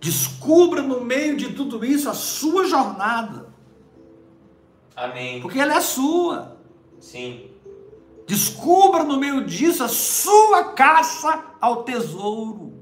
Descubra 0.00 0.82
no 0.82 1.04
meio 1.04 1.36
de 1.36 1.52
tudo 1.52 1.84
isso 1.84 2.08
a 2.08 2.14
sua 2.14 2.66
jornada, 2.66 3.48
Amém. 4.96 5.40
porque 5.40 5.58
ela 5.58 5.74
é 5.74 5.80
sua. 5.80 6.56
Sim. 6.98 7.50
Descubra 8.26 9.04
no 9.04 9.18
meio 9.18 9.44
disso 9.44 9.84
a 9.84 9.88
sua 9.88 10.72
caça 10.72 11.44
ao 11.60 11.84
tesouro. 11.84 12.74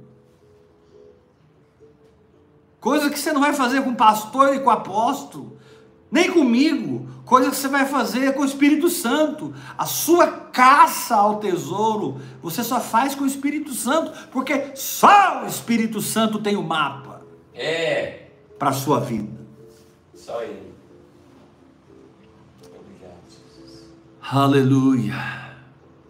Coisa 2.80 3.08
que 3.10 3.18
você 3.18 3.32
não 3.32 3.40
vai 3.40 3.52
fazer 3.54 3.82
com 3.82 3.90
o 3.90 3.96
pastor 3.96 4.54
e 4.54 4.60
com 4.60 4.66
o 4.66 4.72
apóstolo, 4.72 5.56
nem 6.10 6.30
comigo. 6.30 7.08
Coisa 7.24 7.48
que 7.50 7.56
você 7.56 7.68
vai 7.68 7.86
fazer 7.86 8.34
com 8.34 8.42
o 8.42 8.44
Espírito 8.44 8.90
Santo. 8.90 9.54
A 9.76 9.86
sua 9.86 10.26
caça 10.26 11.14
ao 11.16 11.38
tesouro, 11.40 12.20
você 12.42 12.62
só 12.62 12.80
faz 12.80 13.14
com 13.14 13.24
o 13.24 13.26
Espírito 13.26 13.72
Santo, 13.72 14.28
porque 14.30 14.72
só 14.74 15.42
o 15.42 15.46
Espírito 15.46 16.00
Santo 16.02 16.38
tem 16.38 16.56
o 16.56 16.62
mapa 16.62 17.22
É. 17.54 18.26
para 18.58 18.68
a 18.70 18.74
sua 18.74 19.00
vida. 19.00 19.32
Só 20.14 20.42
ele. 20.42 20.73
Aleluia. 24.26 25.52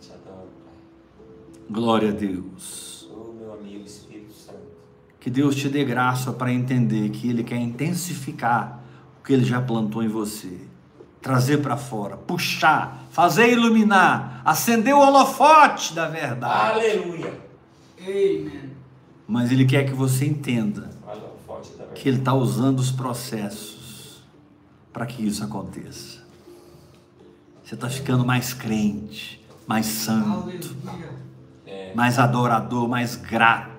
Te 0.00 0.12
adoro, 0.12 0.48
Pai. 0.64 0.74
Glória 1.68 2.10
a 2.10 2.12
Deus. 2.12 3.10
Oh, 3.12 3.32
meu 3.32 3.52
amigo 3.54 3.84
Espírito 3.84 4.32
Santo. 4.32 4.60
Que 5.18 5.28
Deus 5.28 5.56
te 5.56 5.68
dê 5.68 5.84
graça 5.84 6.32
para 6.32 6.52
entender 6.52 7.10
que 7.10 7.28
Ele 7.28 7.42
quer 7.42 7.56
intensificar 7.56 8.80
o 9.18 9.24
que 9.24 9.32
Ele 9.32 9.44
já 9.44 9.60
plantou 9.60 10.00
em 10.00 10.06
você. 10.06 10.60
Trazer 11.20 11.58
para 11.58 11.76
fora, 11.76 12.16
puxar, 12.16 13.04
fazer 13.10 13.50
iluminar, 13.50 14.42
acender 14.44 14.94
o 14.94 15.00
holofote 15.00 15.92
da 15.92 16.06
verdade. 16.08 16.78
Aleluia. 16.78 17.34
Amen. 18.00 18.70
Mas 19.26 19.50
Ele 19.50 19.64
quer 19.64 19.86
que 19.86 19.92
você 19.92 20.24
entenda 20.24 20.88
que. 21.96 22.08
Ele 22.08 22.18
está 22.18 22.32
usando 22.32 22.78
os 22.78 22.92
processos 22.92 24.22
para 24.92 25.04
que 25.04 25.26
isso 25.26 25.42
aconteça. 25.42 26.23
Você 27.64 27.74
está 27.74 27.88
ficando 27.88 28.24
mais 28.26 28.52
crente, 28.52 29.42
mais 29.66 29.86
santo, 29.86 30.76
Aleluia. 30.86 31.94
Mais 31.94 32.18
adorador, 32.18 32.88
mais 32.88 33.16
grato. 33.16 33.72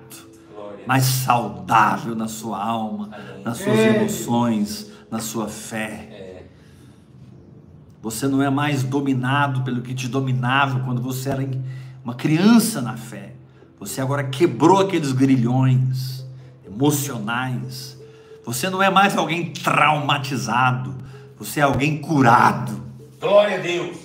Glória. 0.54 0.84
mais 0.86 1.04
saudável 1.04 2.14
na 2.14 2.28
sua 2.28 2.62
alma, 2.62 3.10
nas 3.44 3.58
suas 3.58 3.78
É. 3.78 3.96
emoções, 3.96 4.90
na 5.10 5.18
sua 5.20 5.48
fé. 5.48 6.08
É. 6.10 6.46
Você 8.02 8.26
não 8.26 8.42
é 8.42 8.48
mais 8.50 8.82
dominado 8.82 9.62
pelo 9.62 9.82
que 9.82 9.94
te 9.94 10.08
dominava 10.08 10.80
quando 10.80 11.00
você 11.02 11.28
era 11.30 11.48
uma 12.04 12.14
criança 12.14 12.80
na 12.80 12.96
fé. 12.96 13.34
Você 13.78 14.00
agora 14.00 14.24
quebrou 14.24 14.78
aqueles 14.80 15.12
grilhões 15.12 16.24
emocionais. 16.66 17.96
Você 18.44 18.70
não 18.70 18.82
é 18.82 18.88
mais 18.90 19.16
alguém 19.16 19.52
traumatizado. 19.52 20.94
Você 21.38 21.60
é 21.60 21.64
alguém 21.64 21.98
curado. 22.00 22.85
Glória 23.20 23.58
a 23.58 23.60
Deus. 23.60 23.96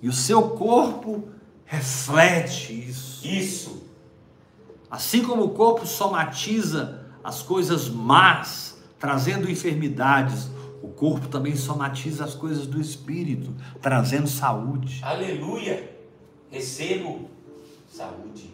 E 0.00 0.08
o 0.08 0.12
seu 0.12 0.50
corpo 0.50 1.28
reflete 1.64 2.72
isso. 2.72 3.26
Isso. 3.26 3.82
Assim 4.90 5.22
como 5.22 5.44
o 5.44 5.50
corpo 5.50 5.86
somatiza 5.86 7.04
as 7.22 7.42
coisas 7.42 7.88
más, 7.88 8.78
trazendo 8.98 9.50
enfermidades, 9.50 10.48
O 10.82 10.88
corpo 10.88 11.28
também 11.28 11.56
somatiza 11.56 12.24
as 12.24 12.34
coisas 12.34 12.66
do 12.66 12.80
espírito, 12.80 13.54
trazendo 13.80 14.28
saúde. 14.28 15.00
Aleluia. 15.02 15.96
Recebo 16.50 17.28
saúde. 17.88 18.50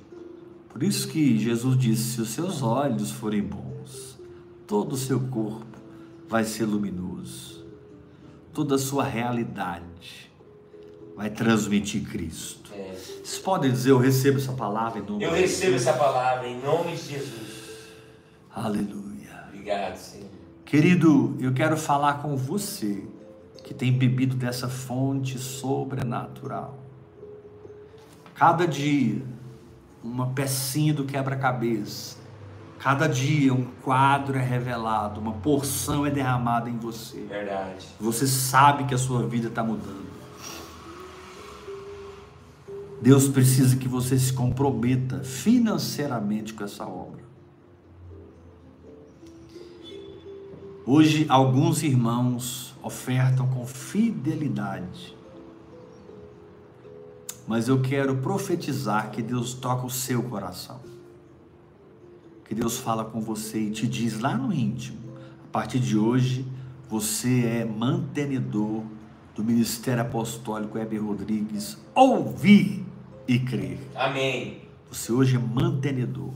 Por 0.69 0.83
isso 0.83 1.07
que 1.09 1.39
Jesus 1.39 1.79
disse: 1.79 2.15
se 2.15 2.21
os 2.23 2.31
seus 2.31 2.63
olhos 2.63 3.11
forem 3.11 3.43
bons, 3.43 4.19
todo 4.67 4.95
o 4.95 4.97
seu 4.97 5.21
corpo 5.21 5.79
vai 6.29 6.45
ser 6.45 6.65
luminoso, 6.65 7.54
toda 8.55 8.77
a 8.77 8.79
sua 8.79 9.05
realidade 9.05 10.31
vai 11.17 11.29
transmitir 11.29 12.09
Cristo. 12.09 12.71
É. 12.73 12.95
Vocês 12.95 13.39
podem 13.39 13.71
dizer: 13.71 13.91
Eu 13.91 13.99
recebo 13.99 14.39
essa 14.39 14.53
palavra 14.53 15.01
em 15.01 15.03
nome 15.03 15.25
Eu 15.25 15.33
de 15.33 15.41
recebo 15.41 15.73
Jesus? 15.73 15.87
essa 15.87 15.99
palavra 15.99 16.49
em 16.49 16.61
nome 16.61 16.93
de 16.97 17.03
Jesus. 17.03 17.65
Aleluia. 18.55 19.45
Obrigado, 19.49 19.97
Senhor. 19.97 20.29
Querido, 20.65 21.37
eu 21.41 21.53
quero 21.53 21.77
falar 21.77 22.23
com 22.23 22.37
você 22.37 23.05
que 23.63 23.75
tem 23.75 23.93
bebido 23.93 24.37
dessa 24.37 24.69
fonte 24.69 25.39
sobrenatural. 25.39 26.79
Cada 28.35 28.67
dia, 28.67 29.23
uma 30.03 30.29
pecinha 30.31 30.93
do 30.93 31.05
quebra-cabeça. 31.05 32.24
Cada 32.85 33.07
dia, 33.07 33.55
um 33.55 33.65
quadro 33.83 34.37
é 34.37 34.43
revelado, 34.43 35.19
uma 35.19 35.33
porção 35.33 36.05
é 36.05 36.11
derramada 36.11 36.69
em 36.69 36.77
você. 36.77 37.19
Verdade. 37.21 37.87
Você 37.99 38.27
sabe 38.27 38.85
que 38.85 38.93
a 38.93 38.99
sua 38.99 39.27
vida 39.27 39.49
está 39.49 39.65
mudando. 39.65 40.05
Deus 43.01 43.27
precisa 43.27 43.75
que 43.79 43.89
você 43.89 44.19
se 44.19 44.31
comprometa 44.31 45.25
financeiramente 45.25 46.53
com 46.53 46.63
essa 46.63 46.87
obra. 46.87 47.25
Hoje, 50.85 51.25
alguns 51.31 51.83
irmãos 51.83 52.75
ofertam 52.83 53.49
com 53.49 53.67
fidelidade. 53.67 55.17
Mas 57.49 57.67
eu 57.67 57.81
quero 57.81 58.17
profetizar 58.17 59.11
que 59.11 59.23
Deus 59.23 59.55
toca 59.55 59.87
o 59.87 59.91
seu 59.91 60.23
coração. 60.23 60.94
Que 62.55 62.61
Deus 62.61 62.79
fala 62.79 63.05
com 63.05 63.21
você 63.21 63.59
e 63.59 63.71
te 63.73 63.85
diz 63.85 64.21
lá 64.21 64.37
no 64.37 64.53
íntimo: 64.53 64.97
a 65.49 65.51
partir 65.51 65.81
de 65.81 65.99
hoje, 65.99 66.47
você 66.89 67.45
é 67.45 67.65
mantenedor 67.65 68.85
do 69.35 69.43
Ministério 69.43 70.01
Apostólico 70.01 70.79
Heber 70.79 71.05
Rodrigues. 71.05 71.77
Ouvir 71.93 72.87
e 73.27 73.41
crer. 73.41 73.81
Amém. 73.97 74.61
Você 74.89 75.11
hoje 75.11 75.35
é 75.35 75.39
mantenedor. 75.41 76.31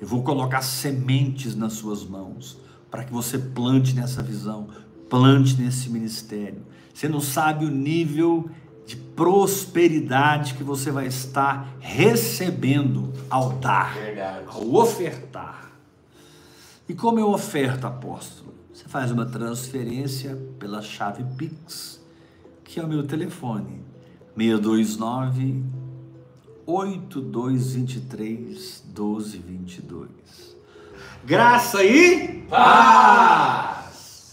Eu 0.00 0.06
vou 0.06 0.22
colocar 0.22 0.62
sementes 0.62 1.56
nas 1.56 1.72
suas 1.72 2.04
mãos 2.04 2.60
para 2.88 3.02
que 3.02 3.12
você 3.12 3.36
plante 3.36 3.96
nessa 3.96 4.22
visão, 4.22 4.68
plante 5.10 5.60
nesse 5.60 5.90
ministério. 5.90 6.62
Você 6.94 7.08
não 7.08 7.20
sabe 7.20 7.64
o 7.64 7.70
nível 7.70 8.48
de 8.86 8.96
prosperidade 8.96 10.54
que 10.54 10.62
você 10.62 10.92
vai 10.92 11.06
estar 11.06 11.68
recebendo 11.80 13.12
ao 13.28 13.54
dar, 13.54 13.94
Verdade. 13.94 14.44
ao 14.46 14.74
ofertar. 14.76 15.72
E 16.88 16.94
como 16.94 17.18
eu 17.18 17.28
oferto, 17.30 17.84
apóstolo? 17.86 18.54
Você 18.72 18.84
faz 18.88 19.10
uma 19.10 19.26
transferência 19.26 20.38
pela 20.58 20.80
chave 20.80 21.24
Pix, 21.36 22.00
que 22.62 22.78
é 22.78 22.84
o 22.84 22.86
meu 22.86 23.04
telefone, 23.04 23.80
629 24.36 25.64
8223 26.64 28.84
1222. 28.86 30.08
Graça 31.24 31.82
e 31.82 32.42
Paz! 32.48 33.85